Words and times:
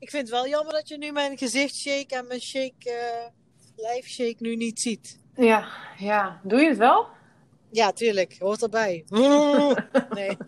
Ik 0.00 0.10
vind 0.10 0.22
het 0.22 0.30
wel 0.30 0.48
jammer 0.48 0.72
dat 0.72 0.88
je 0.88 0.98
nu 0.98 1.12
mijn 1.12 1.38
gezichtsshake 1.38 2.14
en 2.16 2.26
mijn 2.26 2.40
shake, 2.40 2.90
eh 2.90 3.26
lijfshake 3.76 4.36
nu 4.38 4.56
niet 4.56 4.80
ziet. 4.80 5.18
Ja, 5.36 5.68
ja. 5.98 6.40
Doe 6.44 6.60
je 6.60 6.68
het 6.68 6.78
wel? 6.78 7.06
Ja, 7.70 7.92
tuurlijk. 7.92 8.36
Hoort 8.38 8.62
erbij. 8.62 9.04
Nee. 10.10 10.36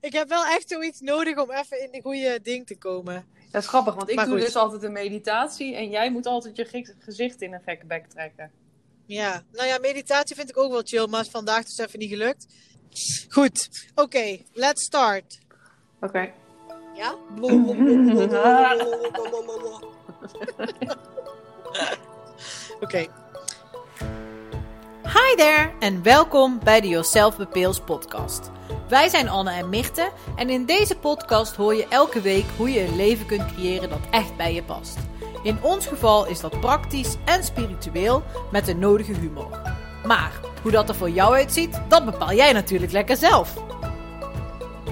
ik 0.00 0.12
heb 0.12 0.28
wel 0.28 0.44
echt 0.46 0.68
zoiets 0.68 1.00
nodig 1.00 1.38
om 1.38 1.50
even 1.50 1.82
in 1.82 1.90
de 1.90 2.00
goede 2.02 2.40
ding 2.42 2.66
te 2.66 2.76
komen. 2.78 3.26
Dat 3.50 3.62
is 3.62 3.68
grappig, 3.68 3.94
want 3.94 4.08
ik 4.08 4.14
Maar 4.16 4.24
doe 4.24 4.34
goed. 4.36 4.44
dus 4.44 4.56
altijd 4.56 4.82
een 4.82 4.92
meditatie 4.92 5.74
en 5.76 5.90
jij 5.90 6.10
moet 6.10 6.26
altijd 6.26 6.56
je 6.56 6.64
ge- 6.64 6.94
gezicht 6.98 7.42
in 7.42 7.52
een 7.52 7.62
gekke 7.64 7.86
bek 7.86 8.06
trekken. 8.06 8.50
Ja, 9.06 9.42
nou 9.52 9.66
ja, 9.68 9.78
meditatie 9.78 10.36
vind 10.36 10.48
ik 10.48 10.56
ook 10.58 10.70
wel 10.70 10.82
chill, 10.84 11.06
maar 11.06 11.20
is 11.20 11.28
vandaag 11.28 11.64
dus 11.64 11.78
even 11.78 11.98
niet 11.98 12.08
gelukt. 12.10 12.46
Goed, 13.28 13.68
oké, 13.94 14.38
let's 14.52 14.82
start. 14.84 15.38
Oké. 16.04 16.32
Ja? 16.94 17.14
Oké. 22.80 23.06
Hi 25.02 25.34
there 25.36 25.70
en 25.78 26.02
welkom 26.02 26.58
bij 26.64 26.80
de 26.80 26.88
Yourself 26.88 27.36
Bepeels 27.36 27.80
podcast. 27.80 28.50
Wij 28.88 29.08
zijn 29.08 29.28
Anne 29.28 29.50
en 29.50 29.68
Mirte 29.68 30.10
en 30.36 30.50
in 30.50 30.64
deze 30.64 30.96
podcast 30.96 31.56
hoor 31.56 31.74
je 31.74 31.86
elke 31.88 32.20
week 32.20 32.44
hoe 32.56 32.70
je 32.70 32.80
een 32.86 32.96
leven 32.96 33.26
kunt 33.26 33.52
creëren 33.54 33.90
dat 33.90 34.00
echt 34.10 34.36
bij 34.36 34.54
je 34.54 34.62
past. 34.62 34.98
In 35.42 35.58
ons 35.62 35.86
geval 35.86 36.26
is 36.26 36.40
dat 36.40 36.60
praktisch 36.60 37.16
en 37.24 37.44
spiritueel 37.44 38.22
met 38.52 38.64
de 38.66 38.74
nodige 38.74 39.12
humor. 39.12 39.60
Maar 40.06 40.32
hoe 40.62 40.70
dat 40.70 40.88
er 40.88 40.94
voor 40.94 41.10
jou 41.10 41.34
uitziet, 41.34 41.80
dat 41.88 42.04
bepaal 42.04 42.32
jij 42.32 42.52
natuurlijk 42.52 42.92
lekker 42.92 43.16
zelf. 43.16 43.54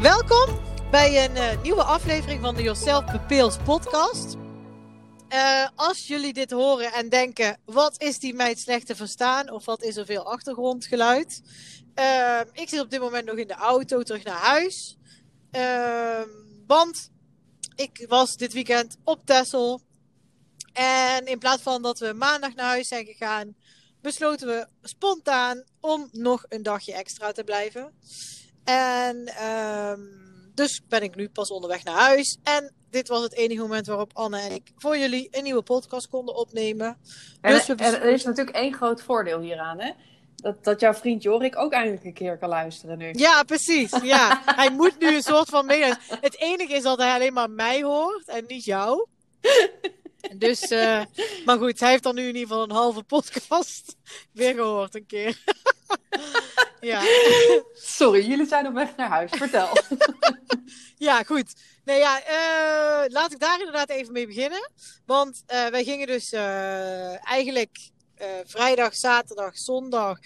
Welkom 0.01 0.71
bij 0.93 1.25
een 1.25 1.37
eh, 1.37 1.63
nieuwe 1.63 1.83
aflevering 1.83 2.41
van 2.41 2.55
de 2.55 2.63
Yourself 2.63 3.05
Bepeels 3.13 3.57
podcast. 3.65 4.37
Eh, 5.29 5.69
als 5.75 6.07
jullie 6.07 6.33
dit 6.33 6.51
horen 6.51 6.93
en 6.93 7.09
denken, 7.09 7.59
wat 7.65 8.03
is 8.03 8.19
die 8.19 8.35
meid 8.35 8.59
slecht 8.59 8.87
te 8.87 8.97
verstaan? 8.97 9.51
Of 9.51 9.65
wat 9.65 9.83
is 9.83 9.97
er 9.97 10.07
veel 10.07 10.33
achtergrondgeluid? 10.33 11.43
Eh, 11.95 12.41
ik 12.53 12.69
zit 12.69 12.81
op 12.81 12.91
dit 12.91 13.01
moment 13.01 13.27
nog 13.27 13.37
in 13.37 13.47
de 13.47 13.55
auto 13.55 14.03
terug 14.03 14.25
naar 14.25 14.41
huis. 14.41 14.97
Eh, 15.51 16.23
want 16.67 17.11
ik 17.77 18.05
was 18.09 18.37
dit 18.37 18.53
weekend 18.53 18.97
op 19.05 19.27
Texel. 19.27 19.81
En 20.73 21.27
in 21.27 21.39
plaats 21.39 21.63
van 21.63 21.83
dat 21.83 21.99
we 21.99 22.13
maandag 22.13 22.55
naar 22.55 22.67
huis 22.67 22.89
zijn 22.89 23.07
gegaan, 23.07 23.57
besloten 24.01 24.47
we 24.47 24.67
spontaan 24.83 25.65
om 25.81 26.09
nog 26.11 26.45
een 26.49 26.63
dagje 26.63 26.95
extra 26.95 27.33
te 27.33 27.45
blijven. 27.45 27.93
En 28.65 29.27
ehm, 29.27 30.01
dus 30.55 30.81
ben 30.89 31.03
ik 31.03 31.15
nu 31.15 31.29
pas 31.29 31.51
onderweg 31.51 31.85
naar 31.85 31.99
huis. 31.99 32.39
En 32.43 32.73
dit 32.91 33.09
was 33.09 33.23
het 33.23 33.35
enige 33.35 33.61
moment 33.61 33.87
waarop 33.87 34.11
Anne 34.13 34.39
en 34.39 34.53
ik 34.53 34.73
voor 34.77 34.99
jullie 34.99 35.29
een 35.31 35.43
nieuwe 35.43 35.63
podcast 35.63 36.09
konden 36.09 36.37
opnemen. 36.37 36.99
En, 37.41 37.53
Dus 37.53 37.67
we 37.67 37.75
er 37.75 38.13
is 38.13 38.25
natuurlijk 38.25 38.57
één 38.57 38.75
groot 38.75 39.03
voordeel 39.03 39.41
hieraan, 39.41 39.81
hè? 39.81 39.91
Dat, 40.37 40.65
dat 40.65 40.81
jouw 40.81 40.95
vriend 40.95 41.23
Jorik 41.23 41.57
ook 41.57 41.73
eindelijk 41.73 42.05
een 42.05 42.15
keer 42.15 42.39
kan 42.39 42.49
luisteren 42.49 42.99
nu. 42.99 43.11
Ja, 43.13 43.43
precies. 43.43 43.91
Ja, 44.03 44.43
hij 44.61 44.71
moet 44.71 44.99
nu 44.99 45.15
een 45.15 45.23
soort 45.23 45.49
van 45.49 45.67
mee. 45.67 45.85
Het 46.21 46.39
enige 46.39 46.75
is 46.75 46.83
dat 46.83 46.99
hij 46.99 47.15
alleen 47.15 47.33
maar 47.33 47.51
mij 47.51 47.83
hoort 47.83 48.29
en 48.29 48.45
niet 48.47 48.65
jou. 48.65 49.07
Dus, 50.37 50.61
eh, 50.61 51.03
maar 51.45 51.59
goed, 51.59 51.81
hij 51.81 51.91
heeft 51.91 52.03
dan 52.03 52.15
nu 52.15 52.21
in 52.21 52.27
ieder 52.27 52.43
geval 52.43 52.63
een 52.63 52.71
halve 52.71 53.03
podcast 53.03 53.97
weer 54.33 54.55
gehoord 54.55 54.95
een 54.95 55.07
keer. 55.07 55.43
Ja. 56.83 57.03
Sorry, 57.99 58.27
jullie 58.27 58.47
zijn 58.47 58.67
op 58.67 58.75
weg 58.75 58.97
naar 58.97 59.09
huis. 59.09 59.31
Vertel. 59.31 59.69
Ja, 61.03 61.23
goed. 61.23 61.55
Nee, 61.85 61.99
ja, 61.99 62.23
eh, 62.23 63.11
laat 63.13 63.33
ik 63.33 63.39
daar 63.39 63.59
inderdaad 63.59 63.91
even 63.91 64.13
mee 64.13 64.27
beginnen. 64.27 64.71
Want 65.07 65.43
eh, 65.47 65.67
wij 65.67 65.85
gingen 65.85 66.07
dus 66.07 66.33
eh, 66.33 67.29
eigenlijk 67.29 67.91
vrijdag, 68.45 68.95
zaterdag, 68.95 69.59
zondag 69.59 70.19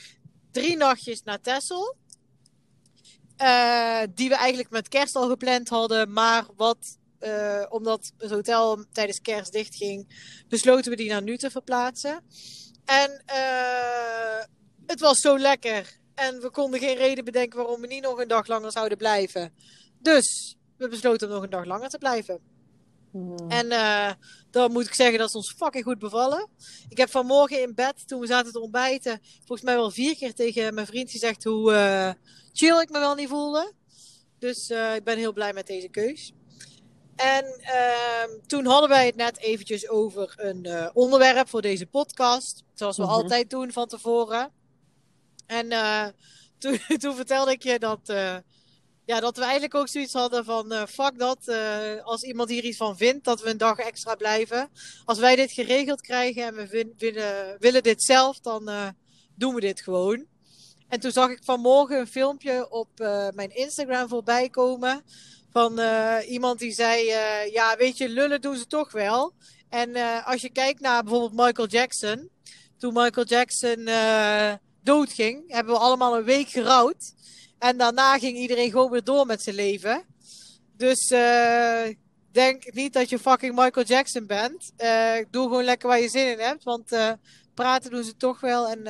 drie 0.51 0.77
nachtjes 0.77 1.23
naar 1.23 1.41
Texel. 1.41 1.97
Die 4.15 4.29
we 4.29 4.35
eigenlijk 4.35 4.71
met 4.71 4.89
kerst 4.89 5.17
al 5.17 5.29
gepland 5.29 5.69
hadden. 5.69 6.13
Maar 6.13 6.47
wat, 6.57 6.99
omdat 7.69 8.13
het 8.19 8.31
hotel 8.31 8.85
tijdens 8.93 9.21
kerst 9.21 9.53
dicht 9.53 9.77
ging, 9.77 10.09
besloten 10.49 10.91
we 10.91 10.97
die 10.97 11.09
naar 11.09 11.23
nu 11.23 11.37
te 11.37 11.51
verplaatsen. 11.51 12.25
En 12.85 13.23
het 14.87 15.01
was 15.01 15.21
zo 15.21 15.39
lekker. 15.39 15.99
En 16.17 16.41
we 16.41 16.51
konden 16.51 16.81
geen 16.81 16.97
reden 16.97 17.25
bedenken 17.25 17.59
waarom 17.59 17.81
we 17.81 17.87
niet 17.87 18.03
nog 18.03 18.19
een 18.21 18.29
dag 18.29 18.47
langer 18.47 18.73
zouden 18.73 18.99
blijven. 18.99 19.53
Dus 19.99 20.57
we 20.77 20.89
besloten 20.89 21.29
om 21.29 21.35
nog 21.35 21.43
een 21.43 21.51
dag 21.51 21.65
langer 21.65 21.89
te 21.89 21.99
blijven. 21.99 22.41
Hmm. 23.11 23.37
En 23.49 23.71
eh, 23.71 24.13
dan 24.51 24.73
moet 24.73 24.87
ik 24.87 24.95
zeggen 24.95 25.19
dat 25.19 25.29
is 25.29 25.35
ons 25.35 25.53
fucking 25.57 25.85
goed 25.85 25.99
bevallen. 25.99 26.49
Ik 26.89 26.97
heb 26.97 27.11
vanmorgen 27.11 27.63
in 27.63 27.75
bed, 27.75 28.09
toen 28.09 28.21
we 28.21 28.27
zaten 28.27 28.53
te 28.53 28.61
ontbijten, 28.61 29.21
volgens 29.37 29.63
mij 29.63 29.75
wel 29.75 29.91
vier 29.91 30.17
keer 30.17 30.35
tegen 30.35 30.75
mijn 30.75 30.87
vriend 30.87 31.11
gezegd 31.11 31.45
hoe 31.45 31.73
eh, 31.73 32.11
chill 32.53 32.81
ik 32.81 32.91
me 32.91 32.99
wel 32.99 33.15
niet 33.15 33.29
voelde. 33.29 33.73
Dus 34.39 34.71
eh, 34.71 34.95
ik 34.95 35.05
ben 35.05 35.19
heel 35.19 35.33
blij 35.33 35.53
met 35.53 35.67
deze 35.67 35.89
keus. 35.89 36.33
En 37.17 37.45
ehm, 37.61 38.31
toen 38.47 38.67
hadden 38.67 38.89
wij 38.89 39.07
het 39.07 39.17
net 39.17 39.39
eventjes 39.39 39.89
over 39.89 40.35
een 40.37 40.91
onderwerp 40.95 41.49
voor 41.49 41.63
deze 41.63 41.87
podcast. 41.87 42.63
Zoals 42.75 42.97
we 42.97 43.03
Mhm. 43.03 43.13
altijd 43.13 43.51
doen 43.51 43.73
van 43.73 43.87
tevoren. 43.89 44.51
En 45.47 45.73
eh, 45.73 46.07
toen, 46.59 46.79
toen 47.03 47.17
vertelde 47.17 47.51
ik 47.51 47.63
je 47.63 47.79
dat, 47.79 48.01
eh, 48.05 48.37
ja, 49.05 49.21
dat 49.21 49.37
we 49.37 49.43
eigenlijk 49.43 49.75
ook 49.75 49.89
zoiets 49.89 50.13
hadden 50.13 50.45
van... 50.45 50.73
eh, 50.73 50.87
fuck 50.87 51.19
dat, 51.19 51.49
als 52.03 52.23
iemand 52.23 52.49
hier 52.49 52.65
iets 52.65 52.77
van 52.77 52.97
vindt, 52.97 53.25
dat 53.25 53.43
we 53.43 53.51
een 53.51 53.57
dag 53.57 53.79
extra 53.79 54.15
blijven. 54.15 54.71
Als 55.05 55.19
wij 55.19 55.37
dit 55.37 55.53
geregeld 55.53 56.01
krijgen 56.01 56.43
en 56.43 56.55
we 56.55 56.95
willen, 56.99 57.57
willen 57.59 57.83
dit 57.83 58.03
zelf, 58.03 58.41
dan 58.41 58.71
doen 59.35 59.55
we 59.55 59.61
dit 59.61 59.81
gewoon. 59.81 60.27
En 60.89 61.01
toen 61.01 61.11
zag 61.11 61.31
ik 61.31 61.45
vanmorgen 61.45 61.99
een 61.99 62.07
filmpje 62.07 62.71
op 62.71 62.89
mijn 63.35 63.57
Instagram 63.57 64.09
voorbij 64.09 64.49
komen... 64.49 65.05
Van 65.53 65.81
iemand 66.29 66.59
die 66.59 66.73
zei, 66.73 67.05
ja 67.53 67.77
weet 67.79 67.97
je, 67.97 68.09
lullen 68.09 68.41
doen 68.41 68.57
ze 68.57 68.67
toch 68.67 68.93
wel. 68.93 69.35
En 69.69 69.97
als 70.25 70.41
je 70.41 70.51
kijkt 70.51 70.81
naar 70.81 71.03
bijvoorbeeld 71.03 71.47
Michael 71.47 71.69
Jackson... 71.69 72.31
Toen 72.79 72.93
Michael 72.93 73.27
Jackson 73.27 73.89
doodging, 74.87 75.45
hebben 75.47 75.75
we 75.75 75.81
allemaal 75.81 76.17
een 76.17 76.25
week 76.25 76.49
gerouwd. 76.49 77.15
En 77.59 77.77
daarna 77.77 78.19
ging 78.19 78.37
iedereen 78.37 78.71
gewoon 78.71 78.91
weer 78.91 79.05
door 79.05 79.27
met 79.27 79.43
zijn 79.43 79.57
leven. 79.57 80.05
Dus 80.77 81.11
eh, 81.11 81.83
denk 82.33 82.73
niet 82.75 82.93
dat 82.93 83.09
je 83.09 83.19
fucking 83.19 83.55
Michael 83.55 83.87
Jackson 83.87 84.27
bent. 84.27 84.73
Eh, 84.77 85.15
doe 85.31 85.43
gewoon 85.43 85.65
lekker 85.65 85.89
waar 85.89 86.01
je 86.01 86.09
zin 86.09 86.31
in 86.31 86.39
hebt. 86.39 86.65
Want 86.65 86.93
eh, 86.93 87.13
praten 87.55 87.91
doen 87.91 88.05
ze 88.05 88.17
toch 88.17 88.41
wel. 88.41 88.69
En 88.69 88.83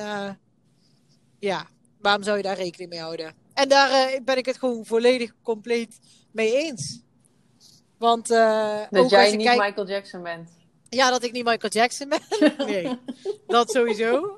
ja, 1.39 1.67
waarom 2.01 2.23
zou 2.23 2.37
je 2.37 2.43
daar 2.43 2.57
rekening 2.57 2.89
mee 2.89 2.99
houden? 2.99 3.35
En 3.53 3.69
daar 3.69 4.19
ben 4.23 4.37
ik 4.37 4.45
het 4.45 4.57
gewoon 4.57 4.85
volledig 4.85 5.33
compleet 5.43 5.99
mee 6.31 6.55
eens. 6.55 7.01
Want 7.97 8.27
dat 8.27 9.09
jij 9.09 9.35
niet 9.35 9.45
kijkt... 9.45 9.63
Michael 9.63 9.87
Jackson 9.87 10.23
bent. 10.23 10.49
Ja, 10.89 11.09
dat 11.09 11.23
ik 11.23 11.31
niet 11.31 11.45
Michael 11.45 11.73
Jackson 11.73 12.09
ben. 12.09 12.21
Nee, 12.67 12.99
dat 13.47 13.71
sowieso. 13.71 14.37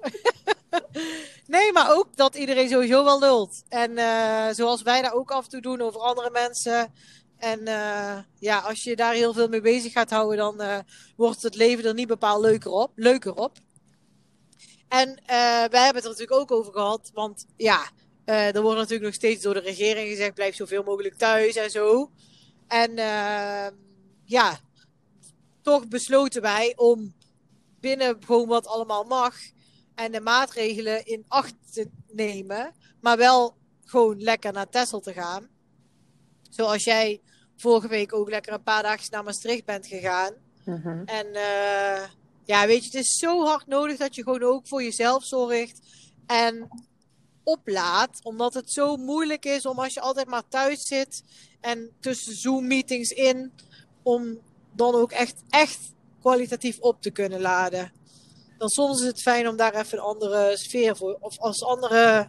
Nee, 1.48 1.72
maar 1.72 1.92
ook 1.92 2.16
dat 2.16 2.36
iedereen 2.36 2.70
sowieso 2.70 3.04
wel 3.04 3.20
lult. 3.20 3.64
En 3.70 3.98
eh, 3.98 4.48
zoals 4.52 4.82
wij 4.82 5.02
daar 5.02 5.14
ook 5.14 5.32
af 5.32 5.44
en 5.44 5.50
toe 5.50 5.62
doen 5.62 5.82
over 5.82 6.00
andere 6.00 6.30
mensen. 6.32 6.94
En 7.38 7.68
eh, 7.68 8.18
ja, 8.40 8.60
als 8.60 8.84
je 8.84 8.96
daar 8.96 9.14
heel 9.14 9.34
veel 9.34 9.48
mee 9.48 9.62
bezig 9.62 9.92
gaat 9.92 10.10
houden, 10.10 10.38
dan 10.38 10.62
eh, 10.62 10.78
wordt 11.16 11.42
het 11.42 11.56
leven 11.56 11.86
er 11.86 11.94
niet 11.94 12.08
bepaald 12.08 12.42
leuker 12.42 12.72
op. 12.72 12.92
Leuker 12.96 13.36
op. 13.36 13.58
En 14.88 15.22
wij 15.26 15.84
hebben 15.84 15.96
het 15.96 16.04
er 16.04 16.10
natuurlijk 16.10 16.40
ook 16.40 16.52
over 16.52 16.74
gehad. 16.74 17.12
Want 17.14 17.46
ja, 17.56 17.90
er 18.26 18.62
wordt 18.62 18.78
natuurlijk 18.78 19.06
nog 19.06 19.14
steeds 19.14 19.42
door 19.42 19.54
de 19.54 19.60
regering 19.60 20.10
gezegd: 20.10 20.34
blijf 20.34 20.56
zoveel 20.56 20.84
mogelijk 20.84 21.16
thuis 21.16 21.56
en 21.56 21.72
zo. 21.72 22.12
En 22.68 22.96
ja, 24.24 24.60
toch 25.62 25.88
besloten 25.88 26.42
wij 26.42 26.74
om 26.76 27.14
binnen 27.80 28.18
gewoon 28.26 28.48
wat 28.48 28.68
allemaal 28.68 29.04
mag 29.04 29.36
en 30.00 30.12
de 30.12 30.22
maatregelen 30.22 31.06
in 31.06 31.26
acht 31.28 31.54
te 31.72 31.90
nemen, 32.08 32.74
maar 33.02 33.18
wel 33.18 33.56
gewoon 33.86 34.22
lekker 34.22 34.54
naar 34.54 34.70
Texel 34.70 35.00
te 35.00 35.14
gaan. 35.14 35.48
Zoals 36.50 36.84
jij 36.84 37.22
vorige 37.58 37.88
week 37.88 38.14
ook 38.14 38.30
lekker 38.30 38.54
een 38.54 38.64
paar 38.64 38.84
dagjes 38.84 39.10
naar 39.10 39.24
Maastricht 39.24 39.66
bent 39.66 39.88
gegaan. 39.88 40.34
Mhm. 40.66 41.04
En 41.06 41.34
eh, 41.34 42.04
ja, 42.44 42.68
weet 42.68 42.80
je, 42.80 42.98
het 42.98 43.06
is 43.06 43.18
zo 43.18 43.46
hard 43.46 43.68
nodig 43.68 43.98
dat 43.98 44.16
je 44.16 44.24
gewoon 44.24 44.44
ook 44.44 44.68
voor 44.68 44.84
jezelf 44.84 45.24
zorgt 45.24 45.80
en 46.26 46.68
oplaat. 47.44 48.20
Omdat 48.24 48.54
het 48.54 48.72
zo 48.72 48.96
moeilijk 48.96 49.46
is 49.46 49.66
om 49.66 49.80
als 49.80 49.94
je 49.94 50.02
altijd 50.02 50.28
maar 50.28 50.48
thuis 50.48 50.88
zit 50.88 51.24
en 51.60 51.92
tussen 52.00 52.36
Zoom-meetings 52.36 53.10
in, 53.10 53.54
om 54.04 54.40
dan 54.72 54.96
ook 54.96 55.12
echt, 55.12 55.44
echt 55.50 55.80
kwalitatief 56.20 56.80
op 56.80 57.02
te 57.02 57.12
kunnen 57.12 57.42
laden. 57.42 57.99
Dan 58.60 58.70
soms 58.70 59.02
is 59.02 59.08
het 59.08 59.22
fijn 59.22 59.48
om 59.48 59.56
daar 59.58 59.74
even 59.74 59.98
een 59.98 60.04
andere 60.04 60.58
sfeer 60.58 60.96
voor, 60.96 61.18
of 61.20 61.40
als 61.40 61.64
andere, 61.64 62.28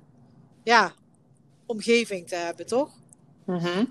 ja, 0.63 0.93
omgeving 1.67 2.29
te 2.29 2.37
hebben, 2.37 2.67
toch? 2.67 2.91
Mhm. 3.45 3.85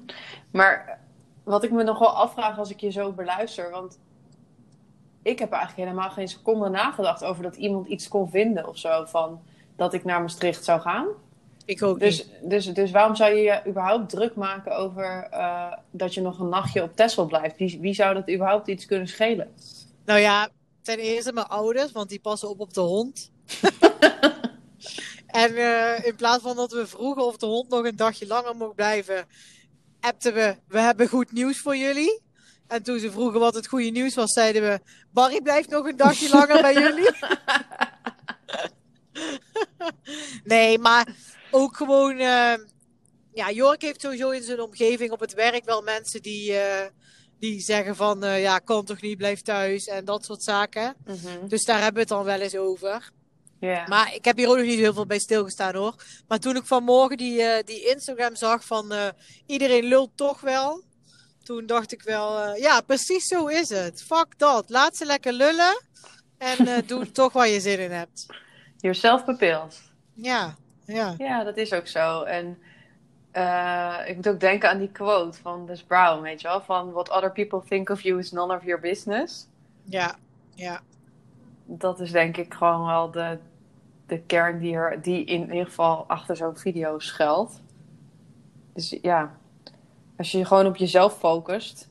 Maar 0.51 0.99
wat 1.43 1.63
ik 1.63 1.71
me 1.71 1.83
nog 1.83 1.99
wel 1.99 2.09
afvraag 2.09 2.57
als 2.57 2.69
ik 2.69 2.79
je 2.79 2.89
zo 2.91 3.11
beluister, 3.11 3.69
want 3.69 3.99
ik 5.21 5.39
heb 5.39 5.51
eigenlijk 5.51 5.89
helemaal 5.89 6.09
geen 6.09 6.27
seconde 6.27 6.69
nagedacht 6.69 7.23
over 7.23 7.43
dat 7.43 7.55
iemand 7.55 7.87
iets 7.87 8.07
kon 8.07 8.29
vinden 8.29 8.67
of 8.67 8.77
zo 8.77 9.05
van 9.05 9.41
dat 9.75 9.93
ik 9.93 10.03
naar 10.03 10.21
Maastricht 10.21 10.63
zou 10.63 10.81
gaan. 10.81 11.07
Ik 11.65 11.83
ook 11.83 11.99
Dus, 11.99 12.17
niet. 12.17 12.49
dus, 12.49 12.65
dus 12.65 12.91
waarom 12.91 13.15
zou 13.15 13.33
je 13.33 13.41
je 13.41 13.61
überhaupt 13.67 14.09
druk 14.09 14.35
maken 14.35 14.77
over 14.77 15.27
eh, 15.31 15.73
dat 15.91 16.13
je 16.13 16.21
nog 16.21 16.39
een 16.39 16.49
nachtje 16.49 16.83
op 16.83 16.95
Texel 16.95 17.25
blijft? 17.25 17.57
Wie, 17.57 17.79
wie 17.81 17.93
zou 17.93 18.13
dat 18.13 18.29
überhaupt 18.29 18.67
iets 18.67 18.85
kunnen 18.85 19.07
schelen? 19.07 19.53
Nou 20.05 20.19
ja, 20.19 20.49
ten 20.89 20.99
eerste 20.99 21.33
mijn 21.33 21.47
ouders, 21.47 21.91
want 21.91 22.09
die 22.09 22.19
passen 22.19 22.49
op 22.49 22.59
op 22.59 22.73
de 22.73 22.81
hond. 22.81 23.31
en 25.43 25.55
eh, 25.55 26.05
in 26.05 26.15
plaats 26.15 26.43
van 26.43 26.55
dat 26.55 26.71
we 26.71 26.87
vroegen 26.87 27.25
of 27.25 27.37
de 27.37 27.45
hond 27.45 27.69
nog 27.69 27.85
een 27.85 27.95
dagje 27.95 28.27
langer 28.27 28.55
mocht 28.55 28.75
blijven, 28.75 29.27
appten 29.99 30.33
we, 30.33 30.55
we 30.67 30.79
hebben 30.79 31.07
goed 31.07 31.31
nieuws 31.31 31.59
voor 31.59 31.75
jullie. 31.75 32.21
En 32.67 32.83
toen 32.83 32.99
ze 32.99 33.11
vroegen 33.11 33.39
wat 33.39 33.53
het 33.53 33.67
goede 33.67 33.89
nieuws 33.89 34.15
was, 34.15 34.33
zeiden 34.33 34.61
we, 34.61 34.79
Barry 35.11 35.41
blijft 35.41 35.69
nog 35.69 35.85
een 35.85 35.97
dagje 35.97 36.29
langer 36.29 36.61
bij 36.61 36.73
jullie. 36.83 37.09
nee, 40.53 40.79
maar 40.79 41.15
ook 41.51 41.77
gewoon, 41.77 42.19
eh, 42.19 42.53
ja, 43.33 43.51
Jork 43.51 43.81
heeft 43.81 44.01
sowieso 44.01 44.29
in 44.29 44.43
zijn 44.43 44.61
omgeving 44.61 45.11
op 45.11 45.19
het 45.19 45.33
werk 45.33 45.65
wel 45.65 45.81
mensen 45.81 46.21
die, 46.21 46.53
eh, 46.53 46.87
die 47.39 47.59
zeggen 47.59 47.95
van, 47.95 48.23
eh, 48.23 48.41
ja, 48.41 48.59
kan 48.59 48.85
toch 48.85 49.01
niet, 49.01 49.17
blijf 49.17 49.41
thuis 49.41 49.85
en 49.85 50.05
dat 50.05 50.25
soort 50.25 50.43
zaken. 50.43 50.95
Dus 51.47 51.65
daar 51.65 51.77
hebben 51.77 51.93
we 51.93 51.99
het 51.99 52.09
dan 52.09 52.23
wel 52.23 52.39
eens 52.39 52.55
over. 52.55 53.11
Maar 53.59 54.15
ik 54.15 54.25
heb 54.25 54.37
hier 54.37 54.49
ook 54.49 54.55
nog 54.55 54.65
niet 54.65 54.79
heel 54.79 54.93
veel 54.93 55.05
bij 55.05 55.19
stilgestaan 55.19 55.75
hoor. 55.75 55.95
Maar 56.27 56.39
toen 56.39 56.55
ik 56.55 56.65
vanmorgen 56.65 57.17
die, 57.17 57.41
eh, 57.41 57.63
die 57.65 57.89
Instagram 57.89 58.35
zag 58.35 58.65
van 58.65 58.91
eh, 58.91 59.07
iedereen 59.45 59.83
lult 59.83 60.11
toch 60.15 60.41
wel. 60.41 60.83
Toen 61.43 61.65
dacht 61.65 61.91
ik 61.91 62.01
wel, 62.01 62.55
ja, 62.55 62.81
precies 62.81 63.25
zo 63.25 63.47
is 63.47 63.69
het. 63.69 64.03
Fuck 64.03 64.27
dat. 64.37 64.69
Laat 64.69 64.97
ze 64.97 65.05
lekker 65.05 65.33
lullen. 65.33 65.81
En 66.37 66.83
doe 66.85 67.11
toch 67.21 67.33
waar 67.33 67.47
je 67.47 67.59
zin 67.59 67.79
in 67.79 67.91
hebt. 67.91 68.25
Yourself 68.77 69.25
bepaald. 69.25 69.81
Ja, 70.13 70.55
ja. 70.85 71.15
Ja, 71.17 71.43
dat 71.43 71.57
is 71.57 71.73
ook 71.73 71.87
zo. 71.87 72.23
En 72.23 72.57
eh, 73.31 73.95
ik 74.05 74.15
moet 74.15 74.29
ook 74.29 74.39
denken 74.39 74.69
aan 74.69 74.77
die 74.77 74.91
quote 74.91 75.41
van 75.41 75.65
Les 75.65 75.83
Brown, 75.83 76.21
weet 76.21 76.41
je 76.41 76.47
wel? 76.47 76.61
Van 76.61 76.91
what 76.91 77.09
other 77.09 77.31
people 77.31 77.61
think 77.67 77.89
of 77.89 78.01
you 78.01 78.19
is 78.19 78.31
none 78.31 78.55
of 78.55 78.63
your 78.63 78.81
business. 78.81 79.47
Ja, 79.83 80.15
ja. 80.55 80.79
Dat 81.65 81.99
is 81.99 82.11
denk 82.11 82.37
ik 82.37 82.53
gewoon 82.53 82.85
wel 82.85 83.11
de, 83.11 83.37
de 84.05 84.19
kern 84.21 84.59
die, 84.59 84.75
er, 84.75 85.01
die 85.01 85.25
in 85.25 85.41
ieder 85.41 85.65
geval 85.65 86.05
achter 86.07 86.35
zo'n 86.35 86.57
video 86.57 86.99
schuilt. 86.99 87.61
Dus 88.73 88.97
ja, 89.01 89.37
als 90.17 90.31
je 90.31 90.37
je 90.37 90.45
gewoon 90.45 90.65
op 90.65 90.75
jezelf 90.75 91.17
focust, 91.17 91.89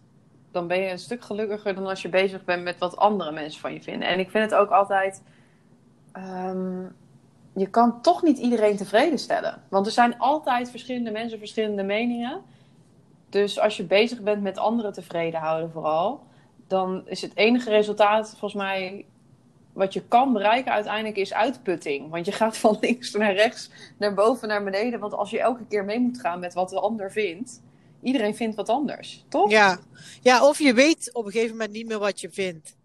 dan 0.50 0.66
ben 0.66 0.80
je 0.80 0.90
een 0.90 0.98
stuk 0.98 1.22
gelukkiger 1.24 1.74
dan 1.74 1.86
als 1.86 2.02
je 2.02 2.08
bezig 2.08 2.44
bent 2.44 2.62
met 2.62 2.78
wat 2.78 2.96
andere 2.96 3.32
mensen 3.32 3.60
van 3.60 3.72
je 3.72 3.82
vinden. 3.82 4.08
En 4.08 4.18
ik 4.18 4.30
vind 4.30 4.50
het 4.50 4.60
ook 4.60 4.70
altijd. 4.70 5.22
ehm, 6.12 6.86
je 7.58 7.66
kan 7.66 8.02
toch 8.02 8.22
niet 8.22 8.38
iedereen 8.38 8.76
tevreden 8.76 9.18
stellen. 9.18 9.62
Want 9.68 9.86
er 9.86 9.92
zijn 9.92 10.18
altijd 10.18 10.70
verschillende 10.70 11.10
mensen, 11.10 11.38
verschillende 11.38 11.82
meningen. 11.82 12.42
Dus 13.28 13.60
als 13.60 13.76
je 13.76 13.84
bezig 13.84 14.20
bent 14.20 14.42
met 14.42 14.58
anderen 14.58 14.92
tevreden 14.92 15.40
houden, 15.40 15.70
vooral, 15.70 16.22
dan 16.66 17.02
is 17.06 17.22
het 17.22 17.32
enige 17.34 17.70
resultaat 17.70 18.28
volgens 18.28 18.54
mij 18.54 19.04
wat 19.72 19.92
je 19.92 20.02
kan 20.08 20.32
bereiken 20.32 20.72
uiteindelijk 20.72 21.16
is 21.16 21.32
uitputting. 21.32 22.10
Want 22.10 22.26
je 22.26 22.32
gaat 22.32 22.56
van 22.56 22.76
links 22.80 23.12
naar 23.12 23.34
rechts, 23.34 23.70
naar 23.96 24.14
boven, 24.14 24.48
naar 24.48 24.64
beneden. 24.64 25.00
Want 25.00 25.14
als 25.14 25.30
je 25.30 25.40
elke 25.40 25.66
keer 25.68 25.84
mee 25.84 26.00
moet 26.00 26.20
gaan 26.20 26.40
met 26.40 26.54
wat 26.54 26.68
de 26.68 26.80
ander 26.80 27.12
vindt, 27.12 27.60
iedereen 28.02 28.36
vindt 28.36 28.56
wat 28.56 28.68
anders, 28.68 29.24
toch? 29.28 29.50
Ja. 29.50 29.78
ja, 30.22 30.48
of 30.48 30.58
je 30.58 30.74
weet 30.74 31.10
op 31.12 31.24
een 31.24 31.32
gegeven 31.32 31.56
moment 31.56 31.72
niet 31.72 31.86
meer 31.86 31.98
wat 31.98 32.20
je 32.20 32.30
vindt. 32.30 32.76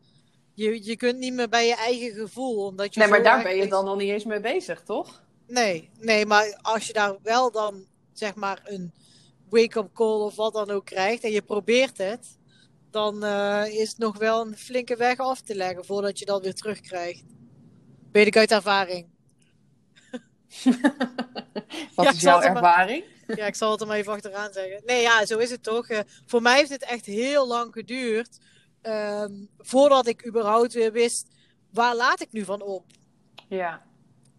Je, 0.53 0.83
je 0.85 0.95
kunt 0.97 1.17
niet 1.19 1.33
meer 1.33 1.49
bij 1.49 1.67
je 1.67 1.75
eigen 1.75 2.13
gevoel, 2.13 2.65
omdat 2.65 2.93
je 2.93 2.99
Nee, 2.99 3.09
maar 3.09 3.23
daar 3.23 3.43
ben 3.43 3.55
je 3.55 3.67
dan 3.67 3.85
nog 3.85 3.97
niet 3.97 4.09
eens 4.09 4.23
mee 4.25 4.39
bezig, 4.39 4.81
toch? 4.83 5.23
Nee, 5.47 5.89
nee, 5.99 6.25
maar 6.25 6.59
als 6.61 6.87
je 6.87 6.93
daar 6.93 7.15
wel 7.23 7.51
dan 7.51 7.85
zeg 8.13 8.35
maar 8.35 8.61
een 8.65 8.93
wake-up 9.49 9.93
call 9.93 10.19
of 10.21 10.35
wat 10.35 10.53
dan 10.53 10.69
ook 10.71 10.85
krijgt 10.85 11.23
en 11.23 11.31
je 11.31 11.41
probeert 11.41 11.97
het, 11.97 12.37
dan 12.91 13.23
eh, 13.23 13.63
is 13.67 13.89
het 13.89 13.97
nog 13.97 14.17
wel 14.17 14.41
een 14.45 14.57
flinke 14.57 14.95
weg 14.95 15.17
af 15.17 15.41
te 15.41 15.55
leggen 15.55 15.85
voordat 15.85 16.19
je 16.19 16.25
dat 16.25 16.43
weer 16.43 16.53
terugkrijgt. 16.53 17.23
Weet 18.11 18.27
ik 18.27 18.37
uit 18.37 18.51
ervaring. 18.51 19.07
Wat 21.95 22.05
Ja, 22.05 22.11
is 22.11 22.21
jouw 22.21 22.37
maar- 22.39 22.55
ervaring? 22.55 23.03
Ja, 23.27 23.45
ik 23.45 23.55
zal 23.55 23.71
het 23.71 23.81
er 23.81 23.87
maar 23.87 23.97
even 23.97 24.13
achteraan 24.13 24.53
zeggen. 24.53 24.81
Nee, 24.85 25.01
ja, 25.01 25.25
zo 25.25 25.37
is 25.37 25.51
het 25.51 25.63
toch. 25.63 25.87
Eh, 25.87 25.99
voor 26.25 26.41
mij 26.41 26.57
heeft 26.57 26.69
het 26.69 26.83
echt 26.83 27.05
heel 27.05 27.47
lang 27.47 27.73
geduurd 27.73 28.37
ehm, 28.83 29.31
voordat 29.57 30.07
ik 30.07 30.25
überhaupt 30.27 30.73
weer 30.73 30.91
wist 30.91 31.27
waar 31.71 31.95
laat 31.95 32.21
ik 32.21 32.31
nu 32.31 32.43
van 32.43 32.61
op. 32.61 32.85
Ja. 33.47 33.81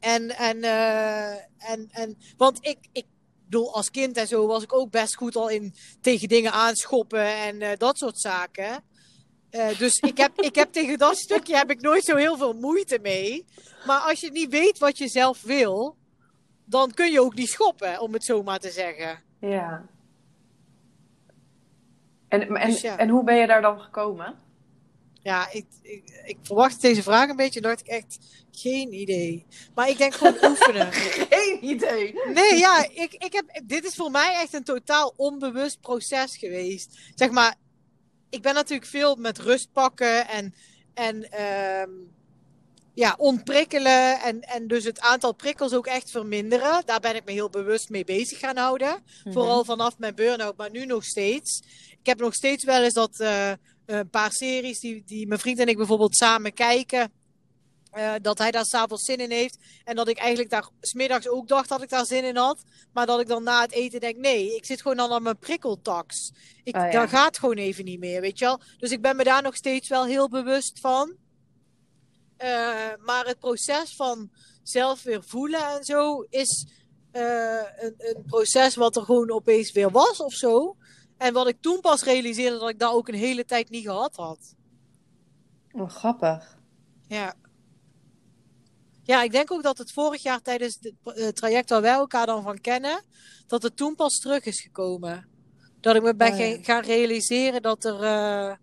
En, 0.00 0.36
en, 0.36 0.62
eh, 0.62 1.32
en, 1.70 1.88
en, 1.90 2.18
want 2.36 2.58
ik, 2.60 2.78
ik 2.92 3.06
bedoel, 3.44 3.74
als 3.74 3.90
kind 3.90 4.16
en 4.16 4.26
zo 4.26 4.46
was 4.46 4.62
ik 4.62 4.72
ook 4.72 4.90
best 4.90 5.16
goed 5.16 5.36
al 5.36 5.48
in 5.48 5.74
tegen 6.00 6.28
dingen 6.28 6.52
aanschoppen 6.52 7.26
en 7.26 7.62
eh, 7.62 7.76
dat 7.78 7.98
soort 7.98 8.20
zaken. 8.20 8.84
Eh, 9.50 9.78
dus 9.78 9.98
ik 9.98 10.16
heb, 10.16 10.40
ik 10.40 10.54
heb 10.54 10.72
tegen 10.72 10.98
dat 10.98 11.16
stukje 11.26 11.56
heb 11.56 11.70
ik 11.70 11.80
nooit 11.80 12.04
zo 12.04 12.16
heel 12.16 12.36
veel 12.36 12.52
moeite 12.52 12.98
mee. 13.02 13.44
Maar 13.86 14.00
als 14.00 14.20
je 14.20 14.30
niet 14.30 14.50
weet 14.50 14.78
wat 14.78 14.98
je 14.98 15.08
zelf 15.08 15.42
wil, 15.42 15.96
dan 16.64 16.90
kun 16.90 17.12
je 17.12 17.20
ook 17.20 17.34
niet 17.34 17.48
schoppen, 17.48 18.00
om 18.00 18.12
het 18.12 18.24
zo 18.24 18.42
maar 18.42 18.58
te 18.58 18.70
zeggen. 18.70 19.22
Ja. 19.40 19.86
En, 22.40 22.56
en, 22.56 22.70
Dus 22.70 22.80
ja. 22.80 22.98
en 22.98 23.08
hoe 23.08 23.24
ben 23.24 23.36
je 23.36 23.46
daar 23.46 23.62
dan 23.62 23.80
gekomen? 23.80 24.34
Ja, 25.22 25.48
ik, 25.52 25.66
ik, 25.82 26.22
ik 26.24 26.36
verwacht 26.42 26.80
deze 26.80 27.02
vraag 27.02 27.28
een 27.28 27.36
beetje 27.36 27.60
en 27.60 27.68
dacht 27.68 27.80
ik 27.80 27.86
echt, 27.86 28.18
geen 28.52 28.92
idee. 28.92 29.46
Maar 29.74 29.88
ik 29.88 29.98
denk 29.98 30.14
gewoon 30.14 30.50
oefenen. 30.50 30.92
Geen 31.30 31.64
idee. 31.64 32.14
Nee, 32.34 32.58
ja, 32.58 32.88
ik, 32.90 33.14
ik 33.14 33.32
heb, 33.32 33.60
dit 33.64 33.84
is 33.84 33.94
voor 33.94 34.10
mij 34.10 34.34
echt 34.34 34.54
een 34.54 34.64
totaal 34.64 35.12
onbewust 35.16 35.80
proces 35.80 36.36
geweest. 36.36 36.98
Zeg 37.14 37.30
maar, 37.30 37.54
ik 38.30 38.42
ben 38.42 38.54
natuurlijk 38.54 38.90
veel 38.90 39.16
met 39.16 39.38
rust 39.38 39.72
pakken 39.72 40.28
en, 40.28 40.54
en 40.94 41.30
ehm, 41.30 41.90
ja, 42.94 43.14
ontprikkelen. 43.18 44.20
En, 44.20 44.40
en 44.40 44.66
dus 44.66 44.84
het 44.84 45.00
aantal 45.00 45.32
prikkels 45.34 45.72
ook 45.74 45.86
echt 45.86 46.10
verminderen. 46.10 46.82
Daar 46.84 47.00
ben 47.00 47.16
ik 47.16 47.24
me 47.24 47.32
heel 47.32 47.50
bewust 47.50 47.88
mee 47.88 48.04
bezig 48.04 48.38
gaan 48.38 48.56
houden. 48.56 49.02
Vooral 49.32 49.64
vanaf 49.64 49.98
mijn 49.98 50.14
burn-out, 50.14 50.56
maar 50.56 50.70
nu 50.70 50.86
nog 50.86 51.04
steeds. 51.04 51.62
Ik 52.00 52.06
heb 52.06 52.18
nog 52.20 52.34
steeds 52.34 52.64
wel 52.64 52.82
eens 52.82 52.94
dat 52.94 53.20
eh, 53.20 53.52
een 53.86 54.10
paar 54.10 54.32
series 54.32 54.80
die, 54.80 55.02
die 55.06 55.26
mijn 55.26 55.40
vriend 55.40 55.58
en 55.58 55.68
ik 55.68 55.76
bijvoorbeeld 55.76 56.16
samen 56.16 56.52
kijken. 56.54 57.12
eh, 57.90 58.12
dat 58.22 58.38
hij 58.38 58.50
daar 58.50 58.64
s'avonds 58.64 59.04
zin 59.04 59.18
in 59.18 59.30
heeft. 59.30 59.58
En 59.84 59.96
dat 59.96 60.08
ik 60.08 60.18
eigenlijk 60.18 60.50
daar 60.50 60.68
smiddags 60.80 61.28
ook 61.28 61.48
dacht 61.48 61.68
dat 61.68 61.82
ik 61.82 61.88
daar 61.88 62.06
zin 62.06 62.24
in 62.24 62.36
had. 62.36 62.62
Maar 62.92 63.06
dat 63.06 63.20
ik 63.20 63.26
dan 63.28 63.42
na 63.42 63.60
het 63.60 63.72
eten 63.72 64.00
denk: 64.00 64.16
nee, 64.16 64.56
ik 64.56 64.64
zit 64.66 64.82
gewoon 64.82 64.96
dan 64.96 65.10
aan 65.12 65.22
mijn 65.22 65.38
prikkeltax. 65.38 66.32
Ik, 66.64 66.76
Oh 66.76 66.82
ja. 66.82 66.90
Dat 66.90 67.08
gaat 67.08 67.38
gewoon 67.38 67.56
even 67.56 67.84
niet 67.84 67.98
meer, 68.00 68.20
weet 68.20 68.38
je 68.38 68.44
wel. 68.44 68.60
Dus 68.78 68.90
ik 68.90 69.00
ben 69.02 69.16
me 69.16 69.24
daar 69.24 69.42
nog 69.42 69.56
steeds 69.56 69.88
wel 69.88 70.04
heel 70.04 70.28
bewust 70.28 70.80
van. 70.80 71.16
Eh, 72.44 73.04
maar 73.04 73.26
het 73.26 73.38
proces 73.38 73.96
van 73.96 74.30
zelf 74.62 75.02
weer 75.02 75.24
voelen 75.24 75.76
en 75.76 75.84
zo 75.84 76.20
is 76.20 76.66
eh, 77.10 77.62
een, 77.76 77.94
een 77.96 78.22
proces 78.26 78.74
wat 78.74 78.96
er 78.96 79.02
gewoon 79.02 79.30
opeens 79.30 79.72
weer 79.72 79.90
was 79.90 80.20
of 80.20 80.32
zo. 80.32 80.76
En 81.16 81.32
wat 81.32 81.48
ik 81.48 81.56
toen 81.60 81.80
pas 81.80 82.02
realiseerde 82.02 82.58
dat 82.58 82.68
ik 82.68 82.78
dat 82.78 82.92
ook 82.92 83.08
een 83.08 83.14
hele 83.14 83.44
tijd 83.44 83.70
niet 83.70 83.84
gehad 83.84 84.16
had. 84.16 84.54
Oh, 85.72 85.90
grappig. 85.90 86.58
Ja. 87.06 87.34
Ja, 89.02 89.22
ik 89.22 89.32
denk 89.32 89.50
ook 89.50 89.62
dat 89.62 89.78
het 89.78 89.92
vorig 89.92 90.22
jaar 90.22 90.42
tijdens 90.42 90.78
het 90.80 91.16
eh, 91.16 91.28
traject 91.28 91.70
waar 91.70 91.82
wij 91.82 91.92
elkaar 91.92 92.26
dan 92.26 92.42
van 92.42 92.60
kennen, 92.60 93.02
dat 93.46 93.62
het 93.62 93.76
toen 93.76 93.94
pas 93.94 94.18
terug 94.18 94.44
is 94.44 94.60
gekomen. 94.60 95.28
Dat 95.80 95.96
ik 95.96 96.02
me 96.02 96.14
ben 96.14 96.32
Oh, 96.32 96.38
ja. 96.38 96.58
gaan 96.62 96.82
realiseren 96.82 97.62
dat 97.62 97.84
er 97.84 98.58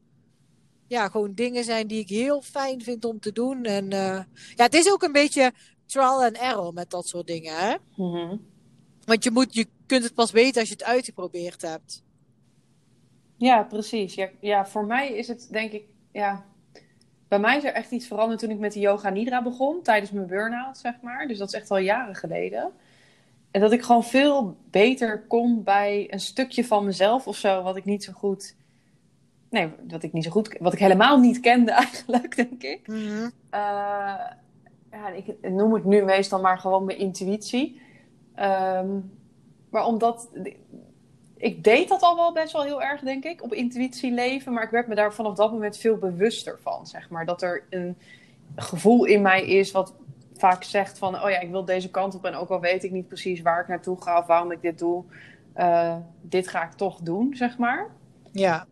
ja, 0.92 1.10
gewoon 1.10 1.34
dingen 1.34 1.64
zijn 1.64 1.88
die 1.88 2.00
ik 2.00 2.10
heel 2.10 2.42
fijn 2.42 2.82
vind 2.82 3.06
om 3.06 3.20
te 3.20 3.32
doen. 3.32 3.64
En 3.64 3.92
eh, 3.92 4.20
ja, 4.56 4.64
het 4.64 4.74
is 4.74 4.92
ook 4.92 5.04
een 5.04 5.12
beetje 5.12 5.52
trial 5.86 6.24
and 6.24 6.38
error 6.38 6.74
met 6.74 6.90
dat 6.90 7.08
soort 7.08 7.28
dingen, 7.28 7.56
hè? 7.56 7.76
Mhm. 7.96 8.38
Want 9.06 9.24
je, 9.24 9.32
moet, 9.32 9.54
je 9.54 9.68
kunt 9.86 10.04
het 10.04 10.14
pas 10.14 10.32
weten 10.32 10.60
als 10.60 10.70
je 10.70 10.76
het 10.76 10.84
uitgeprobeerd 10.84 11.62
hebt. 11.62 12.04
Ja, 13.38 13.64
precies. 13.64 14.14
Ja, 14.14 14.30
ja, 14.40 14.66
voor 14.66 14.86
mij 14.86 15.14
is 15.14 15.28
het 15.28 15.48
denk 15.52 15.72
ik, 15.72 15.84
ja, 16.12 16.46
bij 17.28 17.40
mij 17.40 17.58
is 17.58 17.64
er 17.64 17.74
echt 17.74 17.92
iets 17.92 18.08
veranderd 18.08 18.40
toen 18.40 18.50
ik 18.50 18.60
met 18.60 18.74
de 18.74 18.80
yoga 18.80 19.10
nidra 19.10 19.44
begon, 19.44 19.82
tijdens 19.82 20.12
mijn 20.12 20.28
burn-out, 20.28 20.78
zeg 20.78 21.02
maar. 21.02 21.28
Dus 21.28 21.38
dat 21.38 21.48
is 21.48 21.60
echt 21.60 21.72
al 21.72 21.78
jaren 21.78 22.16
geleden. 22.16 22.72
En 23.52 23.62
dat 23.62 23.72
ik 23.72 23.82
gewoon 23.82 24.04
veel 24.04 24.58
beter 24.70 25.24
kon 25.28 25.64
bij 25.64 26.08
een 26.14 26.20
stukje 26.20 26.66
van 26.66 26.86
mezelf 26.86 27.28
of 27.28 27.38
zo, 27.38 27.62
wat 27.62 27.76
ik 27.76 27.86
niet 27.86 28.04
zo 28.04 28.12
goed, 28.12 28.56
nee, 29.52 29.70
wat 29.90 30.04
ik 30.04 30.14
niet 30.14 30.24
zo 30.24 30.32
goed, 30.32 30.58
wat 30.60 30.74
ik 30.74 30.80
helemaal 30.80 31.20
niet 31.20 31.40
kende 31.40 31.72
eigenlijk, 31.86 32.36
denk 32.36 32.64
ik. 32.64 32.88
Mhm. 32.88 33.30
Eh, 33.50 33.60
ja, 34.92 35.08
ik 35.14 35.50
noem 35.50 35.74
het 35.74 35.86
nu 35.86 36.04
meestal 36.04 36.42
maar 36.42 36.58
gewoon 36.58 36.86
mijn 36.86 36.98
intuïtie. 36.98 37.82
Ehm, 38.36 38.90
maar 39.70 39.86
omdat 39.86 40.30
ik 41.38 41.64
deed 41.64 41.88
dat 41.88 42.02
al 42.02 42.16
wel 42.16 42.34
best 42.34 42.54
wel 42.54 42.64
heel 42.64 42.82
erg, 42.82 43.02
denk 43.02 43.24
ik, 43.24 43.44
op 43.44 43.54
intuïtie 43.54 44.12
leven. 44.12 44.54
Maar 44.54 44.64
ik 44.64 44.70
werd 44.70 44.88
me 44.88 44.96
daar 44.96 45.14
vanaf 45.14 45.36
dat 45.36 45.52
moment 45.52 45.78
veel 45.78 45.98
bewuster 45.98 46.60
van, 46.62 46.88
zeg 46.88 47.10
maar. 47.10 47.26
Dat 47.26 47.42
er 47.42 47.64
een 47.70 47.98
gevoel 48.56 49.06
in 49.06 49.22
mij 49.22 49.46
is 49.46 49.72
wat 49.72 49.94
vaak 50.34 50.64
zegt 50.64 50.98
van... 50.98 51.16
oh 51.24 51.30
ja, 51.30 51.40
ik 51.40 51.52
wil 51.52 51.66
deze 51.66 51.90
kant 51.90 52.16
op 52.16 52.26
en 52.26 52.36
ook 52.36 52.50
al 52.50 52.60
weet 52.60 52.84
ik 52.84 52.92
niet 52.92 53.08
precies 53.08 53.42
waar 53.42 53.62
ik 53.62 53.68
naartoe 53.68 54.02
ga... 54.02 54.20
of 54.20 54.26
waarom 54.26 54.52
ik 54.52 54.62
dit 54.62 54.80
doe, 54.80 55.04
uh, 55.58 55.96
dit 56.22 56.48
ga 56.48 56.64
ik 56.64 56.72
toch 56.72 57.00
doen, 57.00 57.36
zeg 57.36 57.58
maar. 57.58 57.88
Ja. 58.32 58.66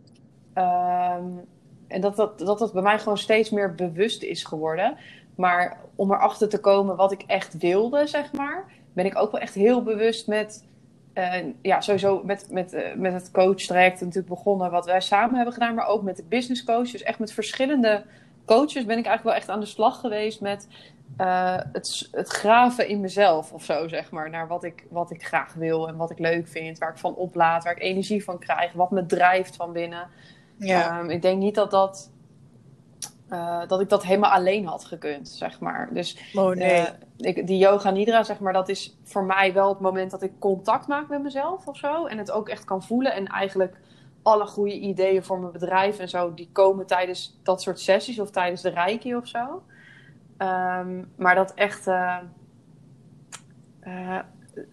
Um, 0.59 1.47
en 1.87 2.01
dat 2.01 2.15
dat, 2.15 2.39
dat 2.39 2.59
dat 2.59 2.73
bij 2.73 2.81
mij 2.81 2.99
gewoon 2.99 3.17
steeds 3.17 3.49
meer 3.49 3.75
bewust 3.75 4.23
is 4.23 4.43
geworden. 4.43 4.97
Maar 5.35 5.77
om 5.95 6.11
erachter 6.11 6.49
te 6.49 6.59
komen 6.59 6.95
wat 6.95 7.11
ik 7.11 7.23
echt 7.27 7.57
wilde, 7.57 8.07
zeg 8.07 8.33
maar... 8.33 8.65
ben 8.93 9.05
ik 9.05 9.17
ook 9.17 9.31
wel 9.31 9.41
echt 9.41 9.53
heel 9.53 9.83
bewust 9.83 10.27
met 10.27 10.67
uh, 11.13 11.33
ja, 11.61 11.81
sowieso 11.81 12.21
met, 12.23 12.47
met, 12.49 12.73
uh, 12.73 12.81
met 12.95 13.13
het 13.13 13.31
coach-traject 13.31 13.99
natuurlijk 13.99 14.27
begonnen 14.27 14.71
wat 14.71 14.85
wij 14.85 15.01
samen 15.01 15.35
hebben 15.35 15.53
gedaan, 15.53 15.75
maar 15.75 15.87
ook 15.87 16.03
met 16.03 16.15
de 16.15 16.23
business 16.23 16.63
coach. 16.63 16.91
Dus 16.91 17.03
echt 17.03 17.19
met 17.19 17.33
verschillende 17.33 18.03
coaches 18.45 18.85
ben 18.85 18.97
ik 18.97 19.05
eigenlijk 19.05 19.23
wel 19.23 19.33
echt 19.33 19.49
aan 19.49 19.59
de 19.59 19.65
slag 19.65 19.99
geweest 19.99 20.41
met 20.41 20.67
uh, 21.17 21.57
het, 21.71 22.09
het 22.11 22.27
graven 22.27 22.87
in 22.87 22.99
mezelf 22.99 23.53
of 23.53 23.63
zo, 23.63 23.87
zeg 23.87 24.11
maar. 24.11 24.29
Naar 24.29 24.47
wat 24.47 24.63
ik, 24.63 24.85
wat 24.89 25.11
ik 25.11 25.25
graag 25.25 25.53
wil 25.53 25.87
en 25.87 25.95
wat 25.95 26.11
ik 26.11 26.19
leuk 26.19 26.47
vind, 26.47 26.77
waar 26.77 26.91
ik 26.91 26.97
van 26.97 27.15
oplaad, 27.15 27.63
waar 27.63 27.75
ik 27.75 27.83
energie 27.83 28.23
van 28.23 28.39
krijg, 28.39 28.73
wat 28.73 28.91
me 28.91 29.05
drijft 29.05 29.55
van 29.55 29.71
binnen. 29.71 30.07
Ja. 30.59 30.99
Um, 30.99 31.09
ik 31.09 31.21
denk 31.21 31.39
niet 31.39 31.55
dat 31.55 31.71
dat 31.71 32.11
uh, 33.29 33.67
dat 33.67 33.81
ik 33.81 33.89
dat 33.89 34.03
helemaal 34.03 34.31
alleen 34.31 34.67
had 34.67 34.85
gekund, 34.85 35.29
zeg 35.29 35.59
maar. 35.59 35.89
Dus 35.93 36.33
oh, 36.33 36.55
nee. 36.55 36.81
uh, 36.81 36.87
ik, 37.17 37.47
die 37.47 37.57
yoga 37.57 37.89
nidra, 37.89 38.23
zeg 38.23 38.39
maar, 38.39 38.53
dat 38.53 38.69
is 38.69 38.97
voor 39.03 39.23
mij 39.23 39.53
wel 39.53 39.69
het 39.69 39.79
moment 39.79 40.11
dat 40.11 40.21
ik 40.21 40.31
contact 40.39 40.87
maak 40.87 41.07
met 41.07 41.21
mezelf 41.21 41.67
of 41.67 41.77
zo. 41.77 42.05
En 42.05 42.17
het 42.17 42.31
ook 42.31 42.49
echt 42.49 42.65
kan 42.65 42.83
voelen. 42.83 43.13
En 43.13 43.27
eigenlijk 43.27 43.77
alle 44.21 44.45
goede 44.45 44.79
ideeën 44.79 45.23
voor 45.23 45.39
mijn 45.39 45.51
bedrijf 45.51 45.99
en 45.99 46.09
zo, 46.09 46.33
die 46.33 46.49
komen 46.51 46.85
tijdens 46.85 47.39
dat 47.43 47.61
soort 47.61 47.79
sessies 47.79 48.19
of 48.19 48.29
tijdens 48.29 48.61
de 48.61 48.69
reiki 48.69 49.15
of 49.15 49.27
zo. 49.27 49.63
Um, 50.37 51.11
maar 51.15 51.35
dat 51.35 51.53
echt 51.53 51.87
uh, 51.87 52.17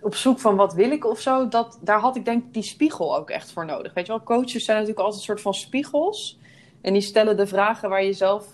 op 0.01 0.15
zoek 0.15 0.39
van 0.39 0.57
wat 0.57 0.75
wil 0.75 0.91
ik 0.91 1.05
of 1.07 1.21
zo, 1.21 1.49
dat, 1.49 1.79
daar 1.81 2.01
had 2.01 2.17
ik 2.17 2.25
denk 2.25 2.45
ik 2.45 2.55
die 2.55 2.63
spiegel 2.63 3.17
ook 3.17 3.31
echt 3.31 3.53
voor 3.53 3.65
nodig. 3.65 3.95
Weet 3.95 4.07
je 4.07 4.13
wel, 4.13 4.23
coaches 4.23 4.65
zijn 4.65 4.77
natuurlijk 4.77 5.05
altijd 5.05 5.19
een 5.19 5.27
soort 5.27 5.41
van 5.41 5.55
spiegels. 5.55 6.39
En 6.81 6.93
die 6.93 7.03
stellen 7.03 7.37
de 7.37 7.47
vragen 7.47 7.89
waar 7.89 8.05
je 8.05 8.13
zelf, 8.13 8.47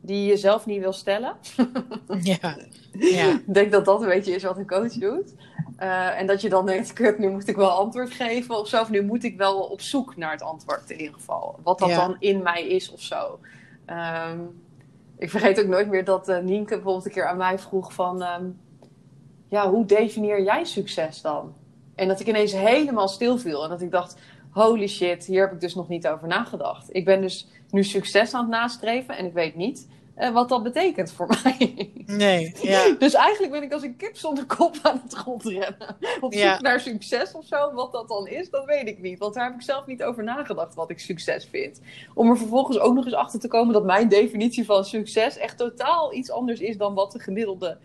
die 0.00 0.26
je 0.26 0.36
zelf 0.36 0.66
niet 0.66 0.80
wil 0.80 0.92
stellen. 0.92 1.36
ja. 2.22 2.58
ja. 2.92 3.30
Ik 3.30 3.54
denk 3.54 3.72
dat 3.72 3.84
dat 3.84 4.02
een 4.02 4.08
beetje 4.08 4.34
is 4.34 4.42
wat 4.42 4.58
een 4.58 4.66
coach 4.66 4.92
doet. 4.92 5.34
Uh, 5.80 6.20
en 6.20 6.26
dat 6.26 6.40
je 6.40 6.48
dan 6.48 6.66
denkt, 6.66 6.92
kut, 6.92 7.18
nu 7.18 7.30
moet 7.30 7.48
ik 7.48 7.56
wel 7.56 7.70
antwoord 7.70 8.10
geven 8.10 8.58
of 8.58 8.68
zo. 8.68 8.80
Of 8.80 8.90
nu 8.90 9.02
moet 9.02 9.24
ik 9.24 9.36
wel 9.36 9.60
op 9.60 9.80
zoek 9.80 10.16
naar 10.16 10.30
het 10.30 10.42
antwoord 10.42 10.90
in 10.90 11.00
ieder 11.00 11.14
geval. 11.14 11.58
Wat 11.62 11.78
dat 11.78 11.88
ja. 11.88 12.06
dan 12.06 12.16
in 12.18 12.42
mij 12.42 12.66
is 12.66 12.92
of 12.92 13.00
zo. 13.00 13.38
Um, 14.30 14.62
ik 15.18 15.30
vergeet 15.30 15.60
ook 15.60 15.66
nooit 15.66 15.88
meer 15.88 16.04
dat 16.04 16.28
uh, 16.28 16.38
Nienke 16.38 16.74
bijvoorbeeld 16.74 17.06
een 17.06 17.12
keer 17.12 17.26
aan 17.26 17.36
mij 17.36 17.58
vroeg 17.58 17.92
van... 17.92 18.22
Um, 18.22 18.58
ja, 19.48 19.70
hoe 19.70 19.84
definieer 19.84 20.42
jij 20.42 20.64
succes 20.64 21.20
dan? 21.20 21.54
En 21.94 22.08
dat 22.08 22.20
ik 22.20 22.26
ineens 22.26 22.52
helemaal 22.52 23.08
stil 23.08 23.38
viel. 23.38 23.62
En 23.62 23.68
dat 23.68 23.80
ik 23.80 23.90
dacht, 23.90 24.16
holy 24.50 24.86
shit, 24.86 25.24
hier 25.24 25.40
heb 25.40 25.52
ik 25.52 25.60
dus 25.60 25.74
nog 25.74 25.88
niet 25.88 26.06
over 26.06 26.28
nagedacht. 26.28 26.94
Ik 26.94 27.04
ben 27.04 27.20
dus 27.20 27.48
nu 27.70 27.84
succes 27.84 28.34
aan 28.34 28.40
het 28.40 28.50
nastreven 28.50 29.16
en 29.16 29.26
ik 29.26 29.32
weet 29.32 29.54
niet 29.54 29.86
uh, 30.18 30.30
wat 30.30 30.48
dat 30.48 30.62
betekent 30.62 31.12
voor 31.12 31.26
mij. 31.42 31.90
Nee, 32.06 32.54
ja. 32.62 32.94
Dus 32.98 33.14
eigenlijk 33.14 33.52
ben 33.52 33.62
ik 33.62 33.72
als 33.72 33.82
een 33.82 33.96
kip 33.96 34.16
zonder 34.16 34.46
kop 34.46 34.76
aan 34.82 35.00
het 35.02 35.14
rondrennen. 35.14 35.96
Op 36.20 36.32
zoek 36.32 36.42
ja. 36.42 36.60
naar 36.60 36.80
succes 36.80 37.32
of 37.32 37.44
zo. 37.44 37.72
Wat 37.72 37.92
dat 37.92 38.08
dan 38.08 38.28
is, 38.28 38.50
dat 38.50 38.64
weet 38.64 38.88
ik 38.88 39.00
niet. 39.00 39.18
Want 39.18 39.34
daar 39.34 39.44
heb 39.44 39.54
ik 39.54 39.62
zelf 39.62 39.86
niet 39.86 40.02
over 40.02 40.24
nagedacht 40.24 40.74
wat 40.74 40.90
ik 40.90 40.98
succes 40.98 41.48
vind. 41.50 41.80
Om 42.14 42.30
er 42.30 42.36
vervolgens 42.36 42.78
ook 42.78 42.94
nog 42.94 43.04
eens 43.04 43.14
achter 43.14 43.40
te 43.40 43.48
komen 43.48 43.72
dat 43.72 43.84
mijn 43.84 44.08
definitie 44.08 44.64
van 44.64 44.84
succes 44.84 45.38
echt 45.38 45.58
totaal 45.58 46.14
iets 46.14 46.30
anders 46.30 46.60
is 46.60 46.76
dan 46.76 46.94
wat 46.94 47.12
de 47.12 47.18
gemiddelde 47.18 47.78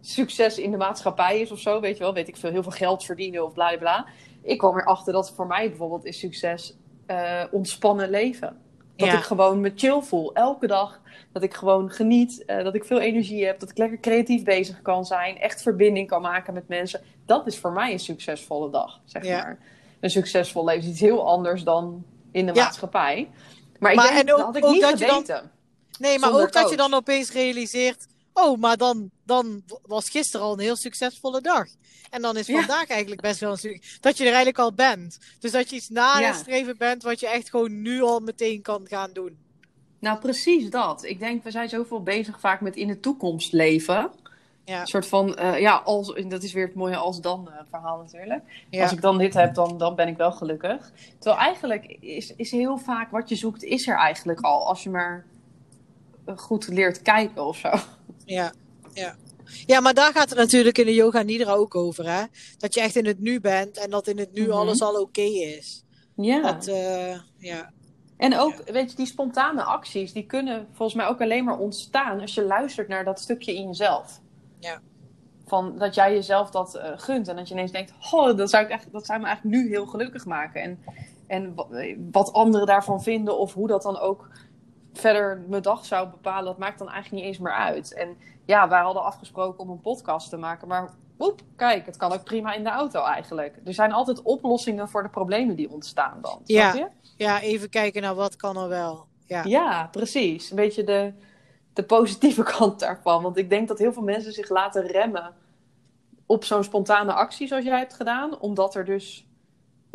succes 0.00 0.58
in 0.58 0.70
de 0.70 0.76
maatschappij 0.76 1.40
is 1.40 1.50
of 1.50 1.58
zo. 1.58 1.80
Weet 1.80 1.96
je 1.96 2.02
wel, 2.02 2.14
weet 2.14 2.28
ik 2.28 2.36
veel, 2.36 2.50
heel 2.50 2.62
veel 2.62 2.72
geld 2.72 3.04
verdienen 3.04 3.44
of 3.44 3.52
bla 3.52 3.76
bla. 3.76 4.06
Ik 4.42 4.58
kwam 4.58 4.78
erachter 4.78 5.12
dat 5.12 5.30
voor 5.30 5.46
mij 5.46 5.68
bijvoorbeeld 5.68 6.04
is 6.04 6.18
succes 6.18 6.76
uh, 7.06 7.42
ontspannen 7.50 8.10
leven. 8.10 8.64
Dat 8.96 9.08
ja. 9.08 9.16
ik 9.16 9.22
gewoon 9.22 9.60
me 9.60 9.72
chill 9.74 10.00
voel. 10.00 10.34
Elke 10.34 10.66
dag. 10.66 11.00
Dat 11.32 11.42
ik 11.42 11.54
gewoon 11.54 11.90
geniet. 11.90 12.42
Uh, 12.46 12.64
dat 12.64 12.74
ik 12.74 12.84
veel 12.84 13.00
energie 13.00 13.46
heb. 13.46 13.60
Dat 13.60 13.70
ik 13.70 13.78
lekker 13.78 14.00
creatief 14.00 14.44
bezig 14.44 14.82
kan 14.82 15.04
zijn. 15.04 15.38
Echt 15.38 15.62
verbinding 15.62 16.08
kan 16.08 16.22
maken 16.22 16.54
met 16.54 16.68
mensen. 16.68 17.00
Dat 17.26 17.46
is 17.46 17.58
voor 17.58 17.72
mij 17.72 17.92
een 17.92 17.98
succesvolle 17.98 18.70
dag. 18.70 19.00
Zeg 19.04 19.24
ja. 19.24 19.42
maar. 19.42 19.58
Een 20.00 20.10
succesvol 20.10 20.64
leven 20.64 20.82
is 20.82 20.88
iets 20.88 21.00
heel 21.00 21.26
anders 21.26 21.62
dan 21.62 22.04
in 22.32 22.46
de 22.46 22.54
ja. 22.54 22.62
maatschappij. 22.62 23.30
Maar 23.78 23.90
ik 23.90 23.96
maar, 23.96 24.06
denk, 24.06 24.28
en 24.28 24.32
ook, 24.32 24.38
dat 24.38 24.46
had 24.46 24.56
ik 24.56 24.64
niet 24.64 24.84
geweten. 24.84 25.26
Dan, 25.26 25.50
nee, 25.98 26.18
maar 26.18 26.32
ook 26.32 26.52
dat 26.52 26.70
je 26.70 26.76
dan 26.76 26.94
opeens 26.94 27.32
realiseert. 27.32 28.06
Oh, 28.38 28.58
maar 28.58 28.76
dan, 28.76 29.10
dan 29.24 29.62
was 29.82 30.10
gisteren 30.10 30.46
al 30.46 30.52
een 30.52 30.58
heel 30.58 30.76
succesvolle 30.76 31.40
dag. 31.40 31.66
En 32.10 32.22
dan 32.22 32.36
is 32.36 32.46
vandaag 32.46 32.88
ja. 32.88 32.94
eigenlijk 32.94 33.20
best 33.20 33.40
wel 33.40 33.56
een 33.62 33.82
dat 34.00 34.16
je 34.16 34.22
er 34.22 34.28
eigenlijk 34.28 34.58
al 34.58 34.72
bent. 34.72 35.18
Dus 35.40 35.50
dat 35.50 35.70
je 35.70 35.76
iets 35.76 35.88
nastreven 35.88 36.66
ja. 36.66 36.74
bent 36.78 37.02
wat 37.02 37.20
je 37.20 37.28
echt 37.28 37.50
gewoon 37.50 37.82
nu 37.82 38.02
al 38.02 38.20
meteen 38.20 38.62
kan 38.62 38.86
gaan 38.88 39.12
doen. 39.12 39.38
Nou, 39.98 40.18
precies 40.18 40.70
dat. 40.70 41.04
Ik 41.04 41.18
denk, 41.18 41.44
we 41.44 41.50
zijn 41.50 41.68
zoveel 41.68 42.02
bezig 42.02 42.40
vaak 42.40 42.60
met 42.60 42.76
in 42.76 42.86
de 42.86 43.00
toekomst 43.00 43.52
leven. 43.52 44.10
Ja. 44.64 44.80
Een 44.80 44.86
soort 44.86 45.06
van, 45.06 45.38
uh, 45.38 45.60
ja, 45.60 45.76
als, 45.76 46.14
dat 46.28 46.42
is 46.42 46.52
weer 46.52 46.66
het 46.66 46.74
mooie 46.74 46.96
als 46.96 47.20
dan 47.20 47.48
uh, 47.50 47.54
verhaal 47.70 47.98
natuurlijk. 47.98 48.42
Ja. 48.70 48.82
Als 48.82 48.92
ik 48.92 49.00
dan 49.00 49.18
dit 49.18 49.34
heb, 49.34 49.54
dan, 49.54 49.78
dan 49.78 49.94
ben 49.94 50.08
ik 50.08 50.16
wel 50.16 50.32
gelukkig. 50.32 50.92
Terwijl 51.18 51.42
eigenlijk 51.42 51.84
is, 52.00 52.34
is 52.36 52.50
heel 52.50 52.78
vaak 52.78 53.10
wat 53.10 53.28
je 53.28 53.36
zoekt, 53.36 53.62
is 53.62 53.88
er 53.88 53.96
eigenlijk 53.96 54.40
al. 54.40 54.66
Als 54.66 54.82
je 54.82 54.90
maar 54.90 55.26
goed 56.36 56.68
leert 56.68 57.02
kijken 57.02 57.46
of 57.46 57.56
zo. 57.56 57.70
Ja, 58.26 58.52
ja. 58.92 59.16
Ja, 59.66 59.80
maar 59.80 59.94
daar 59.94 60.12
gaat 60.12 60.28
het 60.28 60.38
natuurlijk 60.38 60.78
in 60.78 60.86
de 60.86 60.94
yoga 60.94 61.22
nidra 61.22 61.52
ook 61.52 61.74
over, 61.74 62.10
hè? 62.10 62.22
Dat 62.58 62.74
je 62.74 62.80
echt 62.80 62.96
in 62.96 63.06
het 63.06 63.20
nu 63.20 63.40
bent 63.40 63.76
en 63.76 63.90
dat 63.90 64.06
in 64.06 64.18
het 64.18 64.32
nu 64.32 64.42
mm 64.42 64.48
-hmm. 64.48 64.58
alles 64.58 64.82
al 64.82 64.92
oké 64.92 65.00
okay 65.00 65.24
is. 65.24 65.84
Ja. 66.16 66.52
Dat, 66.52 66.68
uh, 66.68 67.18
ja. 67.38 67.72
En 68.16 68.38
ook, 68.38 68.62
ja. 68.66 68.72
weet 68.72 68.90
je, 68.90 68.96
die 68.96 69.06
spontane 69.06 69.62
acties, 69.62 70.12
die 70.12 70.26
kunnen 70.26 70.66
volgens 70.72 70.96
mij 70.98 71.06
ook 71.06 71.20
alleen 71.20 71.44
maar 71.44 71.58
ontstaan 71.58 72.20
als 72.20 72.34
je 72.34 72.42
luistert 72.42 72.88
naar 72.88 73.04
dat 73.04 73.20
stukje 73.20 73.54
in 73.54 73.66
jezelf. 73.66 74.20
Ja. 74.58 74.80
Van 75.46 75.78
dat 75.78 75.94
jij 75.94 76.14
jezelf 76.14 76.50
dat 76.50 76.76
uh, 76.76 76.92
gunt 76.96 77.28
en 77.28 77.36
dat 77.36 77.48
je 77.48 77.54
ineens 77.54 77.72
denkt, 77.72 77.92
oh, 78.10 78.36
dat 78.36 78.50
zou, 78.50 78.64
ik 78.64 78.70
echt, 78.70 78.92
dat 78.92 79.06
zou 79.06 79.20
me 79.20 79.26
eigenlijk 79.26 79.56
nu 79.56 79.68
heel 79.68 79.86
gelukkig 79.86 80.24
maken. 80.24 80.62
En, 80.62 80.78
en 81.26 81.54
wat 82.12 82.32
anderen 82.32 82.66
daarvan 82.66 83.02
vinden 83.02 83.38
of 83.38 83.54
hoe 83.54 83.68
dat 83.68 83.82
dan 83.82 83.98
ook 83.98 84.28
verder 84.96 85.44
mijn 85.48 85.62
dag 85.62 85.84
zou 85.84 86.08
bepalen, 86.08 86.44
dat 86.44 86.58
maakt 86.58 86.78
dan 86.78 86.90
eigenlijk 86.90 87.22
niet 87.22 87.32
eens 87.32 87.42
meer 87.42 87.54
uit. 87.54 87.94
En 87.94 88.16
ja, 88.44 88.68
wij 88.68 88.80
hadden 88.80 89.02
afgesproken 89.02 89.60
om 89.60 89.70
een 89.70 89.80
podcast 89.80 90.30
te 90.30 90.36
maken, 90.36 90.68
maar 90.68 90.94
oep, 91.18 91.40
kijk, 91.56 91.86
het 91.86 91.96
kan 91.96 92.12
ook 92.12 92.24
prima 92.24 92.54
in 92.54 92.64
de 92.64 92.70
auto 92.70 93.04
eigenlijk. 93.04 93.56
Er 93.64 93.74
zijn 93.74 93.92
altijd 93.92 94.22
oplossingen 94.22 94.88
voor 94.88 95.02
de 95.02 95.08
problemen 95.08 95.56
die 95.56 95.70
ontstaan 95.70 96.18
dan. 96.20 96.40
Ja, 96.44 96.74
je? 96.74 96.88
ja 97.16 97.40
even 97.40 97.68
kijken 97.68 98.02
naar 98.02 98.14
wat 98.14 98.36
kan 98.36 98.56
er 98.56 98.68
wel. 98.68 99.06
Ja, 99.26 99.42
ja 99.44 99.88
precies. 99.92 100.50
Een 100.50 100.56
beetje 100.56 100.84
de, 100.84 101.12
de 101.72 101.82
positieve 101.82 102.42
kant 102.56 102.80
daarvan. 102.80 103.22
Want 103.22 103.36
ik 103.36 103.50
denk 103.50 103.68
dat 103.68 103.78
heel 103.78 103.92
veel 103.92 104.02
mensen 104.02 104.32
zich 104.32 104.48
laten 104.48 104.86
remmen 104.86 105.34
op 106.26 106.44
zo'n 106.44 106.64
spontane 106.64 107.12
actie 107.12 107.46
zoals 107.46 107.64
jij 107.64 107.78
hebt 107.78 107.94
gedaan, 107.94 108.38
omdat 108.40 108.74
er 108.74 108.84
dus 108.84 109.26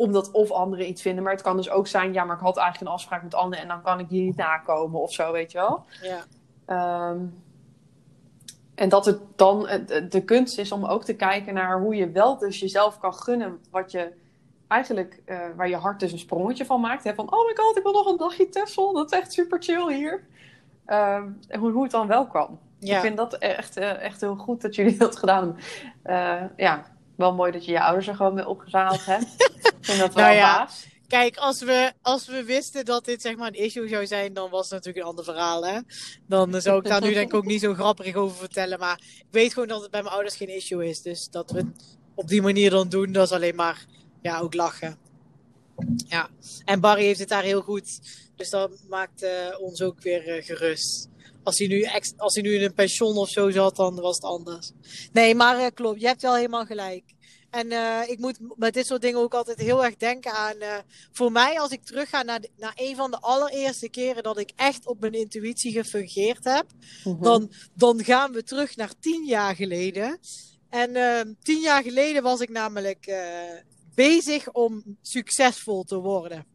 omdat 0.02 0.30
of 0.30 0.50
anderen 0.50 0.88
iets 0.88 1.02
vinden. 1.02 1.22
Maar 1.22 1.32
het 1.32 1.42
kan 1.42 1.56
dus 1.56 1.70
ook 1.70 1.86
zijn, 1.86 2.12
ja, 2.12 2.24
maar 2.24 2.36
ik 2.36 2.42
had 2.42 2.56
eigenlijk 2.56 2.86
een 2.88 2.96
afspraak 2.96 3.22
met 3.22 3.34
anderen 3.34 3.62
en 3.62 3.68
dan 3.68 3.82
kan 3.82 3.98
ik 3.98 4.08
die 4.08 4.22
niet 4.22 4.36
nakomen 4.36 5.00
of 5.00 5.12
zo, 5.12 5.32
weet 5.32 5.52
je 5.52 5.58
wel. 5.58 5.84
Ja. 6.02 7.10
Um, 7.10 7.42
en 8.74 8.88
dat 8.88 9.04
het 9.04 9.20
dan 9.36 9.68
de 10.08 10.22
kunst 10.24 10.58
is 10.58 10.72
om 10.72 10.84
ook 10.84 11.04
te 11.04 11.14
kijken 11.14 11.54
naar 11.54 11.80
hoe 11.80 11.94
je 11.94 12.10
wel 12.10 12.38
dus 12.38 12.60
jezelf 12.60 12.98
kan 12.98 13.14
gunnen 13.14 13.58
wat 13.70 13.90
je 13.90 14.12
eigenlijk, 14.68 15.22
uh, 15.26 15.40
waar 15.56 15.68
je 15.68 15.76
hart 15.76 16.00
dus 16.00 16.12
een 16.12 16.18
sprongetje 16.18 16.64
van 16.64 16.80
maakt. 16.80 17.04
Hè? 17.04 17.14
Van, 17.14 17.32
oh 17.32 17.46
my 17.46 17.54
god, 17.54 17.76
ik 17.76 17.82
wil 17.82 17.92
nog 17.92 18.06
een 18.06 18.16
dagje 18.16 18.48
Texel, 18.48 18.92
dat 18.92 19.12
is 19.12 19.18
echt 19.18 19.32
super 19.32 19.62
chill 19.62 19.94
hier. 19.94 20.24
Um, 20.86 21.38
en 21.48 21.60
hoe, 21.60 21.70
hoe 21.70 21.82
het 21.82 21.90
dan 21.90 22.06
wel 22.06 22.26
kan. 22.26 22.58
Ja. 22.78 22.96
Ik 22.96 23.02
vind 23.02 23.16
dat 23.16 23.34
echt, 23.34 23.78
uh, 23.78 24.02
echt 24.02 24.20
heel 24.20 24.36
goed 24.36 24.60
dat 24.60 24.74
jullie 24.74 24.96
dat 25.06 25.16
gedaan 25.16 25.56
hebben. 26.04 26.42
Uh, 26.42 26.48
ja, 26.56 26.84
wel 27.22 27.34
mooi 27.34 27.52
dat 27.52 27.64
je 27.64 27.72
je 27.72 27.80
ouders 27.82 28.08
er 28.08 28.14
gewoon 28.14 28.34
mee 28.34 28.48
opgezaald 28.48 29.04
hebt. 29.14 29.26
ik 29.62 29.74
vind 29.80 29.98
dat 29.98 30.14
wel 30.14 30.24
nou 30.24 30.36
ja. 30.36 30.56
baas. 30.56 30.86
Kijk, 31.06 31.36
als 31.36 31.60
we, 31.60 31.92
als 32.02 32.26
we 32.26 32.44
wisten 32.44 32.84
dat 32.84 33.04
dit 33.04 33.22
zeg 33.22 33.36
maar 33.36 33.48
een 33.48 33.64
issue 33.64 33.88
zou 33.88 34.06
zijn, 34.06 34.32
dan 34.32 34.50
was 34.50 34.62
het 34.62 34.70
natuurlijk 34.70 35.04
een 35.04 35.10
ander 35.10 35.24
verhaal. 35.24 35.66
Hè? 35.66 35.78
Dan 36.26 36.60
zou 36.60 36.78
ik 36.78 36.84
daar 36.84 37.00
nu 37.00 37.12
denk 37.12 37.28
ik 37.28 37.34
ook 37.34 37.44
niet 37.44 37.60
zo 37.60 37.74
grappig 37.74 38.14
over 38.14 38.36
vertellen. 38.36 38.78
Maar 38.78 39.00
ik 39.18 39.26
weet 39.30 39.52
gewoon 39.52 39.68
dat 39.68 39.82
het 39.82 39.90
bij 39.90 40.02
mijn 40.02 40.14
ouders 40.14 40.36
geen 40.36 40.54
issue 40.54 40.88
is. 40.88 41.02
Dus 41.02 41.28
dat 41.28 41.50
we 41.50 41.58
het 41.58 41.98
op 42.14 42.28
die 42.28 42.42
manier 42.42 42.70
dan 42.70 42.88
doen, 42.88 43.12
dat 43.12 43.26
is 43.26 43.32
alleen 43.32 43.54
maar 43.54 43.86
ja, 44.22 44.38
ook 44.38 44.54
lachen. 44.54 44.98
Ja, 46.08 46.28
en 46.64 46.80
Barry 46.80 47.04
heeft 47.04 47.20
het 47.20 47.28
daar 47.28 47.42
heel 47.42 47.62
goed. 47.62 48.00
Dus 48.36 48.50
dat 48.50 48.70
maakt 48.88 49.22
uh, 49.22 49.30
ons 49.60 49.82
ook 49.82 50.00
weer 50.00 50.36
uh, 50.36 50.44
gerust. 50.44 51.08
Als 51.42 51.58
hij, 51.58 51.66
nu 51.66 51.88
als 52.16 52.34
hij 52.34 52.42
nu 52.42 52.54
in 52.54 52.62
een 52.62 52.74
pension 52.74 53.16
of 53.16 53.28
zo 53.28 53.50
zat, 53.50 53.76
dan 53.76 53.94
was 54.00 54.14
het 54.14 54.24
anders. 54.24 54.70
Nee, 55.12 55.34
maar 55.34 55.58
uh, 55.60 55.66
klopt, 55.74 56.00
je 56.00 56.06
hebt 56.06 56.22
wel 56.22 56.34
helemaal 56.34 56.66
gelijk. 56.66 57.04
En 57.50 57.70
eh, 57.72 58.00
ik 58.06 58.18
moet 58.18 58.38
met 58.56 58.74
dit 58.74 58.86
soort 58.86 59.02
dingen 59.02 59.20
ook 59.20 59.34
altijd 59.34 59.58
heel 59.58 59.84
erg 59.84 59.96
denken 59.96 60.32
aan. 60.32 60.56
eh, 60.58 60.74
voor 61.12 61.32
mij, 61.32 61.60
als 61.60 61.70
ik 61.70 61.84
terugga 61.84 62.22
naar, 62.22 62.40
de- 62.40 62.50
naar 62.56 62.72
een 62.76 62.96
van 62.96 63.10
de 63.10 63.20
allereerste 63.20 63.88
keren 63.88 64.22
dat 64.22 64.38
ik 64.38 64.52
echt 64.56 64.86
op 64.86 65.00
mijn 65.00 65.12
intuïtie 65.12 65.72
gefungeerd 65.72 66.44
heb, 66.44 66.66
Mhm. 67.04 67.22
dan, 67.22 67.52
dan 67.74 68.04
gaan 68.04 68.32
we 68.32 68.42
terug 68.42 68.76
naar 68.76 68.92
tien 69.00 69.24
jaar 69.26 69.54
geleden. 69.56 70.18
En 70.70 70.96
eh, 70.96 71.20
tien 71.42 71.60
jaar 71.60 71.82
geleden 71.82 72.22
was 72.22 72.40
ik 72.40 72.48
namelijk 72.48 73.06
eh, 73.06 73.20
bezig 73.94 74.52
om 74.52 74.82
succesvol 75.02 75.82
te 75.82 75.96
worden. 75.96 76.46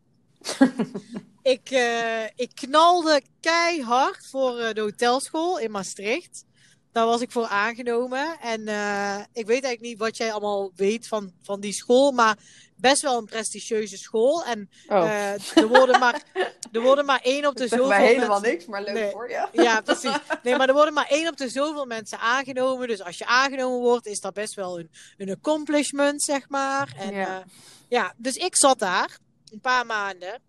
ik, 1.42 1.70
eh, 1.70 2.24
ik 2.24 2.52
knalde 2.54 3.22
keihard 3.40 4.28
voor 4.30 4.58
eh, 4.60 4.74
de 4.74 4.82
hotelschool 4.82 5.60
in 5.60 5.72
Maastricht. 5.72 6.46
Daar 6.92 7.06
was 7.06 7.22
ik 7.22 7.32
voor 7.32 7.46
aangenomen. 7.48 8.38
En 8.42 8.68
eh, 8.68 9.16
ik 9.34 9.46
weet 9.46 9.64
eigenlijk 9.64 9.82
niet 9.82 9.98
wat 9.98 10.18
jij 10.18 10.32
allemaal 10.32 10.72
weet 10.76 11.08
van, 11.08 11.32
van 11.44 11.60
die 11.60 11.74
school. 11.74 12.12
Maar 12.12 12.38
best 12.76 13.02
wel 13.02 13.18
een 13.18 13.26
prestigieuze 13.26 13.98
school. 13.98 14.44
En 14.46 14.70
Oh, 14.88 15.10
er, 15.56 15.68
worden 15.68 16.00
maar, 16.00 16.24
er 16.72 16.82
worden 16.82 17.06
maar 17.06 17.20
één 17.22 17.46
op 17.46 17.56
de 17.56 17.68
zoveel 17.68 17.88
mij 17.88 18.06
helemaal 18.06 18.28
mensen- 18.40 18.50
niks, 18.52 18.66
maar 18.66 18.84
leuk 18.84 18.94
Nee. 18.94 19.12
voor 19.12 19.30
je. 19.30 19.48
ja, 19.52 19.82
precies. 19.82 20.18
Nee, 20.44 20.56
maar 20.56 20.68
er 20.68 20.74
worden 20.74 20.94
maar 20.94 21.08
één 21.10 21.28
op 21.28 21.38
de 21.38 21.50
zoveel 21.50 21.86
mensen 21.86 22.20
aangenomen. 22.20 22.88
Dus 22.88 23.02
als 23.04 23.18
je 23.18 23.26
aangenomen 23.26 23.80
wordt, 23.80 24.06
is 24.06 24.20
dat 24.20 24.34
best 24.34 24.54
wel 24.56 24.80
een, 24.80 24.90
een 25.18 25.30
accomplishment, 25.32 26.24
zeg 26.24 26.50
maar. 26.50 26.94
En, 26.98 27.14
Ja. 27.14 27.20
ja. 27.20 27.44
ja, 27.88 28.14
dus 28.18 28.36
ik 28.36 28.56
zat 28.56 28.80
daar 28.80 29.18
een 29.52 29.62
paar 29.62 29.86
maanden. 29.86 30.42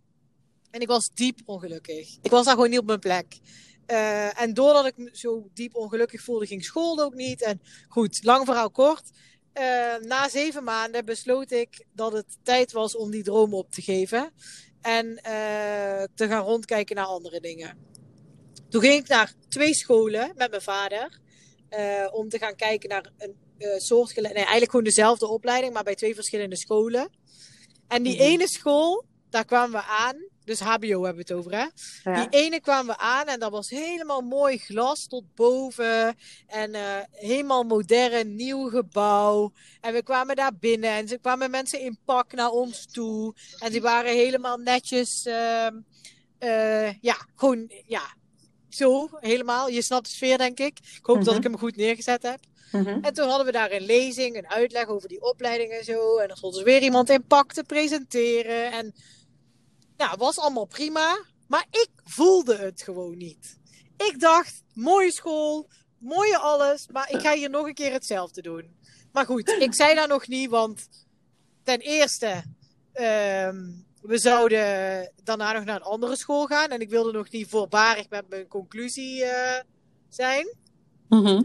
En 0.71 0.81
ik 0.81 0.89
was 0.89 1.11
diep 1.15 1.41
ongelukkig. 1.45 2.17
Ik 2.23 2.31
was 2.31 2.45
daar 2.45 2.55
gewoon 2.55 2.71
niet 2.71 2.79
op 2.79 2.87
mijn 2.87 2.99
plek. 2.99 3.39
Eh, 3.89 4.41
en 4.41 4.55
doordat 4.55 4.87
ik 4.87 4.97
me 4.97 5.11
zo 5.13 5.49
diep 5.55 5.75
ongelukkig 5.75 6.23
voelde, 6.23 6.47
ging 6.47 6.65
school 6.65 7.01
ook 7.01 7.15
niet. 7.15 7.43
En 7.43 7.61
goed, 7.89 8.25
lang 8.25 8.45
verhaal 8.45 8.71
kort. 8.71 9.11
Eh, 9.53 9.97
na 9.97 10.29
zeven 10.29 10.65
maanden 10.65 11.05
besloot 11.05 11.51
ik 11.51 11.87
dat 11.93 12.13
het 12.13 12.39
tijd 12.43 12.73
was 12.73 12.97
om 12.97 13.11
die 13.11 13.23
droom 13.23 13.55
op 13.55 13.71
te 13.71 13.83
geven. 13.83 14.33
En 14.81 15.17
eh, 15.17 16.03
te 16.15 16.27
gaan 16.27 16.45
rondkijken 16.45 16.97
naar 16.97 17.05
andere 17.05 17.41
dingen. 17.41 17.79
Toen 18.69 18.81
ging 18.81 19.03
ik 19.03 19.09
naar 19.09 19.33
twee 19.49 19.75
scholen 19.75 20.33
met 20.37 20.51
mijn 20.51 20.63
vader. 20.63 21.21
om 22.13 22.29
te 22.29 22.39
gaan 22.39 22.57
kijken 22.57 22.89
naar 22.89 23.13
een 23.19 23.81
soortgelijke... 23.81 24.35
Nee, 24.35 24.43
eigenlijk 24.43 24.71
gewoon 24.71 24.87
dezelfde 24.87 25.27
opleiding, 25.27 25.73
maar 25.73 25.85
bij 25.85 25.95
twee 25.95 26.15
verschillende 26.15 26.57
scholen. 26.57 27.11
En 27.89 28.03
die 28.03 28.15
Mhm. 28.15 28.23
ene 28.23 28.49
school, 28.49 29.05
daar 29.31 29.45
kwamen 29.45 29.71
we 29.81 29.83
aan. 29.87 30.17
Dus 30.45 30.61
HBO 30.61 31.05
hebben 31.05 31.15
we 31.15 31.19
het 31.19 31.33
over, 31.33 31.53
hè? 31.53 31.67
Ja. 32.11 32.21
Die 32.27 32.41
ene 32.41 32.61
kwamen 32.61 32.87
we 32.95 33.01
aan 33.01 33.27
en 33.27 33.41
dat 33.41 33.51
was 33.51 33.71
helemaal 33.71 34.21
mooi 34.21 34.59
glas 34.59 35.07
tot 35.07 35.35
boven. 35.35 36.17
En 36.47 36.75
eh, 36.75 36.97
helemaal 37.11 37.63
modern, 37.65 38.35
nieuw 38.37 38.69
gebouw. 38.69 39.53
En 39.81 39.93
we 39.93 40.03
kwamen 40.03 40.37
daar 40.37 40.55
binnen 40.61 40.91
en 40.91 41.09
ze 41.09 41.19
kwamen 41.19 41.51
mensen 41.51 41.81
in 41.81 41.99
pak 42.05 42.33
naar 42.33 42.51
ons 42.51 42.87
toe. 42.93 43.35
En 43.59 43.73
die 43.73 43.81
waren 43.83 44.13
helemaal 44.13 44.57
netjes. 44.57 45.27
ehm, 45.27 45.77
eh, 46.39 46.93
ja, 47.01 47.17
gewoon, 47.37 47.71
ja, 47.87 48.03
zo 48.69 49.09
helemaal. 49.21 49.69
Je 49.69 49.83
snapt 49.83 50.07
de 50.07 50.13
sfeer, 50.13 50.39
denk 50.39 50.59
ik. 50.59 50.79
Ik 50.79 51.07
hoop 51.07 51.17
dat 51.17 51.27
Mhm. 51.27 51.37
ik 51.37 51.43
hem 51.43 51.59
goed 51.59 51.77
neergezet 51.77 52.23
heb. 52.23 52.41
Mhm. 52.73 52.99
En 53.03 53.15
toen 53.15 53.29
hadden 53.29 53.47
we 53.47 53.53
daar 53.53 53.73
een 53.73 53.87
lezing, 53.87 54.37
een 54.37 54.49
uitleg 54.49 54.87
over 54.87 55.09
die 55.09 55.23
opleiding 55.23 55.73
en 55.73 55.85
zo. 55.85 56.19
En 56.19 56.29
dan 56.29 56.37
stond 56.37 56.57
er 56.57 56.65
weer 56.65 56.83
iemand 56.83 57.11
in 57.11 57.25
pak 57.27 57.53
te 57.53 57.63
presenteren. 57.63 58.73
En 58.73 58.95
ja, 59.97 60.11
het 60.11 60.19
was 60.19 60.39
allemaal 60.39 60.67
prima. 60.67 61.25
Maar 61.47 61.67
ik 61.71 61.89
voelde 62.05 62.57
het 62.57 62.83
gewoon 62.83 63.17
niet. 63.17 63.59
Ik 63.97 64.21
dacht, 64.21 64.63
mooie 64.75 65.13
school, 65.13 65.69
mooie 65.99 66.39
alles. 66.39 66.89
Maar 66.93 67.11
ik 67.11 67.21
ga 67.21 67.35
hier 67.35 67.51
nog 67.51 67.67
een 67.67 67.75
keer 67.75 67.93
hetzelfde 67.93 68.43
doen. 68.43 68.77
Maar 69.13 69.27
goed, 69.27 69.49
ik 69.49 69.75
zei 69.75 69.95
dat 69.95 70.09
nog 70.09 70.27
niet, 70.27 70.51
want 70.51 70.89
ten 71.63 71.79
eerste, 71.79 72.45
ehm, 72.93 73.57
we 74.03 74.19
zouden 74.19 75.13
daarna 75.25 75.53
nog 75.53 75.65
naar 75.65 75.77
een 75.77 75.83
andere 75.83 76.17
school 76.17 76.47
gaan. 76.47 76.69
En 76.69 76.81
ik 76.81 76.91
wilde 76.91 77.13
nog 77.13 77.31
niet 77.31 77.49
voorbarig 77.49 78.09
met 78.09 78.29
mijn 78.29 78.49
conclusie 78.49 79.25
eh, 79.25 79.65
zijn. 80.09 80.57
Mhm. 81.09 81.43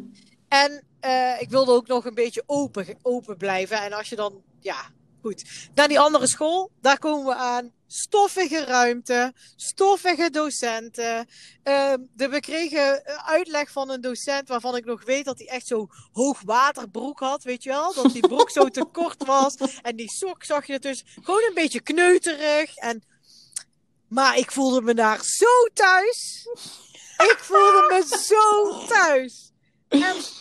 En 0.53 0.83
eh, 0.99 1.41
ik 1.41 1.49
wilde 1.49 1.71
ook 1.71 1.87
nog 1.87 2.05
een 2.05 2.13
beetje 2.13 2.43
open, 2.45 2.97
open 3.01 3.37
blijven. 3.37 3.81
En 3.81 3.93
als 3.93 4.09
je 4.09 4.15
dan, 4.15 4.41
ja, 4.59 4.89
goed. 5.21 5.43
Naar 5.75 5.87
die 5.87 5.99
andere 5.99 6.27
school, 6.27 6.71
daar 6.81 6.99
komen 6.99 7.25
we 7.25 7.35
aan. 7.35 7.71
Stoffige 7.87 8.63
ruimte, 8.63 9.33
stoffige 9.55 10.29
docenten. 10.29 11.27
Ehm, 11.63 11.99
de, 12.15 12.29
we 12.29 12.39
kregen 12.39 13.05
uitleg 13.25 13.71
van 13.71 13.89
een 13.89 14.01
docent 14.01 14.47
waarvan 14.47 14.75
ik 14.75 14.85
nog 14.85 15.05
weet 15.05 15.25
dat 15.25 15.37
hij 15.37 15.47
echt 15.47 15.67
zo 15.67 15.87
hoogwaterbroek 16.11 17.19
had, 17.19 17.43
weet 17.43 17.63
je 17.63 17.69
wel? 17.69 17.93
Dat 17.93 18.11
die 18.11 18.27
broek 18.27 18.49
zo 18.49 18.67
te 18.67 18.85
kort 18.99 19.25
was. 19.25 19.55
En 19.81 19.95
die 19.95 20.11
sok 20.11 20.43
zag 20.43 20.65
je 20.65 20.79
dus 20.79 21.03
gewoon 21.21 21.43
een 21.47 21.53
beetje 21.53 21.81
kneuterig. 21.81 22.75
En... 22.75 23.03
Maar 24.07 24.37
ik 24.37 24.51
voelde 24.51 24.81
me 24.81 24.93
daar 24.93 25.23
zo 25.23 25.65
thuis. 25.73 26.47
Ik 27.17 27.37
voelde 27.41 27.85
me 27.89 28.17
zo 28.25 28.85
thuis. 28.87 29.42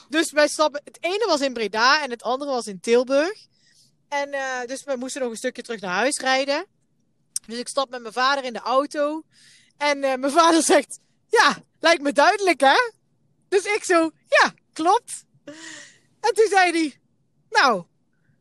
Dus 0.09 0.31
wij 0.31 0.49
stappen. 0.49 0.81
Het 0.85 0.99
ene 1.01 1.25
was 1.27 1.41
in 1.41 1.53
Breda 1.53 2.03
en 2.03 2.11
het 2.11 2.23
andere 2.23 2.51
was 2.51 2.67
in 2.67 2.81
Tilburg. 2.81 3.47
En 4.09 4.33
eh, 4.33 4.67
dus 4.67 4.85
we 4.85 4.97
moesten 4.97 5.21
nog 5.21 5.31
een 5.31 5.37
stukje 5.37 5.63
terug 5.63 5.81
naar 5.81 5.95
huis 5.95 6.19
rijden. 6.19 6.67
Dus 7.47 7.59
ik 7.59 7.69
stap 7.69 7.91
met 7.91 8.01
mijn 8.01 8.13
vader 8.13 8.45
in 8.45 8.53
de 8.53 8.59
auto. 8.59 9.23
En 9.77 10.05
eh, 10.05 10.19
mijn 10.19 10.33
vader 10.41 10.63
zegt: 10.63 10.99
Ja, 11.29 11.57
lijkt 11.81 12.03
me 12.03 12.13
duidelijk, 12.13 12.61
hè? 12.61 12.91
Dus 13.49 13.65
ik 13.65 13.85
zo: 13.85 14.11
Ja, 14.29 14.55
klopt. 14.73 15.25
En 16.21 16.35
toen 16.35 16.49
zei 16.49 16.71
hij: 16.71 17.01
Nou, 17.51 17.85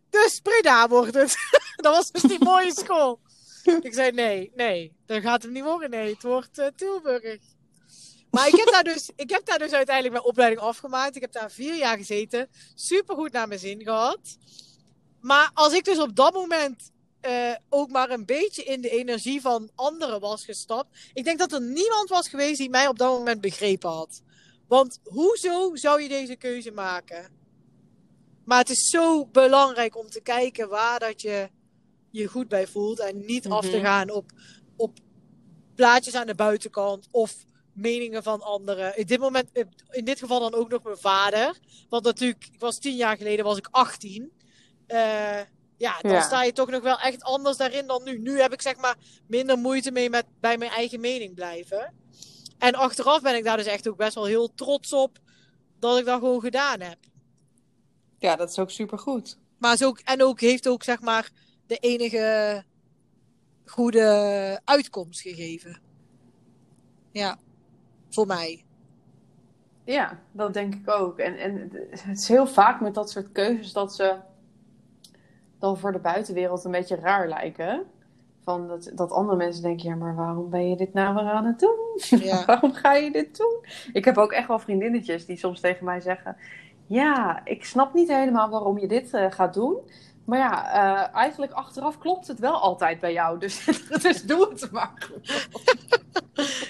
dus 0.10 0.40
Breda 0.40 0.88
wordt 0.88 1.14
het. 1.14 1.36
dat 1.84 1.96
was 1.96 2.12
dus 2.12 2.22
die 2.22 2.44
mooie 2.44 2.74
school. 2.74 3.20
Ik 3.82 3.94
zei: 3.94 4.12
Nee, 4.12 4.52
nee, 4.56 4.96
dat 5.06 5.22
gaat 5.22 5.44
hem 5.44 5.52
niet 5.52 5.64
worden. 5.64 5.90
Nee, 5.90 6.14
het 6.14 6.24
wordt 6.24 6.58
eh, 6.58 6.68
Tilburg. 6.76 7.40
Maar 8.32 8.48
ik 8.48 8.56
heb, 8.56 8.68
daar 8.72 8.84
dus, 8.84 9.10
ik 9.16 9.30
heb 9.30 9.46
daar 9.46 9.60
dus 9.60 9.72
uiteindelijk 9.72 10.16
mijn 10.16 10.28
opleiding 10.28 10.62
afgemaakt. 10.62 11.16
Ik 11.16 11.22
heb 11.22 11.32
daar 11.32 11.52
vier 11.52 11.76
jaar 11.76 11.98
gezeten. 11.98 12.50
Super 12.76 13.16
goed 13.16 13.32
naar 13.32 13.48
mijn 13.48 13.60
zin 13.60 13.82
gehad. 13.84 14.38
Maar 15.20 15.52
als 15.54 15.74
ik 15.74 15.84
dus 15.86 16.00
op 16.00 16.16
dat 16.16 16.34
moment 16.34 16.92
eh, 17.22 17.56
ook 17.70 17.90
maar 17.90 18.10
een 18.10 18.26
beetje 18.26 18.64
in 18.64 18.82
de 18.82 18.90
energie 18.90 19.42
van 19.42 19.70
anderen 19.76 20.20
was 20.20 20.46
gestapt. 20.46 20.98
Ik 21.14 21.24
denk 21.24 21.40
dat 21.40 21.52
er 21.52 21.62
niemand 21.62 22.10
was 22.10 22.28
geweest 22.30 22.58
die 22.58 22.70
mij 22.70 22.88
op 22.88 22.98
dat 22.98 23.18
moment 23.18 23.42
begrepen 23.42 23.90
had. 23.90 24.22
Want 24.68 25.00
hoezo 25.04 25.76
zou 25.76 26.02
je 26.02 26.08
deze 26.10 26.36
keuze 26.36 26.72
maken? 26.72 27.30
Maar 28.46 28.60
het 28.60 28.70
is 28.70 28.90
zo 28.90 29.26
belangrijk 29.26 29.98
om 29.98 30.10
te 30.10 30.22
kijken 30.22 30.70
waar 30.70 31.00
dat 31.00 31.22
je 31.22 31.50
je 32.10 32.28
goed 32.28 32.48
bij 32.48 32.68
voelt. 32.68 33.00
En 33.00 33.26
niet 33.26 33.48
af 33.48 33.66
te 33.66 33.76
Mhm. 33.78 33.86
gaan 33.86 34.10
op, 34.10 34.32
op 34.76 34.98
plaatjes 35.76 36.16
aan 36.16 36.28
de 36.28 36.36
buitenkant. 36.36 37.08
Of 37.12 37.36
meningen 37.74 38.24
van 38.24 38.42
anderen. 38.42 38.98
In 38.98 39.06
dit 39.06 39.20
moment, 39.20 39.50
in 39.90 40.06
dit 40.06 40.20
geval 40.20 40.40
dan 40.40 40.54
ook 40.54 40.70
nog 40.70 40.84
mijn 40.84 40.98
vader. 40.98 41.58
Want 41.90 42.04
natuurlijk, 42.04 42.46
ik 42.52 42.60
was 42.60 42.80
tien 42.80 42.96
jaar 42.96 43.18
geleden 43.18 43.46
was 43.46 43.58
ik 43.58 43.68
18. 43.72 44.32
Eh, 44.88 45.40
ja, 45.78 46.00
dan 46.02 46.12
Ja. 46.12 46.22
sta 46.22 46.44
je 46.44 46.54
toch 46.54 46.70
nog 46.70 46.82
wel 46.84 47.00
echt 47.00 47.24
anders 47.24 47.58
daarin 47.58 47.88
dan 47.88 48.04
nu. 48.04 48.20
Nu 48.20 48.40
heb 48.40 48.54
ik 48.54 48.62
zeg 48.62 48.78
maar 48.78 48.98
minder 49.28 49.58
moeite 49.58 49.92
mee 49.92 50.10
met 50.10 50.26
bij 50.40 50.58
mijn 50.58 50.72
eigen 50.72 51.00
mening 51.00 51.36
blijven. 51.36 51.94
En 52.58 52.76
achteraf 52.76 53.22
ben 53.22 53.36
ik 53.36 53.44
daar 53.44 53.58
dus 53.58 53.66
echt 53.66 53.88
ook 53.88 53.98
best 53.98 54.16
wel 54.16 54.26
heel 54.26 54.54
trots 54.54 54.94
op 54.94 55.18
dat 55.80 55.98
ik 55.98 56.06
dat 56.06 56.20
gewoon 56.20 56.42
gedaan 56.42 56.80
heb. 56.80 56.98
Ja, 58.20 58.36
dat 58.36 58.50
is 58.50 58.60
ook 58.60 58.70
supergoed. 58.72 59.38
Maar 59.58 59.74
is 59.74 59.84
ook, 59.84 60.00
en 60.00 60.24
ook 60.24 60.40
heeft 60.40 60.68
ook 60.68 60.84
zeg 60.84 61.02
maar 61.02 61.30
de 61.68 61.78
enige 61.78 62.64
goede 63.66 64.62
uitkomst 64.66 65.22
gegeven. 65.22 65.82
Ja, 67.12 67.40
voor 68.12 68.28
mij. 68.28 68.64
Ja, 69.84 70.20
dat 70.32 70.54
denk 70.54 70.76
ik 70.76 70.90
ook. 70.90 71.18
En, 71.18 71.38
en 71.38 71.72
het 71.90 72.20
is 72.20 72.28
heel 72.28 72.48
vaak 72.48 72.82
met 72.82 72.94
dat 72.94 73.10
soort 73.10 73.32
keuzes 73.32 73.74
dat 73.74 73.96
ze 73.96 74.16
dan 75.60 75.78
voor 75.78 75.92
de 75.92 76.00
buitenwereld 76.00 76.64
een 76.64 76.72
beetje 76.72 76.96
raar 76.96 77.28
lijken. 77.28 77.84
Van 78.44 78.68
dat, 78.68 78.92
dat 78.96 79.12
andere 79.12 79.38
mensen 79.38 79.62
denken, 79.62 79.90
ja, 79.90 79.96
maar 79.96 80.16
waarom 80.16 80.50
ben 80.50 80.70
je 80.70 80.76
dit 80.76 80.94
nou 80.94 81.16
weer 81.16 81.24
aan 81.24 81.46
het 81.46 81.60
doen? 81.60 81.80
Ja. 82.28 82.46
waarom 82.46 82.74
ga 82.74 82.94
je 82.94 83.12
dit 83.12 83.38
doen? 83.38 83.66
Ik 83.94 84.06
heb 84.06 84.18
ook 84.18 84.32
echt 84.32 84.48
wel 84.48 84.60
vriendinnetjes 84.60 85.26
die 85.26 85.38
soms 85.38 85.60
tegen 85.60 85.86
mij 85.86 86.00
zeggen, 86.00 86.36
ja, 86.88 87.42
ik 87.46 87.66
snap 87.66 87.94
niet 87.94 88.08
helemaal 88.08 88.50
waarom 88.50 88.80
je 88.80 88.88
dit 88.88 89.14
eh, 89.14 89.32
gaat 89.32 89.54
doen. 89.54 89.78
Maar 90.26 90.40
ja, 90.40 90.72
eh, 90.74 91.16
eigenlijk 91.16 91.52
achteraf 91.52 91.98
klopt 91.98 92.28
het 92.28 92.40
wel 92.40 92.54
altijd 92.54 93.00
bij 93.00 93.14
jou. 93.14 93.40
Dus, 93.40 93.66
dus 94.02 94.24
doe 94.24 94.50
het 94.50 94.72
maar. 94.72 94.94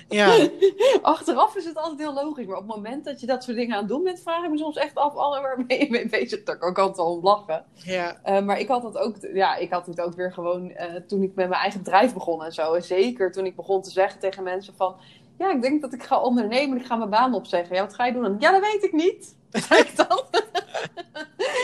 Ja, 0.09 0.47
Achteraf 1.01 1.55
is 1.55 1.65
het 1.65 1.77
altijd 1.77 1.99
heel 1.99 2.13
logisch, 2.13 2.45
maar 2.45 2.57
op 2.57 2.67
het 2.67 2.75
moment 2.75 3.05
dat 3.05 3.19
je 3.19 3.27
dat 3.27 3.43
soort 3.43 3.57
dingen 3.57 3.73
aan 3.73 3.79
het 3.79 3.89
doen 3.89 4.03
bent, 4.03 4.21
vraag 4.21 4.43
ik 4.43 4.49
me 4.49 4.57
soms 4.57 4.77
echt 4.77 4.95
af, 4.95 5.13
waarmee 5.13 5.79
je 5.79 5.87
mee 5.89 6.09
bezig 6.09 6.43
kan 6.43 6.69
ik 6.69 6.77
altijd 6.77 6.97
al 6.97 7.15
om 7.15 7.23
lachen. 7.23 7.65
ja, 7.73 8.17
Eh, 8.23 8.41
maar 8.41 8.59
ik 8.59 8.67
had 8.67 8.81
dat 8.81 8.97
ook, 8.97 9.15
ja, 9.33 9.55
ik 9.55 9.71
had 9.71 9.85
het 9.85 10.01
ook 10.01 10.15
weer 10.15 10.33
gewoon 10.33 10.71
eh, 10.71 10.95
toen 10.95 11.23
ik 11.23 11.35
met 11.35 11.49
mijn 11.49 11.61
eigen 11.61 11.83
bedrijf 11.83 12.13
begon 12.13 12.43
en 12.43 12.51
zo. 12.53 12.73
En 12.73 12.83
zeker 12.83 13.31
toen 13.31 13.45
ik 13.45 13.55
begon 13.55 13.81
te 13.81 13.91
zeggen 13.91 14.19
tegen 14.19 14.43
mensen 14.43 14.73
van, 14.75 14.95
ja, 15.37 15.51
ik 15.51 15.61
denk 15.61 15.81
dat 15.81 15.93
ik 15.93 16.03
ga 16.03 16.21
ondernemen, 16.21 16.77
ik 16.77 16.85
ga 16.85 16.95
mijn 16.95 17.09
baan 17.09 17.33
opzeggen. 17.33 17.75
Ja, 17.75 17.81
wat 17.81 17.93
ga 17.93 18.05
je 18.05 18.13
doen? 18.13 18.21
dan? 18.21 18.35
Ja, 18.39 18.51
dat 18.51 18.61
weet 18.61 18.83
ik 18.83 18.93
niet. 18.93 19.35
Zei 19.49 19.79
ik 19.81 19.95
dan. 19.95 20.21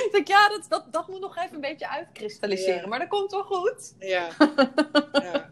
Ik 0.08 0.12
denk, 0.12 0.28
ja, 0.28 0.50
dat, 0.50 0.66
dat, 0.70 0.94
dat 0.94 1.08
moet 1.08 1.20
nog 1.20 1.38
even 1.38 1.56
een 1.56 1.62
beetje 1.62 1.90
uitkristalliseren. 1.90 2.82
Ja. 2.82 2.88
Maar 2.88 3.00
dat 3.00 3.08
komt 3.08 3.32
wel 3.32 3.44
goed. 3.44 3.94
Ja. 4.00 4.28
ja. 5.12 5.52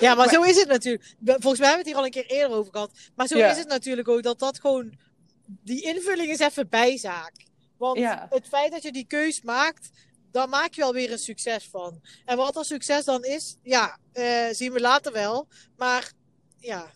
Ja, 0.00 0.14
maar 0.14 0.28
zo 0.28 0.42
is 0.42 0.56
het 0.56 0.68
natuurlijk. 0.68 1.04
Volgens 1.24 1.58
mij 1.58 1.68
hebben 1.68 1.68
we 1.68 1.76
het 1.78 1.86
hier 1.86 1.96
al 1.96 2.04
een 2.04 2.10
keer 2.10 2.26
eerder 2.26 2.56
over 2.56 2.72
gehad. 2.72 2.90
Maar 3.16 3.26
zo 3.26 3.36
Ja. 3.38 3.50
is 3.50 3.58
het 3.58 3.68
natuurlijk 3.68 4.08
ook 4.08 4.22
dat 4.22 4.38
dat 4.38 4.60
gewoon. 4.60 4.92
Die 5.46 5.82
invulling 5.82 6.30
is 6.30 6.38
even 6.38 6.68
bijzaak. 6.68 7.32
Want 7.78 7.98
Ja. 7.98 8.26
het 8.30 8.48
feit 8.48 8.72
dat 8.72 8.82
je 8.82 8.92
die 8.92 9.06
keus 9.06 9.42
maakt, 9.42 9.90
daar 10.30 10.48
maak 10.48 10.72
je 10.74 10.80
wel 10.80 10.92
weer 10.92 11.12
een 11.12 11.18
succes 11.18 11.68
van. 11.70 12.00
En 12.24 12.36
wat 12.36 12.54
dat 12.54 12.66
succes 12.66 13.04
dan 13.04 13.24
is, 13.24 13.56
ja, 13.62 13.98
eh, 14.12 14.46
zien 14.50 14.72
we 14.72 14.80
later 14.80 15.12
wel. 15.12 15.46
Maar 15.76 16.12
ja, 16.58 16.90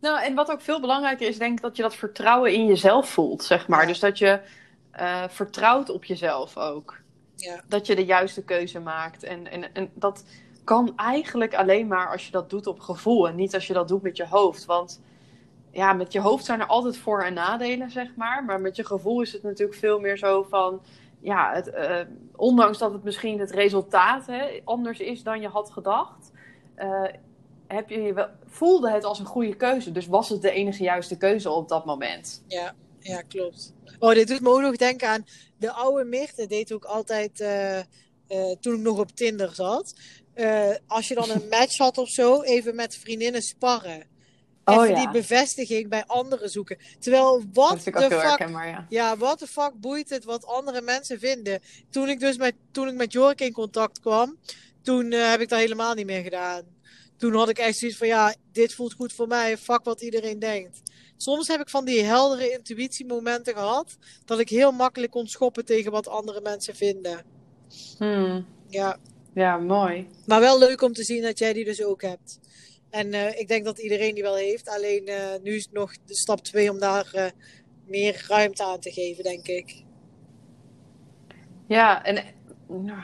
Nou, 0.00 0.22
en 0.22 0.34
wat 0.34 0.50
ook 0.50 0.60
veel 0.60 0.80
belangrijker 0.80 1.28
is, 1.28 1.38
denk 1.38 1.56
ik 1.56 1.62
dat 1.62 1.76
je 1.76 1.82
dat 1.82 1.94
vertrouwen 1.96 2.52
in 2.52 2.66
jezelf 2.66 3.08
voelt, 3.10 3.44
zeg 3.44 3.68
maar. 3.68 3.80
Ja. 3.80 3.86
Dus 3.86 3.98
dat 3.98 4.18
je 4.18 4.40
eh, 4.92 5.22
vertrouwt 5.28 5.90
op 5.90 6.04
jezelf 6.04 6.56
ook. 6.56 7.00
ja, 7.36 7.60
Dat 7.68 7.86
je 7.86 7.94
de 7.96 8.04
juiste 8.04 8.44
keuze 8.44 8.80
maakt. 8.80 9.22
En, 9.22 9.50
en, 9.50 9.74
en 9.74 9.90
dat 9.94 10.24
kan 10.64 10.92
eigenlijk 10.96 11.54
alleen 11.54 11.86
maar 11.86 12.10
als 12.10 12.26
je 12.26 12.32
dat 12.32 12.50
doet 12.50 12.66
op 12.66 12.80
gevoel 12.80 13.28
en 13.28 13.34
niet 13.36 13.54
als 13.54 13.66
je 13.66 13.72
dat 13.72 13.88
doet 13.88 14.02
met 14.02 14.16
je 14.16 14.26
hoofd. 14.26 14.64
Want 14.64 15.00
ja, 15.70 15.92
met 15.92 16.12
je 16.12 16.20
hoofd 16.20 16.44
zijn 16.44 16.60
er 16.60 16.66
altijd 16.66 16.96
voor- 16.96 17.22
en 17.22 17.34
nadelen, 17.34 17.90
zeg 17.90 18.16
maar. 18.16 18.44
Maar 18.44 18.60
met 18.60 18.76
je 18.76 18.84
gevoel 18.84 19.20
is 19.22 19.32
het 19.32 19.42
natuurlijk 19.42 19.78
veel 19.78 19.98
meer 20.00 20.18
zo 20.18 20.42
van. 20.42 20.82
Ja, 21.20 21.52
het, 21.54 21.70
eh, 21.70 22.00
ondanks 22.36 22.78
dat 22.78 22.92
het 22.92 23.04
misschien 23.04 23.40
het 23.40 23.50
resultaat 23.50 24.26
hè, 24.26 24.60
anders 24.64 24.98
is 25.00 25.22
dan 25.22 25.40
je 25.40 25.48
had 25.48 25.70
gedacht, 25.70 26.30
eh, 26.74 27.04
heb 27.66 27.88
je 27.90 28.02
je 28.02 28.12
wel, 28.12 28.26
voelde 28.46 28.90
het 28.90 29.04
als 29.04 29.18
een 29.18 29.26
goede 29.26 29.54
keuze. 29.56 29.92
Dus 29.92 30.06
was 30.06 30.28
het 30.28 30.42
de 30.42 30.50
enige 30.50 30.82
juiste 30.82 31.16
keuze 31.16 31.50
op 31.50 31.68
dat 31.68 31.84
moment. 31.84 32.44
ja, 32.46 32.74
ja, 32.98 33.22
klopt. 33.22 33.74
Oh, 34.02 34.14
dit 34.14 34.28
doet 34.28 34.40
me 34.40 34.48
ook 34.48 34.60
nog 34.60 34.76
denken 34.76 35.08
aan 35.08 35.26
de 35.58 35.72
oude 35.72 36.04
Mirte. 36.04 36.46
Deed 36.46 36.72
ook 36.72 36.84
altijd 36.84 37.40
eh, 37.40 37.78
eh, 37.78 37.84
toen 38.60 38.74
ik 38.74 38.80
nog 38.80 38.98
op 38.98 39.10
Tinder 39.16 39.54
zat. 39.54 39.94
Eh, 40.34 40.70
als 40.86 41.08
je 41.08 41.14
dan 41.14 41.30
een 41.30 41.48
match 41.50 41.78
had 41.78 41.98
of 41.98 42.08
zo, 42.08 42.42
even 42.42 42.74
met 42.74 42.96
vriendinnen 42.96 43.42
sparren. 43.42 44.06
Oh 44.64 44.74
Even 44.74 44.88
ja. 44.88 45.00
die 45.00 45.10
bevestiging 45.20 45.88
bij 45.88 46.04
anderen 46.06 46.48
zoeken. 46.48 46.78
Terwijl, 46.98 47.44
wat 47.52 47.82
de 47.82 47.92
fuck 47.92 48.48
ja. 48.48 48.86
Ja, 48.88 49.16
wat 49.16 49.38
de 49.38 49.46
fuck 49.46 49.72
boeit 49.74 50.10
het 50.10 50.24
wat 50.24 50.46
andere 50.46 50.80
mensen 50.80 51.18
vinden? 51.18 51.60
Toen 51.90 52.08
ik 52.08 52.20
dus 52.20 52.36
met, 52.36 52.54
toen 52.70 52.88
ik 52.88 52.94
met 52.94 53.12
Jorik 53.12 53.40
in 53.40 53.52
contact 53.52 54.00
kwam, 54.00 54.38
toen 54.82 55.10
heb 55.10 55.40
ik 55.40 55.48
dat 55.48 55.58
helemaal 55.58 55.94
niet 55.94 56.06
meer 56.06 56.22
gedaan. 56.22 56.62
Toen 57.16 57.34
had 57.34 57.48
ik 57.48 57.58
echt 57.58 57.78
zoiets 57.78 57.98
van, 57.98 58.06
ja, 58.06 58.34
dit 58.52 58.74
voelt 58.74 58.92
goed 58.92 59.12
voor 59.12 59.26
mij, 59.26 59.58
fuck 59.58 59.84
wat 59.84 60.02
iedereen 60.02 60.38
denkt. 60.38 60.82
Soms 61.22 61.48
heb 61.48 61.60
ik 61.60 61.68
van 61.68 61.84
die 61.84 62.02
heldere 62.02 62.50
intuïtiemomenten 62.50 63.54
gehad, 63.54 63.96
dat 64.24 64.38
ik 64.38 64.48
heel 64.48 64.72
makkelijk 64.72 65.12
kon 65.12 65.26
schoppen 65.26 65.64
tegen 65.64 65.92
wat 65.92 66.08
andere 66.08 66.40
mensen 66.40 66.74
vinden. 66.74 67.24
Hmm. 67.98 68.46
Ja, 68.68 68.98
Ja, 69.34 69.56
mooi. 69.56 70.08
maar 70.26 70.40
wel 70.40 70.58
leuk 70.58 70.82
om 70.82 70.92
te 70.92 71.04
zien 71.04 71.22
dat 71.22 71.38
jij 71.38 71.52
die 71.52 71.64
dus 71.64 71.84
ook 71.84 72.02
hebt. 72.02 72.38
En 72.90 73.12
eh, 73.12 73.40
ik 73.40 73.48
denk 73.48 73.64
dat 73.64 73.78
iedereen 73.78 74.14
die 74.14 74.22
wel 74.22 74.34
heeft, 74.36 74.68
alleen 74.68 75.06
eh, 75.06 75.42
nu 75.42 75.54
is 75.54 75.64
het 75.64 75.72
nog 75.72 75.92
de 76.06 76.14
stap 76.14 76.40
2 76.40 76.70
om 76.70 76.78
daar 76.78 77.10
eh, 77.12 77.30
meer 77.86 78.24
ruimte 78.28 78.64
aan 78.64 78.80
te 78.80 78.90
geven, 78.90 79.24
denk 79.24 79.46
ik. 79.46 79.84
Ja, 81.66 82.04
en 82.04 82.24
nou, 82.66 83.02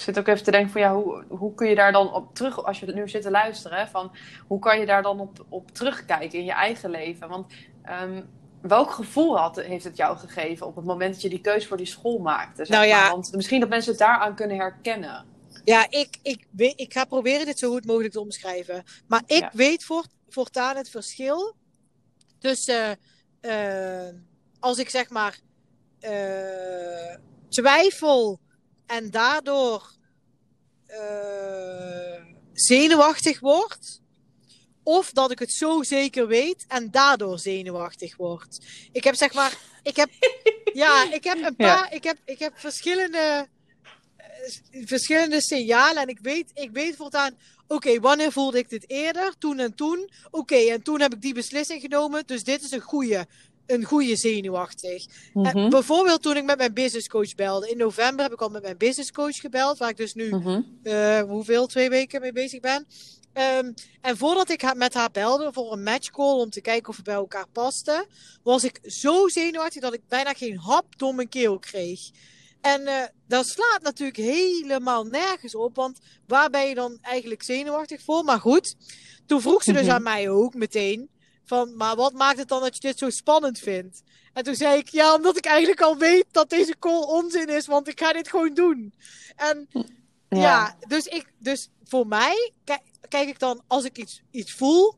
zit 0.00 0.18
ook 0.18 0.26
even 0.26 0.44
te 0.44 0.50
denken 0.50 0.70
van 0.70 0.80
ja, 0.80 0.94
hoe, 0.94 1.24
hoe 1.28 1.54
kun 1.54 1.68
je 1.68 1.74
daar 1.74 1.92
dan 1.92 2.12
op 2.12 2.34
terug, 2.34 2.64
als 2.64 2.80
je 2.80 2.86
nu 2.86 3.08
zit 3.08 3.22
te 3.22 3.30
luisteren, 3.30 3.78
hè, 3.78 3.86
van 3.86 4.16
hoe 4.46 4.58
kan 4.58 4.80
je 4.80 4.86
daar 4.86 5.02
dan 5.02 5.20
op, 5.20 5.44
op 5.48 5.70
terugkijken 5.70 6.38
in 6.38 6.44
je 6.44 6.52
eigen 6.52 6.90
leven? 6.90 7.28
Want 7.28 7.52
ehm, 7.82 8.22
welk 8.60 8.90
gevoel 8.90 9.38
had, 9.38 9.56
heeft 9.56 9.84
het 9.84 9.96
jou 9.96 10.16
gegeven 10.18 10.66
op 10.66 10.76
het 10.76 10.84
moment 10.84 11.12
dat 11.12 11.22
je 11.22 11.28
die 11.28 11.40
keuze 11.40 11.66
voor 11.68 11.76
die 11.76 11.86
school 11.86 12.18
maakte? 12.18 12.64
zeg 12.64 12.76
Nou 12.76 12.88
ja. 12.88 13.00
maar? 13.00 13.10
Want 13.10 13.32
misschien 13.32 13.60
dat 13.60 13.68
mensen 13.68 13.90
het 13.90 14.00
daaraan 14.00 14.34
kunnen 14.34 14.56
herkennen. 14.56 15.24
Ja, 15.64 15.86
ik, 15.90 16.18
ik, 16.22 16.46
weet, 16.50 16.80
ik 16.80 16.92
ga 16.92 17.04
proberen 17.04 17.46
dit 17.46 17.58
zo 17.58 17.70
goed 17.70 17.86
mogelijk 17.86 18.12
te 18.12 18.20
omschrijven. 18.20 18.84
Maar 19.06 19.22
ik 19.26 19.38
Ja. 19.38 19.50
weet 19.52 19.84
voort, 19.84 20.08
voortaan 20.28 20.76
het 20.76 20.90
verschil 20.90 21.54
tussen 22.38 22.98
eh, 23.40 24.08
als 24.60 24.78
ik 24.78 24.90
zeg 24.90 25.10
maar 25.10 25.38
eh, 26.00 27.16
twijfel 27.48 28.38
en 28.86 29.10
daardoor 29.10 29.92
eh, 30.86 32.24
zenuwachtig 32.52 33.40
word. 33.40 34.00
Of 34.82 35.10
dat 35.10 35.30
ik 35.30 35.38
het 35.38 35.52
zo 35.52 35.82
zeker 35.82 36.26
weet 36.26 36.64
en 36.68 36.90
daardoor 36.90 37.38
zenuwachtig 37.38 38.16
word. 38.16 38.58
Ik 38.92 39.04
heb 39.04 39.14
zeg 39.14 39.34
maar, 39.34 39.58
ik 39.82 39.96
heb, 39.96 40.10
ja, 40.72 41.12
ik 41.12 41.24
heb 41.24 41.36
een 41.36 41.54
Ja. 41.56 41.74
paar, 41.76 41.92
ik 41.94 42.04
heb, 42.04 42.18
ik 42.24 42.38
heb 42.38 42.58
verschillende, 42.58 43.48
eh, 44.16 44.84
verschillende 44.84 45.40
signalen 45.42 46.02
en 46.02 46.08
ik 46.08 46.18
weet, 46.22 46.50
ik 46.54 46.70
weet 46.70 46.96
voortaan, 46.96 47.38
oké, 47.68 48.00
wanneer 48.00 48.32
voelde 48.32 48.58
ik 48.58 48.68
dit 48.68 48.90
eerder? 48.90 49.34
Toen 49.38 49.58
en 49.58 49.74
toen. 49.74 50.10
Oké, 50.30 50.56
en 50.56 50.82
toen 50.82 51.00
heb 51.00 51.14
ik 51.14 51.20
die 51.22 51.34
beslissing 51.34 51.80
genomen, 51.80 52.26
dus 52.26 52.44
dit 52.44 52.62
is 52.62 52.70
een 52.70 52.80
goede, 52.80 53.26
een 53.66 53.84
goede 53.84 54.16
zenuwachtig. 54.16 55.06
Mhm. 55.32 55.46
En 55.46 55.70
bijvoorbeeld 55.70 56.22
toen 56.22 56.36
ik 56.36 56.44
met 56.44 56.58
mijn 56.58 56.74
businesscoach 56.74 57.34
belde. 57.34 57.70
In 57.70 57.76
november 57.78 58.24
heb 58.24 58.32
ik 58.32 58.40
al 58.40 58.48
met 58.48 58.62
mijn 58.62 58.76
businesscoach 58.76 59.36
gebeld, 59.36 59.78
waar 59.78 59.88
ik 59.90 59.96
dus 59.96 60.14
nu 60.14 60.34
Mhm. 60.34 60.60
eh, 60.82 61.20
hoeveel, 61.20 61.66
twee 61.66 61.88
weken 61.88 62.20
mee 62.20 62.32
bezig 62.32 62.60
ben. 62.60 62.86
Ehm, 63.32 63.72
en 64.00 64.16
voordat 64.16 64.50
ik 64.50 64.74
met 64.74 64.94
haar 64.94 65.10
belde 65.10 65.52
voor 65.52 65.72
een 65.72 65.82
matchcall 65.82 66.38
om 66.38 66.50
te 66.50 66.60
kijken 66.60 66.88
of 66.88 66.96
we 66.96 67.02
bij 67.02 67.14
elkaar 67.14 67.46
pasten, 67.52 68.06
was 68.42 68.64
ik 68.64 68.78
zo 68.82 69.28
zenuwachtig 69.28 69.82
dat 69.82 69.94
ik 69.94 70.00
bijna 70.08 70.32
geen 70.32 70.58
hap 70.58 70.98
door 70.98 71.14
mijn 71.14 71.28
keel 71.28 71.58
kreeg. 71.58 72.00
En 72.60 72.86
eh, 72.86 73.02
dat 73.28 73.46
slaat 73.46 73.82
natuurlijk 73.82 74.16
helemaal 74.16 75.04
nergens 75.04 75.54
op, 75.54 75.76
want 75.76 75.98
waar 76.26 76.50
ben 76.50 76.68
je 76.68 76.74
dan 76.74 76.98
eigenlijk 77.02 77.42
zenuwachtig 77.42 78.02
voor? 78.02 78.24
Maar 78.24 78.40
goed, 78.40 78.74
toen 79.26 79.40
vroeg 79.40 79.62
ze 79.62 79.72
dus 79.72 79.82
Mhm. 79.82 79.90
aan 79.90 80.02
mij 80.02 80.28
ook 80.30 80.54
meteen 80.54 81.08
van, 81.46 81.76
maar 81.76 81.96
wat 81.96 82.12
maakt 82.12 82.38
het 82.38 82.48
dan 82.48 82.60
dat 82.60 82.74
je 82.74 82.80
dit 82.80 82.98
zo 82.98 83.10
spannend 83.10 83.58
vindt? 83.58 84.02
En 84.32 84.44
toen 84.44 84.54
zei 84.54 84.78
ik, 84.78 84.88
ja, 84.88 85.14
omdat 85.14 85.36
ik 85.36 85.44
eigenlijk 85.44 85.80
al 85.80 85.96
weet 85.96 86.26
dat 86.30 86.50
deze 86.50 86.78
call 86.78 87.02
onzin 87.02 87.48
is, 87.48 87.66
want 87.66 87.88
ik 87.88 88.00
ga 88.00 88.12
dit 88.12 88.28
gewoon 88.28 88.54
doen. 88.54 88.94
En 89.36 89.68
ja, 90.28 90.76
dus, 90.88 91.06
ik, 91.06 91.32
dus 91.38 91.68
voor 91.84 92.06
mij 92.06 92.52
kijk, 92.64 92.82
kijk 93.08 93.28
ik 93.28 93.38
dan 93.38 93.62
als 93.66 93.84
ik 93.84 93.98
iets, 93.98 94.22
iets 94.30 94.52
voel. 94.52 94.94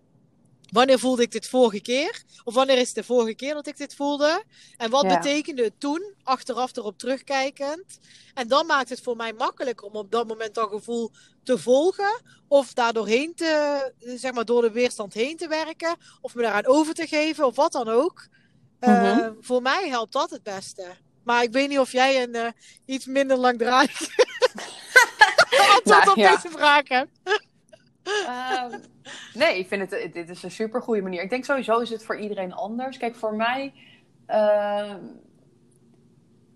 Wanneer 0.72 0.98
voelde 0.98 1.22
ik 1.22 1.32
dit 1.32 1.48
vorige 1.48 1.80
keer? 1.80 2.22
Of 2.44 2.54
wanneer 2.54 2.78
is 2.78 2.86
het 2.86 2.94
de 2.94 3.04
vorige 3.04 3.34
keer 3.34 3.54
dat 3.54 3.66
ik 3.66 3.76
dit 3.76 3.94
voelde? 3.94 4.44
En 4.76 4.90
wat 4.90 5.02
Ja. 5.02 5.18
betekende 5.18 5.62
het 5.62 5.80
toen, 5.80 6.14
achteraf 6.22 6.76
erop 6.76 6.98
terugkijkend? 6.98 7.98
En 8.34 8.48
dan 8.48 8.66
maakt 8.66 8.88
het 8.88 9.00
voor 9.00 9.16
mij 9.16 9.32
makkelijker 9.32 9.86
om 9.86 9.92
op 9.94 10.10
dat 10.10 10.26
moment 10.26 10.54
dat 10.54 10.68
gevoel 10.70 11.10
te 11.44 11.58
volgen. 11.58 12.20
Of 12.48 12.72
daar 12.72 12.92
doorheen 12.92 13.34
te, 13.34 13.92
zeg 13.98 14.32
maar, 14.32 14.44
door 14.44 14.62
de 14.62 14.70
weerstand 14.70 15.14
heen 15.14 15.36
te 15.36 15.48
werken. 15.48 15.96
Of 16.20 16.34
me 16.34 16.42
daaraan 16.42 16.66
over 16.66 16.94
te 16.94 17.06
geven, 17.06 17.46
of 17.46 17.56
wat 17.56 17.72
dan 17.72 17.88
ook. 17.88 18.26
Eh, 18.80 19.16
Mhm. 19.16 19.32
voor 19.40 19.62
mij 19.62 19.88
helpt 19.88 20.12
dat 20.12 20.30
het 20.30 20.42
beste. 20.42 20.86
Maar 21.24 21.42
ik 21.42 21.52
weet 21.52 21.68
niet 21.68 21.78
of 21.78 21.92
jij 21.92 22.22
een 22.22 22.34
eh, 22.34 22.50
iets 22.84 23.06
minder 23.06 23.36
langdradig 23.36 24.00
antwoord 25.74 25.84
Nou, 25.84 26.10
op 26.10 26.16
ja. 26.16 26.34
deze 26.34 26.50
vraag 26.50 26.88
hebt. 26.88 27.10
Ehm, 28.26 28.78
nee, 29.42 29.58
ik 29.58 29.68
vind 29.68 29.90
het, 29.90 30.12
dit 30.12 30.28
is 30.28 30.42
een 30.42 30.50
super 30.50 30.82
goede 30.82 31.02
manier. 31.02 31.22
Ik 31.22 31.30
denk 31.30 31.44
sowieso 31.44 31.78
is 31.78 31.90
het 31.90 32.04
voor 32.04 32.18
iedereen 32.18 32.52
anders. 32.52 32.96
Kijk, 32.96 33.14
voor 33.14 33.34
mij, 33.34 33.72
ehm, 34.26 34.96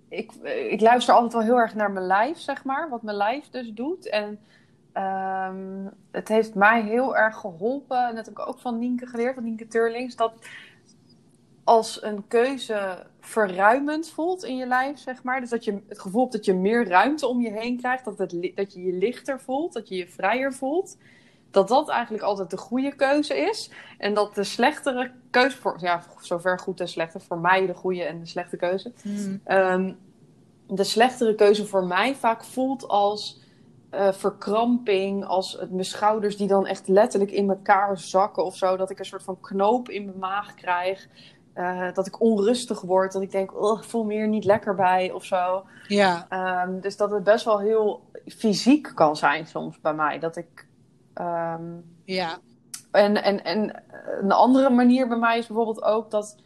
ik, 0.08 0.32
ik 0.70 0.80
luister 0.80 1.14
altijd 1.14 1.32
wel 1.32 1.42
heel 1.42 1.58
erg 1.58 1.74
naar 1.74 1.90
mijn 1.90 2.06
lijf, 2.06 2.38
zeg 2.38 2.64
maar, 2.64 2.88
wat 2.88 3.02
mijn 3.02 3.16
lijf 3.16 3.50
dus 3.50 3.72
doet. 3.72 4.08
En 4.08 4.40
ehm, 4.92 5.86
het 6.10 6.28
heeft 6.28 6.54
mij 6.54 6.82
heel 6.82 7.16
erg 7.16 7.36
geholpen, 7.36 8.08
en 8.08 8.14
dat 8.14 8.26
heb 8.26 8.38
ik 8.38 8.48
ook 8.48 8.58
van 8.58 8.78
Nienke 8.78 9.06
geleerd, 9.06 9.34
van 9.34 9.44
Nienke 9.44 9.66
Turlings, 9.66 10.16
dat 10.16 10.32
als 11.64 12.02
een 12.02 12.26
keuze 12.28 13.06
verruimend 13.20 14.10
voelt 14.10 14.44
in 14.44 14.56
je 14.56 14.66
lijf, 14.66 14.98
zeg 14.98 15.22
maar. 15.22 15.40
Dus 15.40 15.50
dat 15.50 15.64
je 15.64 15.82
het 15.88 16.00
gevoel 16.00 16.20
hebt 16.20 16.32
dat 16.32 16.44
je 16.44 16.54
meer 16.54 16.88
ruimte 16.88 17.26
om 17.26 17.40
je 17.40 17.50
heen 17.50 17.76
krijgt, 17.76 18.04
dat, 18.04 18.18
dat 18.54 18.72
je 18.72 18.82
je 18.82 18.92
lichter 18.92 19.40
voelt, 19.40 19.72
dat 19.72 19.88
je 19.88 19.96
je 19.96 20.08
vrijer 20.08 20.52
voelt 20.52 20.96
dat 21.52 21.68
dat 21.68 21.88
eigenlijk 21.88 22.24
altijd 22.24 22.50
de 22.50 22.56
goede 22.56 22.94
keuze 22.94 23.36
is. 23.36 23.70
En 23.98 24.14
dat 24.14 24.34
de 24.34 24.44
slechtere 24.44 25.10
keuze, 25.30 25.56
voor, 25.56 25.76
ja, 25.80 26.02
zover 26.20 26.58
goed 26.58 26.80
en 26.80 26.88
slechte, 26.88 27.20
voor 27.20 27.38
mij 27.38 27.66
de 27.66 27.74
goede 27.74 28.02
en 28.02 28.18
de 28.20 28.26
slechte 28.26 28.56
keuze. 28.56 28.92
Ehm, 29.44 29.92
de 30.66 30.84
slechtere 30.84 31.34
keuze 31.34 31.66
voor 31.66 31.84
mij 31.84 32.14
vaak 32.14 32.44
voelt 32.44 32.88
als 32.88 33.40
eh, 33.90 34.12
verkramping, 34.12 35.24
als 35.24 35.56
het, 35.60 35.70
mijn 35.70 35.84
schouders 35.84 36.36
die 36.36 36.48
dan 36.48 36.66
echt 36.66 36.88
letterlijk 36.88 37.30
in 37.30 37.48
elkaar 37.48 37.98
zakken 37.98 38.44
of 38.44 38.56
zo. 38.56 38.76
Dat 38.76 38.90
ik 38.90 38.98
een 38.98 39.04
soort 39.04 39.22
van 39.22 39.40
knoop 39.40 39.88
in 39.88 40.04
mijn 40.04 40.18
maag 40.18 40.54
krijg. 40.54 41.08
Eh, 41.52 41.92
dat 41.92 42.06
ik 42.06 42.20
onrustig 42.20 42.80
word, 42.80 43.12
dat 43.12 43.22
ik 43.22 43.30
denk, 43.30 43.62
oh, 43.62 43.78
ik 43.78 43.84
voel 43.84 44.04
me 44.04 44.12
hier 44.12 44.28
niet 44.28 44.44
lekker 44.44 44.74
bij 44.74 45.10
of 45.10 45.24
zo. 45.24 45.64
Ja, 45.88 46.26
Ehm, 46.28 46.80
dus 46.80 46.96
dat 46.96 47.10
het 47.10 47.24
best 47.24 47.44
wel 47.44 47.58
heel 47.60 48.02
fysiek 48.26 48.92
kan 48.94 49.16
zijn 49.16 49.46
soms 49.46 49.80
bij 49.80 49.94
mij. 49.94 50.18
Dat 50.18 50.36
ik. 50.36 50.66
Ehm, 51.14 51.62
ja, 52.04 52.38
en, 52.92 53.22
en, 53.22 53.44
en 53.44 53.82
een 54.20 54.32
andere 54.32 54.70
manier 54.70 55.08
bij 55.08 55.18
mij 55.18 55.38
is 55.38 55.46
bijvoorbeeld 55.46 55.82
ook 55.82 56.10
dat, 56.10 56.36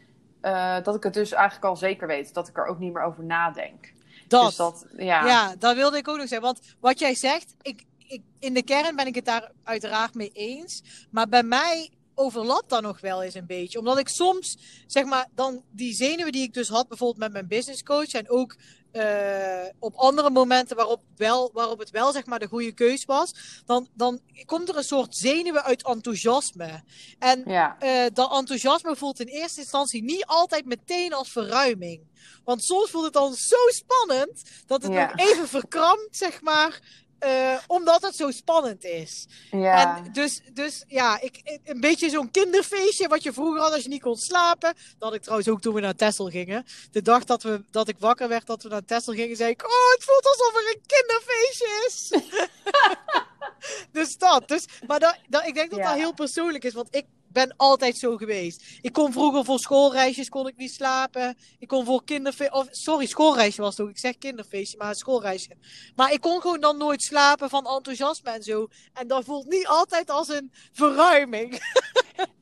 eh, 0.40 0.82
dat 0.82 0.94
ik 0.94 1.02
het 1.02 1.14
dus 1.14 1.32
eigenlijk 1.32 1.64
al 1.64 1.76
zeker 1.76 2.06
weet. 2.06 2.34
Dat 2.34 2.48
ik 2.48 2.56
er 2.56 2.66
ook 2.66 2.78
niet 2.78 2.92
meer 2.92 3.02
over 3.02 3.24
nadenk. 3.24 3.92
Dat. 4.28 4.46
Dus 4.46 4.56
dat, 4.56 4.86
ja. 4.96 5.26
Ja, 5.26 5.54
dat 5.58 5.74
wilde 5.74 5.96
ik 5.96 6.08
ook 6.08 6.16
nog 6.16 6.28
zeggen. 6.28 6.46
Want 6.46 6.60
wat 6.80 6.98
jij 6.98 7.14
zegt, 7.14 7.54
ik, 7.62 7.84
ik, 8.06 8.22
in 8.38 8.54
de 8.54 8.62
kern 8.62 8.96
ben 8.96 9.06
ik 9.06 9.14
het 9.14 9.24
daar 9.24 9.52
uiteraard 9.64 10.14
mee 10.14 10.30
eens. 10.32 10.82
Maar 11.10 11.28
bij 11.28 11.42
mij 11.42 11.90
overlapt 12.14 12.68
dat 12.68 12.82
nog 12.82 13.00
wel 13.00 13.22
eens 13.22 13.34
een 13.34 13.46
beetje. 13.46 13.78
Omdat 13.78 13.98
ik 13.98 14.08
soms, 14.08 14.58
zeg 14.86 15.04
maar, 15.04 15.26
dan 15.34 15.62
die 15.70 15.94
zenuwen 15.94 16.32
die 16.32 16.42
ik 16.42 16.54
dus 16.54 16.68
had, 16.68 16.88
bijvoorbeeld 16.88 17.18
met 17.20 17.32
mijn 17.32 17.48
business 17.48 17.82
coach. 17.82 18.12
En 18.12 18.30
ook 18.30 18.56
uh, 18.96 19.68
op 19.78 19.94
andere 19.94 20.30
momenten 20.30 20.76
waarop, 20.76 21.00
wel, 21.16 21.50
waarop 21.52 21.78
het 21.78 21.90
wel, 21.90 22.12
zeg 22.12 22.26
maar, 22.26 22.38
de 22.38 22.46
goede 22.46 22.72
keus 22.72 23.04
was. 23.04 23.32
Dan, 23.66 23.88
dan 23.94 24.20
komt 24.44 24.68
er 24.68 24.76
een 24.76 24.84
soort 24.84 25.16
zenuwen 25.16 25.62
uit 25.64 25.84
enthousiasme. 25.84 26.82
En 27.18 27.42
Ja. 27.46 27.76
eh, 27.78 28.04
dat 28.12 28.32
enthousiasme 28.32 28.96
voelt 28.96 29.20
in 29.20 29.26
eerste 29.26 29.60
instantie 29.60 30.02
niet 30.02 30.26
altijd 30.26 30.64
meteen 30.64 31.12
als 31.12 31.28
verruiming. 31.32 32.00
Want 32.44 32.64
soms 32.64 32.90
voelt 32.90 33.04
het 33.04 33.12
dan 33.12 33.34
zo 33.34 33.56
spannend 33.68 34.42
dat 34.66 34.82
het 34.82 34.92
Ja. 34.92 35.06
nog 35.14 35.28
even 35.28 35.48
verkrampt, 35.48 36.16
zeg 36.16 36.40
maar. 36.42 36.80
Eh, 37.18 37.56
omdat 37.66 38.02
het 38.02 38.16
zo 38.16 38.30
spannend 38.30 38.84
is. 38.84 39.26
Ja. 39.50 39.96
En 39.96 40.12
dus, 40.12 40.40
dus 40.52 40.84
ja, 40.86 41.20
ik, 41.20 41.60
een 41.64 41.80
beetje 41.80 42.10
zo'n 42.10 42.30
kinderfeestje 42.30 43.08
wat 43.08 43.22
je 43.22 43.32
vroeger 43.32 43.60
had 43.60 43.72
als 43.72 43.82
je 43.82 43.88
niet 43.88 44.02
kon 44.02 44.16
slapen. 44.16 44.74
Dat 44.98 45.14
ik 45.14 45.22
trouwens 45.22 45.48
ook 45.48 45.60
toen 45.60 45.74
we 45.74 45.80
naar 45.80 45.94
Texel 45.94 46.28
gingen. 46.30 46.66
De 46.90 47.02
dag 47.02 47.24
dat, 47.24 47.42
we, 47.42 47.64
dat 47.70 47.88
ik 47.88 47.96
wakker 47.98 48.28
werd 48.28 48.46
dat 48.46 48.62
we 48.62 48.68
naar 48.68 48.84
Texel 48.84 49.12
gingen, 49.12 49.36
zei 49.36 49.50
ik: 49.50 49.62
Oh, 49.62 49.90
het 49.94 50.04
voelt 50.04 50.26
alsof 50.26 50.54
er 50.54 50.74
een 50.74 50.82
kinderfeestje 50.86 51.84
is. 51.86 52.10
dus 53.92 54.18
dat. 54.18 54.48
Dus, 54.48 54.64
maar 54.86 55.00
dat, 55.00 55.16
dat, 55.28 55.46
ik 55.46 55.54
denk 55.54 55.70
dat 55.70 55.78
Ja. 55.78 55.88
dat 55.88 55.98
heel 55.98 56.14
persoonlijk 56.14 56.64
is, 56.64 56.72
want 56.72 56.88
ik 56.90 57.06
ben 57.44 57.54
altijd 57.56 57.96
zo 57.96 58.16
geweest. 58.16 58.62
Ik 58.80 58.92
kon 58.92 59.12
vroeger 59.12 59.44
voor 59.44 59.58
schoolreisjes 59.58 60.28
kon 60.28 60.46
ik 60.48 60.56
niet 60.56 60.72
slapen. 60.72 61.36
Ik 61.58 61.68
kon 61.68 61.84
voor 61.84 62.04
kinderfeestje. 62.04 62.54
Of, 62.56 62.66
sorry, 62.70 63.06
schoolreisje 63.06 63.60
was 63.60 63.76
het 63.76 63.86
ook. 63.86 63.92
Ik 63.92 63.98
zeg 63.98 64.18
kinderfeestje, 64.18 64.78
maar 64.78 64.94
schoolreisje. 64.94 65.50
Maar 65.96 66.12
ik 66.12 66.20
kon 66.20 66.40
gewoon 66.40 66.60
dan 66.60 66.76
nooit 66.76 67.02
slapen 67.02 67.48
van 67.48 67.66
enthousiasme 67.66 68.30
en 68.30 68.42
zo. 68.42 68.68
En 68.94 69.06
dat 69.08 69.24
voelt 69.24 69.46
niet 69.48 69.66
altijd 69.66 70.10
als 70.10 70.28
een 70.28 70.52
verruiming. 70.72 71.54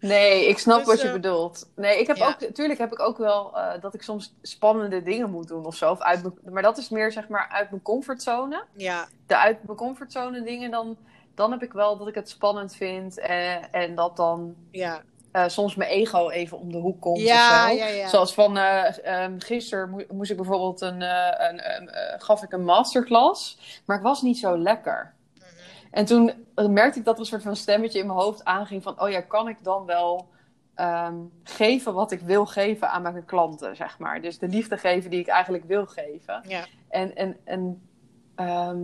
Nee, 0.01 0.49
ik 0.49 0.59
snap 0.59 0.79
Dus, 0.79 0.87
wat 0.87 1.01
je 1.01 1.07
eh, 1.07 1.13
bedoelt. 1.13 1.71
Nee, 1.77 2.01
ik 2.01 2.07
heb 2.07 2.17
ja. 2.17 2.29
ook, 2.29 2.41
natuurlijk 2.41 2.79
heb 2.79 2.93
ik 2.93 3.01
ook 3.01 3.19
wel 3.19 3.57
eh, 3.59 3.81
dat 3.81 3.95
ik 3.95 4.03
soms 4.03 4.35
spannende 4.43 5.03
dingen 5.03 5.31
moet 5.31 5.49
doen 5.49 5.65
of 5.67 5.77
zo. 5.77 5.91
Of 5.91 6.01
uit 6.01 6.23
mijn- 6.23 6.55
maar 6.55 6.63
dat 6.63 6.79
is 6.79 6.89
meer 6.89 7.13
zeg 7.13 7.29
maar 7.29 7.49
uit 7.49 7.71
mijn 7.71 7.83
comfortzone. 7.83 8.65
Ja, 8.77 9.09
De 9.27 9.37
uit 9.37 9.65
mijn 9.65 9.79
comfortzone 9.79 10.43
dingen, 10.43 10.71
dan, 10.71 10.97
dan 11.35 11.51
heb 11.51 11.63
ik 11.63 11.73
wel 11.73 11.97
dat 11.97 12.09
ik 12.09 12.15
het 12.15 12.29
spannend 12.29 12.75
vind. 12.75 13.19
eh, 13.19 13.75
en 13.75 13.95
dat 13.95 14.17
dan 14.17 14.55
ja. 14.71 15.03
eh, 15.33 15.49
soms 15.49 15.75
mijn 15.75 15.91
ego 15.91 16.29
even 16.31 16.59
om 16.59 16.73
de 16.73 16.79
hoek 16.79 17.01
komt 17.01 17.19
Ja, 17.21 17.65
of 17.65 17.71
zo. 17.71 17.77
ja, 17.77 17.87
ja. 17.87 18.09
Zoals 18.09 18.35
van 18.35 18.57
ehm, 18.57 19.39
gisteren 19.39 19.91
moe- 19.91 20.07
moest 20.13 20.31
ik 20.31 20.37
bijvoorbeeld 20.37 20.81
een, 20.81 21.01
een, 21.01 21.77
een, 21.77 21.91
gaf 22.21 22.43
ik 22.43 22.53
een 22.53 22.65
masterclass, 22.65 23.59
maar 23.87 23.97
ik 23.97 24.03
was 24.03 24.23
niet 24.23 24.39
zo 24.39 24.59
lekker. 24.59 25.15
Mhm. 25.35 25.45
En 25.91 26.05
toen 26.05 26.33
merkte 26.55 26.99
ik 26.99 27.05
dat 27.05 27.15
er 27.15 27.21
een 27.21 27.27
soort 27.27 27.43
van 27.43 27.57
stemmetje 27.57 27.99
in 27.99 28.07
mijn 28.07 28.19
hoofd 28.19 28.45
aanging 28.45 28.83
van, 28.83 29.01
oh 29.01 29.11
ja, 29.11 29.21
kan 29.21 29.49
ik 29.49 29.57
dan 29.63 29.85
wel 29.87 30.29
ehm, 30.75 31.15
geven 31.43 31.95
wat 31.95 32.11
ik 32.11 32.21
wil 32.21 32.47
geven 32.47 32.91
aan 32.91 33.03
mijn 33.03 33.25
klanten, 33.25 33.77
zeg 33.77 33.99
maar. 33.99 34.21
Dus 34.21 34.39
de 34.39 34.49
liefde 34.49 34.77
geven 34.79 35.11
die 35.11 35.21
ik 35.21 35.27
eigenlijk 35.29 35.65
wil 35.65 35.87
geven. 35.87 36.43
Ja. 36.49 36.65
En, 36.89 37.17
en, 37.17 37.37
en 37.45 37.89
ehm, 38.35 38.79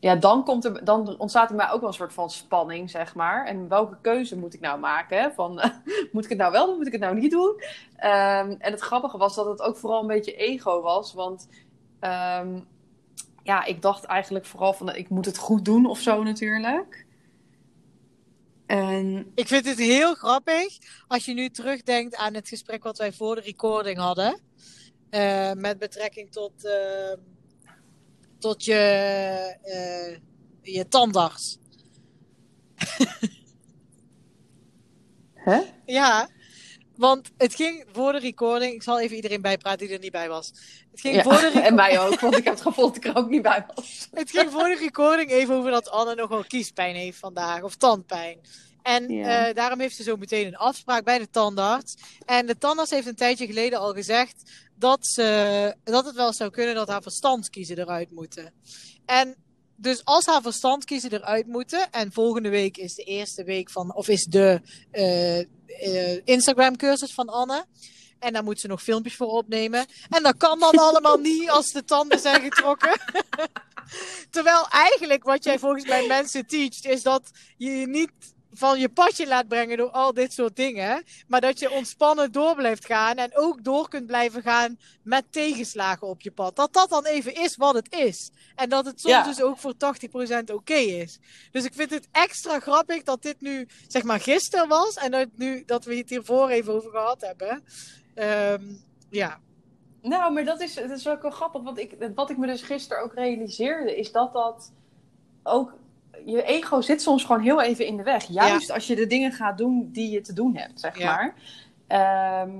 ja, 0.00 0.16
dan, 0.16 0.44
komt 0.44 0.64
er, 0.64 0.84
dan 0.84 1.18
ontstaat 1.18 1.50
er 1.50 1.56
mij 1.56 1.70
ook 1.70 1.80
wel 1.80 1.88
een 1.88 1.94
soort 1.94 2.12
van 2.12 2.30
spanning, 2.30 2.90
zeg 2.90 3.14
maar. 3.14 3.46
En 3.46 3.68
welke 3.68 3.96
keuze 4.00 4.38
moet 4.38 4.54
ik 4.54 4.60
nou 4.60 4.78
maken? 4.78 5.32
Van, 5.34 5.54
moet 6.12 6.24
ik 6.24 6.28
het 6.30 6.38
nou 6.38 6.52
wel 6.52 6.66
doen, 6.66 6.76
moet 6.76 6.86
ik 6.86 6.92
het 6.92 7.00
nou 7.00 7.20
niet 7.20 7.30
doen? 7.30 7.62
Ehm, 7.96 8.54
en 8.58 8.72
het 8.72 8.80
grappige 8.80 9.16
was 9.18 9.34
dat 9.34 9.46
het 9.46 9.62
ook 9.62 9.76
vooral 9.76 10.00
een 10.00 10.06
beetje 10.06 10.34
ego 10.36 10.80
was. 10.82 11.14
Want 11.14 11.48
ehm, 12.00 12.60
ja, 13.42 13.64
ik 13.64 13.82
dacht 13.82 14.04
eigenlijk 14.04 14.46
vooral 14.46 14.72
van, 14.72 14.94
ik 14.94 15.08
moet 15.08 15.24
het 15.26 15.38
goed 15.38 15.64
doen 15.64 15.86
of 15.86 15.98
zo 16.00 16.22
natuurlijk. 16.22 17.06
En 18.66 19.32
Ik 19.34 19.48
vind 19.48 19.64
het 19.66 19.78
heel 19.78 20.14
grappig 20.14 20.78
als 21.06 21.24
je 21.24 21.34
nu 21.34 21.48
terugdenkt 21.48 22.16
aan 22.16 22.34
het 22.34 22.48
gesprek 22.48 22.82
wat 22.82 22.98
wij 22.98 23.12
voor 23.12 23.34
de 23.34 23.40
recording 23.40 23.98
hadden. 23.98 24.40
eh, 25.10 25.52
met 25.52 25.78
betrekking 25.78 26.32
tot, 26.32 26.64
eh, 26.64 27.12
tot 28.40 28.64
je, 28.64 28.74
eh, 29.62 30.16
je 30.74 30.88
tandarts. 30.88 31.58
hè? 35.34 35.60
Ja, 35.86 36.28
want 36.96 37.30
het 37.36 37.54
ging 37.54 37.84
voor 37.92 38.12
de 38.12 38.18
recording. 38.18 38.74
Ik 38.74 38.82
zal 38.82 39.00
even 39.00 39.16
iedereen 39.16 39.40
bijpraten 39.40 39.86
die 39.86 39.94
er 39.94 40.02
niet 40.02 40.12
bij 40.12 40.28
was. 40.28 40.52
Het 40.90 41.00
ging, 41.00 41.14
Ja, 41.14 41.22
voor, 41.22 41.32
de 41.32 41.60
en 41.68 41.74
mij 41.74 42.00
ook, 42.00 42.20
want 42.20 42.36
ik 42.36 42.44
heb 42.44 42.52
het 42.52 42.62
gevoel 42.62 42.86
dat 42.86 42.96
ik 42.96 43.04
er 43.04 43.16
ook 43.16 43.28
niet 43.28 43.42
bij 43.42 43.66
was. 43.74 44.08
het 44.12 44.30
ging 44.30 44.50
voor 44.50 44.68
de 44.68 44.76
recording 44.80 45.30
even 45.30 45.54
over 45.54 45.70
dat 45.70 45.90
Anne 45.90 46.14
nogal 46.14 46.44
kiespijn 46.44 46.94
heeft 46.94 47.18
vandaag. 47.18 47.62
Of 47.62 47.76
tandpijn. 47.76 48.38
En 48.82 49.08
eh, 49.08 49.54
daarom 49.54 49.80
heeft 49.80 49.96
ze 49.96 50.02
zo 50.02 50.16
meteen 50.16 50.46
een 50.46 50.56
afspraak 50.56 51.04
bij 51.04 51.18
de 51.18 51.30
tandarts. 51.30 51.94
En 52.26 52.46
de 52.46 52.58
tandarts 52.58 52.90
heeft 52.90 53.06
een 53.06 53.14
tijdje 53.14 53.46
geleden 53.46 53.78
al 53.78 53.92
gezegd 53.92 54.50
dat, 54.74 55.06
ze, 55.06 55.74
dat 55.84 56.04
het 56.04 56.14
wel 56.14 56.32
zou 56.32 56.50
kunnen 56.50 56.74
dat 56.74 56.88
haar 56.88 57.02
verstandskiezen 57.02 57.78
eruit 57.78 58.10
moeten. 58.10 58.52
En 59.06 59.36
dus 59.76 60.04
als 60.04 60.26
haar 60.26 60.42
verstandkiezen 60.42 61.12
eruit 61.12 61.46
moeten, 61.46 61.90
en 61.90 62.12
volgende 62.12 62.48
week 62.48 62.76
is 62.76 62.94
de 62.94 63.02
eerste 63.02 63.44
week 63.44 63.70
van, 63.70 63.94
of 63.94 64.08
is 64.08 64.24
de 64.24 64.60
eh, 64.90 65.38
eh, 65.38 66.20
Instagram 66.24 66.76
cursus 66.76 67.14
van 67.14 67.28
Anne. 67.28 67.64
En 68.18 68.32
daar 68.32 68.44
moet 68.44 68.60
ze 68.60 68.66
nog 68.66 68.82
filmpjes 68.82 69.16
voor 69.16 69.26
opnemen. 69.26 69.86
En 70.10 70.22
dat 70.22 70.36
kan 70.36 70.58
dan 70.58 70.78
allemaal 70.78 71.18
niet 71.30 71.50
als 71.50 71.72
de 71.72 71.84
tanden 71.84 72.18
zijn 72.18 72.42
getrokken. 72.42 73.00
Terwijl 74.30 74.68
eigenlijk 74.68 75.24
wat 75.24 75.44
jij 75.44 75.58
volgens 75.58 75.84
mij 75.84 76.06
mensen 76.06 76.46
teacht, 76.46 76.86
is 76.86 77.02
dat 77.02 77.30
je 77.56 77.70
niet 77.70 78.10
van 78.52 78.78
je 78.78 78.88
padje 78.88 79.26
laat 79.26 79.48
brengen 79.48 79.76
door 79.76 79.90
al 79.90 80.14
dit 80.14 80.32
soort 80.32 80.56
dingen. 80.56 81.02
Maar 81.28 81.40
dat 81.40 81.58
je 81.58 81.70
ontspannen 81.70 82.32
door 82.32 82.54
blijft 82.54 82.86
gaan. 82.86 83.16
En 83.16 83.30
ook 83.34 83.64
door 83.64 83.88
kunt 83.88 84.06
blijven 84.06 84.42
gaan 84.42 84.78
met 85.02 85.24
tegenslagen 85.30 86.06
op 86.06 86.20
je 86.20 86.30
pad. 86.30 86.56
Dat 86.56 86.72
dat 86.72 86.88
dan 86.88 87.04
even 87.04 87.34
is 87.34 87.56
wat 87.56 87.74
het 87.74 87.94
is. 87.94 88.30
En 88.54 88.68
dat 88.68 88.84
het 88.84 89.00
soms 89.00 89.14
Ja. 89.14 89.22
dus 89.24 89.42
ook 89.42 89.58
voor 89.58 89.74
80% 89.76 90.50
oké 90.52 90.74
is. 90.74 91.18
Dus 91.50 91.64
ik 91.64 91.74
vind 91.74 91.90
het 91.90 92.08
extra 92.12 92.60
grappig 92.60 93.02
dat 93.02 93.22
dit 93.22 93.40
nu, 93.40 93.68
zeg 93.88 94.02
maar, 94.02 94.20
gisteren 94.20 94.68
was. 94.68 94.94
En 94.94 95.10
dat, 95.10 95.28
nu, 95.36 95.62
dat 95.66 95.84
we 95.84 95.96
het 95.96 96.08
hiervoor 96.10 96.48
even 96.48 96.72
over 96.74 96.90
gehad 96.90 97.20
hebben. 97.20 97.64
Ehm, 98.14 98.64
ja. 99.10 99.40
Nou, 100.02 100.32
maar 100.32 100.44
dat 100.44 100.60
is, 100.60 100.74
dat 100.74 100.90
is 100.90 101.08
ook 101.08 101.22
wel 101.22 101.30
grappig. 101.30 101.62
Want 101.62 101.78
ik, 101.78 101.96
wat 102.14 102.30
ik 102.30 102.36
me 102.36 102.46
dus 102.46 102.62
gisteren 102.62 103.02
ook 103.02 103.14
realiseerde, 103.14 103.96
is 103.96 104.12
dat 104.12 104.32
dat 104.32 104.72
ook. 105.42 105.72
Je 106.24 106.42
ego 106.42 106.80
zit 106.80 107.02
soms 107.02 107.24
gewoon 107.24 107.42
heel 107.42 107.62
even 107.62 107.86
in 107.86 107.96
de 107.96 108.02
weg. 108.02 108.24
Juist 108.24 108.70
als 108.70 108.86
je 108.86 108.96
de 108.96 109.06
dingen 109.06 109.32
gaat 109.32 109.58
doen 109.58 109.88
die 109.92 110.10
je 110.10 110.20
te 110.20 110.32
doen 110.32 110.56
hebt, 110.56 110.80
zeg 110.80 110.98
Ja. 110.98 111.14
maar. 111.14 111.34
Ehm, 111.86 112.58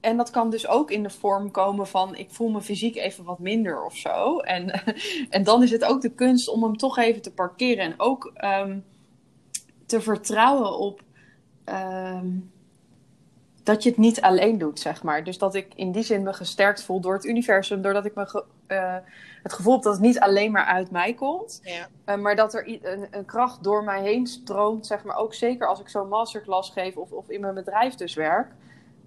en 0.00 0.16
dat 0.16 0.30
kan 0.30 0.50
dus 0.50 0.66
ook 0.66 0.90
in 0.90 1.02
de 1.02 1.10
vorm 1.10 1.50
komen 1.50 1.86
van 1.86 2.14
ik 2.16 2.30
voel 2.30 2.48
me 2.50 2.60
fysiek 2.60 2.96
even 2.96 3.24
wat 3.24 3.38
minder 3.38 3.84
of 3.84 3.96
zo. 3.96 4.38
En, 4.38 4.82
en 5.30 5.44
dan 5.44 5.62
is 5.62 5.70
het 5.70 5.84
ook 5.84 6.00
de 6.00 6.14
kunst 6.14 6.48
om 6.48 6.62
hem 6.62 6.76
toch 6.76 6.98
even 6.98 7.22
te 7.22 7.32
parkeren. 7.32 7.84
En 7.84 7.94
ook 7.96 8.30
ehm, 8.34 8.78
te 9.86 10.00
vertrouwen 10.00 10.78
op 10.78 11.02
ehm, 11.64 12.28
dat 13.62 13.82
je 13.82 13.88
het 13.88 13.98
niet 13.98 14.20
alleen 14.20 14.58
doet, 14.58 14.80
zeg 14.80 15.02
maar. 15.02 15.24
Dus 15.24 15.38
dat 15.38 15.54
ik 15.54 15.74
in 15.74 15.92
die 15.92 16.02
zin 16.02 16.22
me 16.22 16.32
gesterkt 16.32 16.82
voel 16.82 17.00
door 17.00 17.12
het 17.14 17.24
universum. 17.24 17.82
Doordat 17.82 18.04
ik 18.04 18.14
me 18.14 18.26
ge- 18.26 18.44
eh, 18.66 18.96
het 19.42 19.52
gevoel 19.52 19.72
heb 19.72 19.82
dat 19.82 19.92
het 19.92 20.02
niet 20.02 20.20
alleen 20.20 20.52
maar 20.52 20.64
uit 20.64 20.90
mij 20.90 21.14
komt. 21.14 21.60
ja. 21.62 21.88
Eh, 22.04 22.16
maar 22.16 22.36
dat 22.36 22.54
er 22.54 22.68
een, 22.82 23.06
een 23.10 23.24
kracht 23.24 23.62
door 23.64 23.84
mij 23.84 24.02
heen 24.02 24.26
stroomt, 24.26 24.86
zeg 24.86 25.04
maar. 25.04 25.16
Ook 25.16 25.34
zeker 25.34 25.66
als 25.68 25.80
ik 25.80 25.88
zo'n 25.88 26.08
masterclass 26.08 26.70
geef 26.70 26.96
of, 26.96 27.10
of 27.12 27.28
in 27.28 27.40
mijn 27.40 27.54
bedrijf 27.54 27.94
dus 27.94 28.14
werk. 28.14 28.52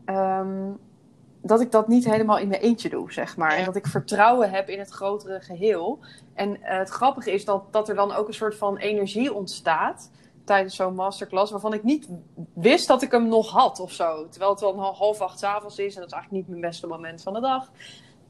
Ehm, 0.05 0.71
dat 1.41 1.61
ik 1.61 1.71
dat 1.71 1.87
niet 1.87 2.05
helemaal 2.05 2.37
in 2.37 2.47
mijn 2.47 2.61
eentje 2.61 2.89
doe, 2.89 3.11
zeg 3.13 3.37
maar. 3.37 3.51
Ja. 3.51 3.57
En 3.57 3.65
dat 3.65 3.75
ik 3.75 3.87
vertrouwen 3.87 4.49
heb 4.51 4.69
in 4.69 4.79
het 4.79 4.89
grotere 4.89 5.41
geheel. 5.41 5.99
En 6.33 6.61
eh, 6.63 6.77
het 6.77 6.89
grappige 6.89 7.31
is 7.31 7.45
dat, 7.45 7.63
dat 7.73 7.89
er 7.89 7.95
dan 7.95 8.11
ook 8.13 8.27
een 8.27 8.33
soort 8.33 8.55
van 8.55 8.77
energie 8.77 9.33
ontstaat 9.33 10.11
tijdens 10.45 10.75
zo'n 10.75 10.95
masterclass, 10.95 11.51
waarvan 11.51 11.73
ik 11.73 11.83
niet 11.83 12.07
wist 12.53 12.87
dat 12.87 13.01
ik 13.01 13.11
hem 13.11 13.27
nog 13.27 13.49
had 13.51 13.79
of 13.79 13.91
zo. 13.91 14.27
Terwijl 14.29 14.51
het 14.51 14.59
wel 14.59 14.81
half 14.81 15.21
acht 15.21 15.43
avonds 15.43 15.77
is 15.77 15.93
en 15.93 15.99
dat 15.99 16.09
is 16.09 16.13
eigenlijk 16.13 16.31
niet 16.31 16.47
mijn 16.47 16.71
beste 16.71 16.87
moment 16.87 17.21
van 17.21 17.33
de 17.33 17.41
dag. 17.41 17.71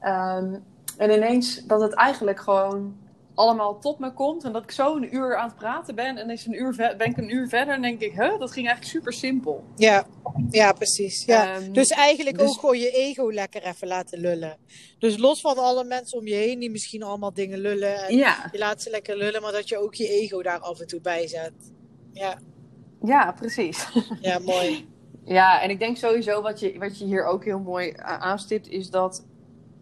Ehm, 0.00 0.54
en 0.96 1.10
ineens 1.10 1.66
dat 1.66 1.80
het 1.80 1.94
eigenlijk 1.94 2.40
gewoon 2.40 2.96
allemaal 3.34 3.78
tot 3.78 3.98
me 3.98 4.12
komt 4.12 4.44
en 4.44 4.52
dat 4.52 4.62
ik 4.62 4.70
zo 4.70 4.96
een 4.96 5.14
uur 5.14 5.36
aan 5.36 5.48
het 5.48 5.56
praten 5.56 5.94
ben 5.94 6.16
en 6.16 6.30
is 6.30 6.46
een 6.46 6.60
uur 6.60 6.94
ben 6.98 7.06
ik 7.06 7.16
een 7.16 7.34
uur 7.34 7.48
verder 7.48 7.74
en 7.74 7.82
denk 7.82 8.00
ik, 8.00 8.12
huh, 8.12 8.38
dat 8.38 8.52
ging 8.52 8.66
eigenlijk 8.66 8.84
super 8.84 9.12
simpel. 9.12 9.64
Ja, 9.76 10.06
ja 10.50 10.72
precies. 10.72 11.24
Ja. 11.24 11.54
Ehm, 11.54 11.72
Dus 11.72 11.88
eigenlijk 11.88 12.38
dus- 12.38 12.48
ook 12.48 12.60
gewoon 12.60 12.78
je 12.78 12.90
ego 12.90 13.32
lekker 13.32 13.62
even 13.62 13.88
laten 13.88 14.18
lullen. 14.18 14.56
Dus 14.98 15.16
los 15.16 15.40
van 15.40 15.56
alle 15.56 15.84
mensen 15.84 16.18
om 16.18 16.26
je 16.26 16.34
heen 16.34 16.58
die 16.58 16.70
misschien 16.70 17.02
allemaal 17.02 17.34
dingen 17.34 17.58
lullen. 17.58 17.96
En 17.96 18.16
ja, 18.16 18.48
Je 18.52 18.58
laat 18.58 18.82
ze 18.82 18.90
lekker 18.90 19.16
lullen, 19.16 19.42
maar 19.42 19.52
dat 19.52 19.68
je 19.68 19.78
ook 19.78 19.94
je 19.94 20.08
ego 20.08 20.42
daar 20.42 20.58
af 20.58 20.80
en 20.80 20.86
toe 20.86 21.00
bij 21.00 21.28
zet. 21.28 21.52
Ja, 22.14 22.38
ja, 23.02 23.32
precies. 23.32 23.88
ja 24.20 24.38
mooi. 24.38 24.86
Ja, 25.26 25.62
en 25.62 25.70
ik 25.70 25.78
denk 25.78 25.96
sowieso 25.96 26.42
wat 26.42 26.60
je, 26.60 26.78
wat 26.78 26.98
je 26.98 27.04
hier 27.04 27.24
ook 27.24 27.44
heel 27.44 27.58
mooi 27.58 27.92
aanstipt, 27.96 28.68
is 28.68 28.90
dat 28.90 29.24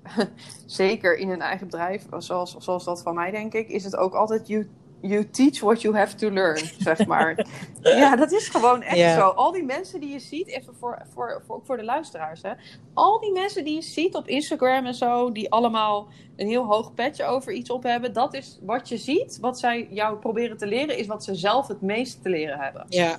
zeker 0.66 1.16
in 1.16 1.30
een 1.30 1.40
eigen 1.40 1.66
bedrijf, 1.66 2.06
zoals, 2.18 2.56
zoals 2.58 2.84
dat 2.84 3.02
van 3.02 3.14
mij 3.14 3.30
denk 3.30 3.52
ik, 3.52 3.68
is 3.68 3.84
het 3.84 3.96
ook 3.96 4.14
altijd 4.14 4.48
you, 4.48 4.68
you 5.02 5.30
teach 5.30 5.60
what 5.60 5.82
you 5.82 5.96
have 5.96 6.16
to 6.16 6.30
learn, 6.30 6.70
zeg 6.78 7.06
maar. 7.12 7.46
ja, 7.80 8.16
dat 8.16 8.32
is 8.32 8.48
gewoon 8.48 8.82
echt 8.82 9.14
zo. 9.14 9.28
Al 9.28 9.52
die 9.52 9.64
mensen 9.64 10.00
die 10.00 10.12
je 10.12 10.18
ziet, 10.18 10.48
even 10.48 10.74
voor, 10.74 11.02
voor, 11.12 11.42
voor, 11.46 11.56
ook 11.56 11.66
voor 11.66 11.76
de 11.76 11.84
luisteraars, 11.84 12.42
hè. 12.42 12.50
Al 12.94 13.20
die 13.20 13.32
mensen 13.32 13.64
die 13.64 13.74
je 13.74 13.82
ziet 13.82 14.14
op 14.14 14.28
Instagram 14.28 14.86
en 14.86 14.94
zo, 14.94 15.32
die 15.32 15.50
allemaal 15.50 16.08
een 16.36 16.48
heel 16.48 16.64
hoog 16.64 16.94
petje 16.94 17.24
over 17.24 17.52
iets 17.52 17.70
op 17.70 17.82
hebben, 17.82 18.12
dat 18.12 18.34
is 18.34 18.58
wat 18.62 18.88
je 18.88 18.96
ziet, 18.96 19.38
wat 19.40 19.58
zij 19.58 19.88
jou 19.90 20.16
proberen 20.16 20.56
te 20.56 20.66
leren, 20.66 20.98
is 20.98 21.06
wat 21.06 21.24
ze 21.24 21.34
zelf 21.34 21.68
het 21.68 21.80
meest 21.80 22.22
te 22.22 22.28
leren 22.28 22.58
hebben. 22.58 22.86
Ja, 22.88 23.18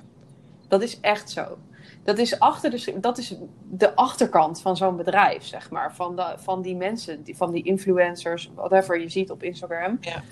Dat 0.68 0.82
is 0.82 1.00
echt 1.00 1.30
zo. 1.30 1.58
Dat 2.02 2.18
is, 2.18 2.38
achter 2.38 2.70
de, 2.70 3.00
dat 3.00 3.18
is 3.18 3.36
de 3.70 3.96
achterkant 3.96 4.60
van 4.60 4.76
zo'n 4.76 4.96
bedrijf, 4.96 5.44
zeg 5.44 5.70
maar. 5.70 5.94
Van, 5.94 6.16
de, 6.16 6.34
van 6.36 6.62
die 6.62 6.76
mensen, 6.76 7.22
die, 7.22 7.36
van 7.36 7.52
die 7.52 7.64
influencers, 7.64 8.50
whatever 8.54 9.00
je 9.00 9.08
ziet 9.08 9.30
op 9.30 9.42
Instagram. 9.42 9.98
Ja. 10.00 10.22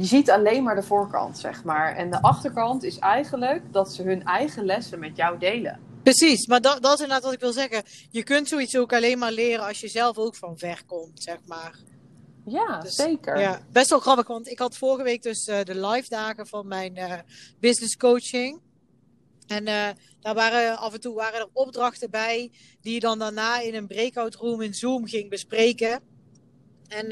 Je 0.00 0.04
ziet 0.04 0.30
alleen 0.30 0.62
maar 0.62 0.74
de 0.74 0.82
voorkant, 0.82 1.38
zeg 1.38 1.64
maar. 1.64 1.96
En 1.96 2.10
de 2.10 2.22
achterkant 2.22 2.82
is 2.82 2.98
eigenlijk 2.98 3.72
dat 3.72 3.92
ze 3.92 4.02
hun 4.02 4.24
eigen 4.24 4.64
lessen 4.64 4.98
met 4.98 5.16
jou 5.16 5.38
delen. 5.38 5.80
precies. 6.02 6.46
Maar 6.46 6.60
dat, 6.60 6.82
dat 6.82 6.92
is 6.94 7.00
inderdaad 7.00 7.24
wat 7.24 7.32
ik 7.32 7.40
wil 7.40 7.52
zeggen. 7.52 7.82
Je 8.10 8.22
kunt 8.22 8.48
zoiets 8.48 8.76
ook 8.76 8.92
alleen 8.92 9.18
maar 9.18 9.32
leren 9.32 9.66
als 9.66 9.80
je 9.80 9.88
zelf 9.88 10.18
ook 10.18 10.36
van 10.36 10.58
ver 10.58 10.82
komt, 10.86 11.22
zeg 11.22 11.38
maar. 11.46 11.78
Ja, 12.44 12.80
Dus, 12.80 12.94
zeker. 12.94 13.38
Ja, 13.40 13.60
best 13.72 13.90
wel 13.90 13.98
grappig, 13.98 14.26
want 14.26 14.48
ik 14.48 14.58
had 14.58 14.76
vorige 14.76 15.02
week 15.02 15.22
dus 15.22 15.46
eh, 15.46 15.62
de 15.64 15.86
live 15.86 16.08
dagen 16.08 16.46
van 16.46 16.66
mijn 16.66 16.96
eh, 16.96 17.18
business 17.60 17.96
coaching. 17.96 18.60
En 19.46 19.66
eh, 19.66 19.88
daar 20.20 20.34
waren 20.34 20.78
af 20.78 20.92
en 20.92 21.00
toe 21.00 21.14
waren 21.14 21.40
er 21.40 21.48
opdrachten 21.52 22.10
bij 22.10 22.50
die 22.80 22.94
je 22.94 23.00
dan 23.00 23.18
daarna 23.18 23.60
in 23.60 23.74
een 23.74 23.86
breakout 23.86 24.34
room 24.34 24.60
in 24.60 24.74
Zoom 24.74 25.06
ging 25.06 25.30
bespreken. 25.30 26.00
En 26.88 27.06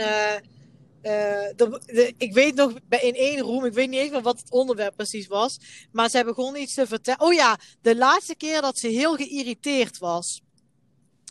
de, 1.02 1.80
de- 1.86 2.14
ik 2.18 2.32
weet 2.32 2.54
nog 2.54 2.72
bij- 2.88 3.00
in 3.00 3.14
één 3.14 3.38
room, 3.40 3.64
ik 3.64 3.72
weet 3.72 3.88
niet 3.88 4.10
meer 4.10 4.22
wat 4.22 4.38
het 4.38 4.50
onderwerp 4.50 4.96
precies 4.96 5.26
was, 5.26 5.58
maar 5.92 6.10
zij 6.10 6.24
begon 6.24 6.56
iets 6.56 6.74
te 6.74 6.86
vertellen. 6.86 7.20
Oh 7.20 7.32
ja, 7.32 7.58
de 7.82 7.96
laatste 7.96 8.34
keer 8.34 8.60
dat 8.60 8.78
ze 8.78 8.86
heel 8.88 9.14
geïrriteerd 9.16 9.98
was. 9.98 10.40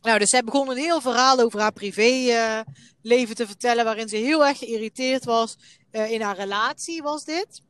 Nou, 0.01 0.19
dus 0.19 0.29
zij 0.29 0.43
begon 0.43 0.69
een 0.69 0.77
heel 0.77 1.01
verhaal 1.01 1.39
over 1.39 1.59
haar 1.59 1.73
privéleven 1.73 3.35
te 3.35 3.47
vertellen, 3.47 3.85
waarin 3.85 4.09
ze 4.09 4.15
heel 4.15 4.45
erg 4.45 4.57
geïrriteerd 4.57 5.25
was 5.25 5.55
eh, 5.91 6.11
in 6.11 6.21
haar 6.21 6.35
relatie, 6.37 7.01
was 7.01 7.23
dit. 7.23 7.61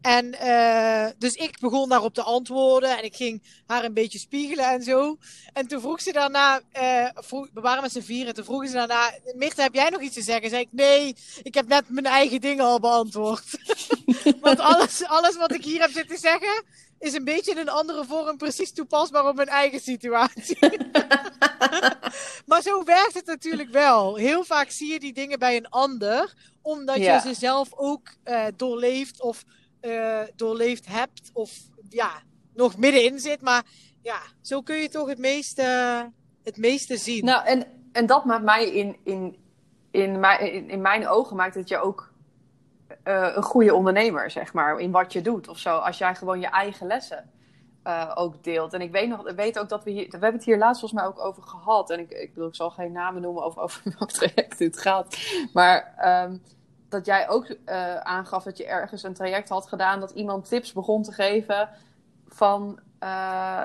En 0.00 0.34
eh, 0.34 1.06
dus 1.18 1.34
ik 1.34 1.58
begon 1.60 1.88
daarop 1.88 2.14
te 2.14 2.22
antwoorden 2.22 2.98
en 2.98 3.04
ik 3.04 3.16
ging 3.16 3.42
haar 3.66 3.84
een 3.84 3.94
beetje 3.94 4.18
spiegelen 4.18 4.64
en 4.64 4.82
zo. 4.82 5.16
En 5.52 5.66
toen 5.66 5.80
vroeg 5.80 6.00
ze 6.00 6.12
daarna, 6.12 6.60
vroeg, 7.14 7.48
we 7.54 7.60
waren 7.60 7.82
met 7.82 7.92
z'n 7.92 8.00
vieren, 8.00 8.28
en 8.28 8.34
toen 8.34 8.44
vroegen 8.44 8.68
ze 8.68 8.74
daarna, 8.74 9.12
Mirte, 9.34 9.62
heb 9.62 9.74
jij 9.74 9.88
nog 9.90 10.00
iets 10.00 10.14
te 10.14 10.22
zeggen? 10.22 10.50
Zei 10.50 10.62
ik, 10.62 10.68
nee, 10.70 11.16
ik 11.42 11.54
heb 11.54 11.68
net 11.68 11.88
mijn 11.88 12.06
eigen 12.06 12.40
dingen 12.40 12.64
al 12.64 12.80
beantwoord. 12.80 13.44
Want 14.40 14.58
alles, 14.60 15.04
alles 15.04 15.36
wat 15.36 15.54
ik 15.54 15.64
hier 15.64 15.80
heb 15.80 15.90
zitten 15.90 16.18
zeggen, 16.18 16.64
is 16.98 17.12
een 17.12 17.24
beetje 17.24 17.50
in 17.50 17.58
een 17.58 17.68
andere 17.68 18.04
vorm 18.04 18.36
precies 18.36 18.72
toepasbaar 18.72 19.28
op 19.28 19.34
mijn 19.36 19.48
eigen 19.48 19.80
situatie. 19.80 20.58
maar 22.46 22.62
zo 22.62 22.84
werkt 22.84 23.14
het 23.14 23.26
natuurlijk 23.26 23.70
wel. 23.70 24.16
Heel 24.16 24.44
vaak 24.44 24.70
zie 24.70 24.92
je 24.92 25.00
die 25.00 25.12
dingen 25.12 25.38
bij 25.38 25.56
een 25.56 25.68
ander, 25.68 26.34
omdat 26.62 26.96
Ja. 26.96 27.14
je 27.14 27.20
ze 27.20 27.34
zelf 27.34 27.68
ook 27.76 28.08
eh, 28.22 28.44
doorleefd 28.56 29.20
of 29.20 29.44
eh, 29.80 30.20
doorleefd 30.36 30.86
hebt, 30.86 31.30
of 31.32 31.52
ja, 31.88 32.10
nog 32.54 32.76
middenin 32.76 33.18
zit. 33.18 33.40
Maar 33.40 33.64
ja, 34.02 34.18
zo 34.40 34.62
kun 34.62 34.76
je 34.76 34.88
toch 34.88 35.08
het 35.08 35.18
meeste, 35.18 35.62
het 36.42 36.56
meeste 36.56 36.96
zien. 36.96 37.24
Nou, 37.24 37.46
en, 37.46 37.66
en 37.92 38.06
dat 38.06 38.24
maakt 38.24 38.44
mij 38.44 38.70
in, 38.70 38.96
in, 39.04 39.36
in, 39.90 40.20
mijn, 40.20 40.68
in, 40.68 40.80
mijn 40.80 41.08
ogen 41.08 41.36
maakt 41.36 41.54
het 41.54 41.68
je 41.68 41.78
ook 41.78 42.12
eh, 43.02 43.32
een 43.34 43.42
goede 43.42 43.74
ondernemer, 43.74 44.30
zeg 44.30 44.52
maar, 44.52 44.78
in 44.78 44.90
wat 44.90 45.12
je 45.12 45.20
doet 45.20 45.48
of 45.48 45.58
zo. 45.58 45.76
Als 45.76 45.98
jij 45.98 46.14
gewoon 46.14 46.40
je 46.40 46.46
eigen 46.46 46.86
lessen 46.86 47.30
eh, 47.82 48.12
ook 48.14 48.44
deelt. 48.44 48.72
En 48.72 48.80
ik 48.80 48.90
weet, 48.90 49.08
nog, 49.08 49.32
weet 49.32 49.58
ook 49.58 49.68
dat 49.68 49.84
we 49.84 49.90
hier, 49.90 50.04
we 50.04 50.10
hebben 50.10 50.32
het 50.32 50.44
hier 50.44 50.58
laatst 50.58 50.80
volgens 50.80 51.00
mij 51.00 51.10
ook 51.10 51.24
over 51.24 51.42
gehad. 51.42 51.90
En 51.90 51.98
ik, 51.98 52.10
ik 52.10 52.34
bedoel, 52.34 52.48
ik 52.48 52.54
zal 52.54 52.70
geen 52.70 52.92
namen 52.92 53.22
noemen 53.22 53.42
over, 53.42 53.62
over 53.62 53.82
welk 53.98 54.10
traject 54.10 54.58
dit 54.58 54.78
gaat. 54.78 55.18
Maar 55.52 55.94
ehm, 55.96 56.36
dat 56.90 57.06
jij 57.06 57.28
ook 57.28 57.46
eh, 57.64 57.96
aangaf 57.96 58.42
dat 58.42 58.56
je 58.56 58.66
ergens 58.66 59.02
een 59.02 59.14
traject 59.14 59.48
had 59.48 59.66
gedaan, 59.66 60.00
dat 60.00 60.10
iemand 60.10 60.48
tips 60.48 60.72
begon 60.72 61.02
te 61.02 61.12
geven 61.12 61.68
van 62.26 62.80
eh, 62.98 63.62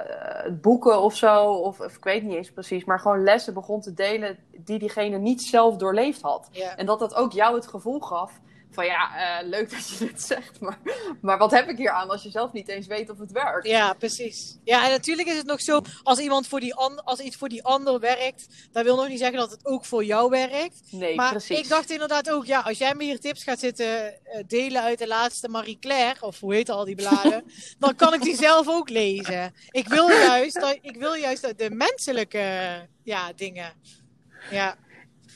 boeken 0.61 1.01
of 1.01 1.15
zo, 1.15 1.51
of, 1.51 1.79
of 1.79 1.95
ik 1.95 2.03
weet 2.03 2.23
niet 2.23 2.35
eens 2.35 2.51
precies, 2.51 2.85
maar 2.85 2.99
gewoon 2.99 3.23
lessen 3.23 3.53
begon 3.53 3.81
te 3.81 3.93
delen 3.93 4.37
die 4.57 4.79
diegene 4.79 5.17
niet 5.17 5.41
zelf 5.41 5.77
doorleefd 5.77 6.21
had. 6.21 6.49
En 6.75 6.85
dat 6.85 6.99
dat 6.99 7.15
ook 7.15 7.31
jou 7.31 7.55
het 7.55 7.67
gevoel 7.67 7.99
gaf 7.99 8.39
van 8.75 8.85
ja, 8.85 9.39
eh, 9.39 9.47
leuk 9.47 9.69
dat 9.69 9.89
je 9.89 10.05
dit 10.05 10.21
zegt, 10.21 10.59
maar, 10.59 10.79
maar 11.21 11.37
wat 11.37 11.51
heb 11.51 11.69
ik 11.69 11.77
hier 11.77 11.91
aan 11.91 12.09
als 12.09 12.23
je 12.23 12.29
zelf 12.29 12.51
niet 12.51 12.67
eens 12.67 12.87
weet 12.87 13.09
of 13.09 13.19
het 13.19 13.31
werkt? 13.31 13.67
Ja, 13.67 13.93
precies. 13.93 14.57
Ja, 14.63 14.85
en 14.85 14.91
natuurlijk 14.91 15.27
is 15.27 15.37
het 15.37 15.45
nog 15.45 15.61
zo, 15.61 15.81
als, 16.03 16.19
iemand 16.19 16.47
voor 16.47 16.59
die 16.59 16.75
an- 16.75 17.03
als 17.03 17.19
iets 17.19 17.35
voor 17.35 17.49
die 17.49 17.63
ander 17.63 17.99
werkt, 17.99 18.47
dat 18.71 18.83
wil 18.83 18.95
nog 18.95 19.07
niet 19.07 19.19
zeggen 19.19 19.37
dat 19.37 19.51
het 19.51 19.65
ook 19.65 19.85
voor 19.85 20.03
jou 20.03 20.29
werkt. 20.29 20.81
Nee, 20.91 21.15
maar 21.15 21.31
precies. 21.31 21.59
ik 21.59 21.69
dacht 21.69 21.89
inderdaad 21.89 22.31
ook, 22.31 22.45
ja, 22.45 22.59
als 22.59 22.77
jij 22.77 22.95
me 22.95 23.03
hier 23.03 23.19
tips 23.19 23.43
gaat 23.43 23.59
zitten 23.59 24.25
eh, 24.25 24.43
delen 24.47 24.81
uit 24.81 24.99
de 24.99 25.07
laatste 25.07 25.49
Marie 25.49 25.79
Claire, 25.79 26.21
of 26.21 26.39
hoe 26.39 26.53
heet 26.53 26.69
al 26.69 26.85
die 26.85 26.95
bladen, 26.95 27.43
dan 27.79 27.95
kan 27.95 28.13
ik 28.13 28.21
die 28.21 28.35
zelf 28.35 28.67
ook 28.67 28.89
lezen. 28.89 29.53
Ik 29.69 29.87
wil 29.87 30.09
juist, 30.09 30.59
dat, 30.59 30.77
ik 30.81 30.95
wil 30.95 31.13
juist 31.13 31.41
dat 31.41 31.57
de 31.57 31.69
menselijke 31.69 32.43
ja, 33.03 33.33
dingen. 33.33 33.73
Ja. 34.51 34.75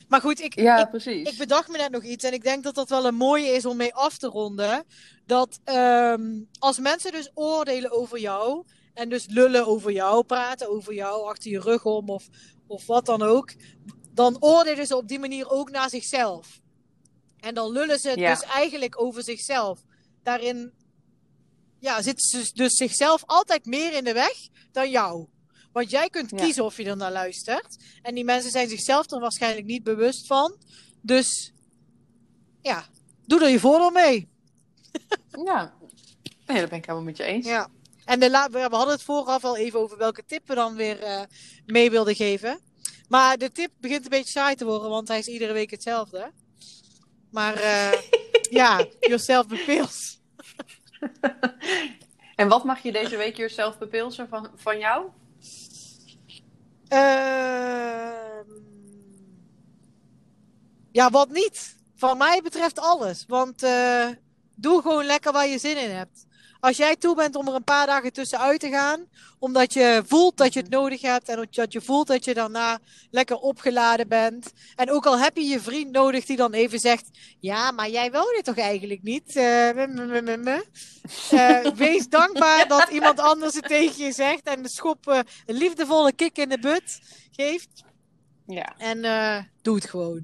Maar 0.09 0.21
goed, 0.21 0.41
ik, 0.41 0.59
ja, 0.59 0.77
ik 0.77 0.89
precies. 0.89 1.29
ik 1.29 1.37
bedacht 1.37 1.69
me 1.69 1.77
net 1.77 1.91
nog 1.91 2.03
iets 2.03 2.23
en 2.23 2.33
ik 2.33 2.43
denk 2.43 2.63
dat 2.63 2.75
dat 2.75 2.89
wel 2.89 3.05
een 3.05 3.15
mooie 3.15 3.47
is 3.47 3.65
om 3.65 3.77
mee 3.77 3.93
af 3.93 4.17
te 4.17 4.27
ronden. 4.27 4.83
Dat 5.25 5.59
ehm, 5.63 6.39
als 6.59 6.79
mensen 6.79 7.11
dus 7.11 7.31
oordelen 7.33 7.91
over 7.91 8.19
jou 8.19 8.65
en 8.93 9.09
dus 9.09 9.25
lullen 9.27 9.67
over 9.67 9.91
jou, 9.91 10.23
praten 10.23 10.69
over 10.69 10.93
jou 10.93 11.27
achter 11.27 11.51
je 11.51 11.59
rug 11.59 11.85
om 11.85 12.09
of, 12.09 12.27
of 12.67 12.85
wat 12.85 13.05
dan 13.05 13.21
ook, 13.21 13.53
dan 14.13 14.37
oordelen 14.39 14.87
ze 14.87 14.95
op 14.95 15.07
die 15.07 15.19
manier 15.19 15.49
ook 15.49 15.71
naar 15.71 15.89
zichzelf. 15.89 16.61
En 17.39 17.53
dan 17.53 17.71
lullen 17.71 17.99
ze 17.99 18.19
Ja. 18.19 18.33
dus 18.33 18.43
eigenlijk 18.43 19.01
over 19.01 19.23
zichzelf. 19.23 19.79
Daarin 20.23 20.73
ja, 21.79 22.01
zitten 22.01 22.27
ze 22.29 22.53
dus 22.53 22.73
zichzelf 22.75 23.23
altijd 23.25 23.65
meer 23.65 23.93
in 23.93 24.03
de 24.03 24.13
weg 24.13 24.47
dan 24.71 24.89
jou. 24.89 25.27
Want 25.71 25.89
jij 25.89 26.09
kunt 26.09 26.29
Ja. 26.29 26.37
kiezen 26.37 26.63
of 26.65 26.77
je 26.77 26.83
er 26.85 26.97
naar 26.97 27.11
luistert. 27.11 27.77
En 28.01 28.15
die 28.15 28.23
mensen 28.23 28.51
zijn 28.51 28.69
zichzelf 28.69 29.11
er 29.11 29.19
waarschijnlijk 29.19 29.65
niet 29.65 29.83
bewust 29.83 30.27
van. 30.27 30.55
Dus 31.01 31.53
ja, 32.61 32.85
doe 33.25 33.43
er 33.43 33.49
je 33.49 33.59
voordeel 33.59 33.91
mee. 33.91 34.27
Ja, 35.45 35.73
nee, 36.45 36.59
dat 36.59 36.69
ben 36.69 36.77
ik 36.77 36.85
helemaal 36.85 37.03
met 37.03 37.17
je 37.17 37.23
eens. 37.23 37.45
Ja. 37.45 37.69
En 38.05 38.19
de 38.19 38.29
la- 38.29 38.49
we 38.49 38.59
hadden 38.59 38.89
het 38.89 39.03
vooraf 39.03 39.43
al 39.43 39.57
even 39.57 39.79
over 39.79 39.97
welke 39.97 40.25
tip 40.25 40.47
we 40.47 40.55
dan 40.55 40.75
weer 40.75 40.99
eh, 41.01 41.21
mee 41.65 41.89
wilden 41.91 42.15
geven. 42.15 42.59
Maar 43.07 43.37
de 43.37 43.51
tip 43.51 43.71
begint 43.79 44.03
een 44.03 44.09
beetje 44.09 44.31
saai 44.31 44.55
te 44.55 44.65
worden, 44.65 44.89
want 44.89 45.07
hij 45.07 45.17
is 45.19 45.27
iedere 45.27 45.53
week 45.53 45.71
hetzelfde. 45.71 46.31
Maar 47.31 47.53
eh, 47.55 47.91
ja, 48.59 48.85
yourself 48.99 49.47
bepeels. 49.47 50.19
En 52.35 52.47
wat 52.47 52.63
mag 52.63 52.79
je 52.83 52.91
deze 52.91 53.17
week 53.17 53.37
jezelf 53.37 53.77
bepilsen 53.77 54.27
van, 54.27 54.49
van 54.55 54.79
jou? 54.79 55.05
Ehm, 56.89 58.47
ja, 60.91 61.09
wat 61.09 61.29
niet? 61.29 61.75
Van 61.95 62.17
mij 62.17 62.41
betreft 62.41 62.79
alles. 62.79 63.25
Want 63.27 63.63
eh, 63.63 64.07
doe 64.55 64.81
gewoon 64.81 65.05
lekker 65.05 65.31
waar 65.31 65.47
je 65.47 65.57
zin 65.57 65.77
in 65.77 65.89
hebt. 65.89 66.25
Als 66.59 66.77
jij 66.77 66.95
toe 66.95 67.15
bent 67.15 67.35
om 67.35 67.47
er 67.47 67.53
een 67.53 67.63
paar 67.63 67.85
dagen 67.85 68.13
tussenuit 68.13 68.59
te 68.59 68.69
gaan, 68.69 69.05
omdat 69.39 69.73
je 69.73 70.03
voelt 70.05 70.37
dat 70.37 70.53
je 70.53 70.59
het 70.59 70.69
nodig 70.69 71.01
hebt 71.01 71.29
en 71.29 71.47
dat 71.51 71.73
je 71.73 71.81
voelt 71.81 72.07
dat 72.07 72.25
je 72.25 72.33
daarna 72.33 72.79
lekker 73.11 73.37
opgeladen 73.37 74.07
bent. 74.07 74.51
En 74.75 74.91
ook 74.91 75.05
al 75.05 75.19
heb 75.19 75.37
je 75.37 75.43
je 75.43 75.59
vriend 75.59 75.91
nodig 75.91 76.25
die 76.25 76.37
dan 76.37 76.53
even 76.53 76.79
zegt: 76.79 77.09
Ja, 77.39 77.71
maar 77.71 77.89
jij 77.89 78.11
wou 78.11 78.35
dit 78.35 78.45
toch 78.45 78.57
eigenlijk 78.57 79.03
niet? 79.03 79.35
Eh, 79.35 79.43
me, 79.75 79.87
me, 79.87 80.05
me, 80.05 80.21
me, 80.21 80.37
me. 80.37 80.65
Eh, 81.31 81.71
wees 81.87 82.09
dankbaar 82.09 82.67
dat 82.67 82.89
iemand 82.89 83.19
anders 83.19 83.55
het 83.55 83.67
tegen 83.67 84.05
je 84.05 84.11
zegt 84.11 84.43
en 84.43 84.63
de 84.63 84.69
schop 84.69 85.07
eh, 85.07 85.19
een 85.45 85.55
liefdevolle 85.55 86.13
kick 86.13 86.37
in 86.37 86.49
de 86.49 86.59
butt 86.59 86.99
geeft. 87.31 87.83
Ja. 88.45 88.73
En 88.77 89.03
eh, 89.03 89.43
doe 89.61 89.75
het 89.75 89.85
gewoon. 89.85 90.23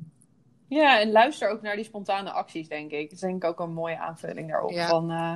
Ja, 0.68 1.00
en 1.00 1.12
luister 1.12 1.50
ook 1.50 1.62
naar 1.62 1.76
die 1.76 1.86
spontane 1.86 2.32
acties, 2.32 2.68
denk 2.68 2.92
ik. 2.92 3.04
Dat 3.04 3.12
is 3.12 3.20
denk 3.20 3.44
ik 3.44 3.50
ook 3.50 3.60
een 3.60 3.74
mooie 3.74 3.98
aanvulling 3.98 4.50
daarop. 4.50 4.72
Ja. 4.72 4.88
Van, 4.88 5.12
eh, 5.12 5.36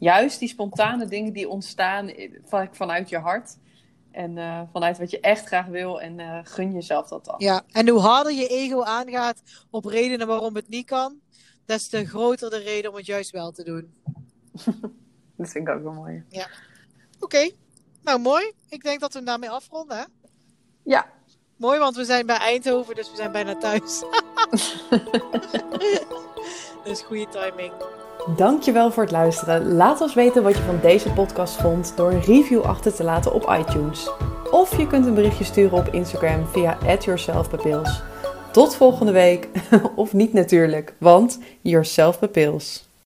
juist 0.00 0.38
die 0.38 0.48
spontane 0.48 1.06
dingen 1.06 1.32
die 1.32 1.48
ontstaan 1.48 2.08
eh, 2.08 2.30
van, 2.44 2.68
vanuit 2.72 3.08
je 3.08 3.18
hart. 3.18 3.56
En 4.10 4.38
eh, 4.38 4.62
vanuit 4.72 4.98
wat 4.98 5.10
je 5.10 5.20
echt 5.20 5.46
graag 5.46 5.66
wil. 5.66 6.00
En 6.00 6.20
eh, 6.20 6.38
gun 6.42 6.72
jezelf 6.72 7.08
dat 7.08 7.24
dan. 7.24 7.34
Ja, 7.38 7.62
en 7.70 7.88
hoe 7.88 8.00
harder 8.00 8.32
je 8.32 8.46
ego 8.46 8.82
aangaat 8.82 9.42
op 9.70 9.84
redenen 9.84 10.26
waarom 10.26 10.54
het 10.54 10.68
niet 10.68 10.86
kan, 10.86 11.20
des 11.64 11.88
te 11.88 12.06
groter 12.06 12.50
de 12.50 12.58
reden 12.58 12.90
om 12.90 12.96
het 12.96 13.06
juist 13.06 13.30
wel 13.30 13.50
te 13.50 13.64
doen. 13.64 13.94
Dat 15.36 15.50
vind 15.50 15.68
ik 15.68 15.74
ook 15.74 15.82
wel 15.82 15.92
mooi. 15.92 16.24
Oké, 17.20 17.50
nou 18.02 18.18
mooi. 18.18 18.52
Ik 18.68 18.82
denk 18.82 19.00
dat 19.00 19.12
we 19.12 19.18
hem 19.18 19.26
daarmee 19.26 19.50
afronden. 19.50 19.96
Hè? 19.96 20.04
Ja, 20.82 21.06
Mooi, 21.60 21.78
want 21.78 21.96
we 21.96 22.04
zijn 22.04 22.26
bij 22.26 22.36
Eindhoven, 22.36 22.94
dus 22.94 23.10
we 23.10 23.16
zijn 23.16 23.32
bijna 23.32 23.56
thuis. 23.56 24.02
dus 26.84 27.02
goede 27.02 27.28
timing. 27.28 27.72
Dankjewel 28.36 28.90
voor 28.90 29.02
het 29.02 29.12
luisteren. 29.12 29.72
Laat 29.72 30.00
ons 30.00 30.14
weten 30.14 30.42
wat 30.42 30.56
je 30.56 30.62
van 30.62 30.78
deze 30.82 31.10
podcast 31.12 31.56
vond 31.56 31.92
door 31.96 32.10
een 32.10 32.22
review 32.22 32.60
achter 32.60 32.94
te 32.94 33.04
laten 33.04 33.32
op 33.32 33.56
iTunes. 33.58 34.10
Of 34.50 34.76
je 34.76 34.86
kunt 34.86 35.06
een 35.06 35.14
berichtje 35.14 35.44
sturen 35.44 35.78
op 35.78 35.88
Instagram 35.88 36.46
via 36.46 36.78
@yourselfpapils. 37.00 38.02
Tot 38.52 38.76
volgende 38.76 39.12
week. 39.12 39.48
of 39.94 40.12
niet 40.12 40.32
natuurlijk, 40.32 40.94
want 40.98 41.38
yourself 41.60 42.18
pupils. 42.18 42.89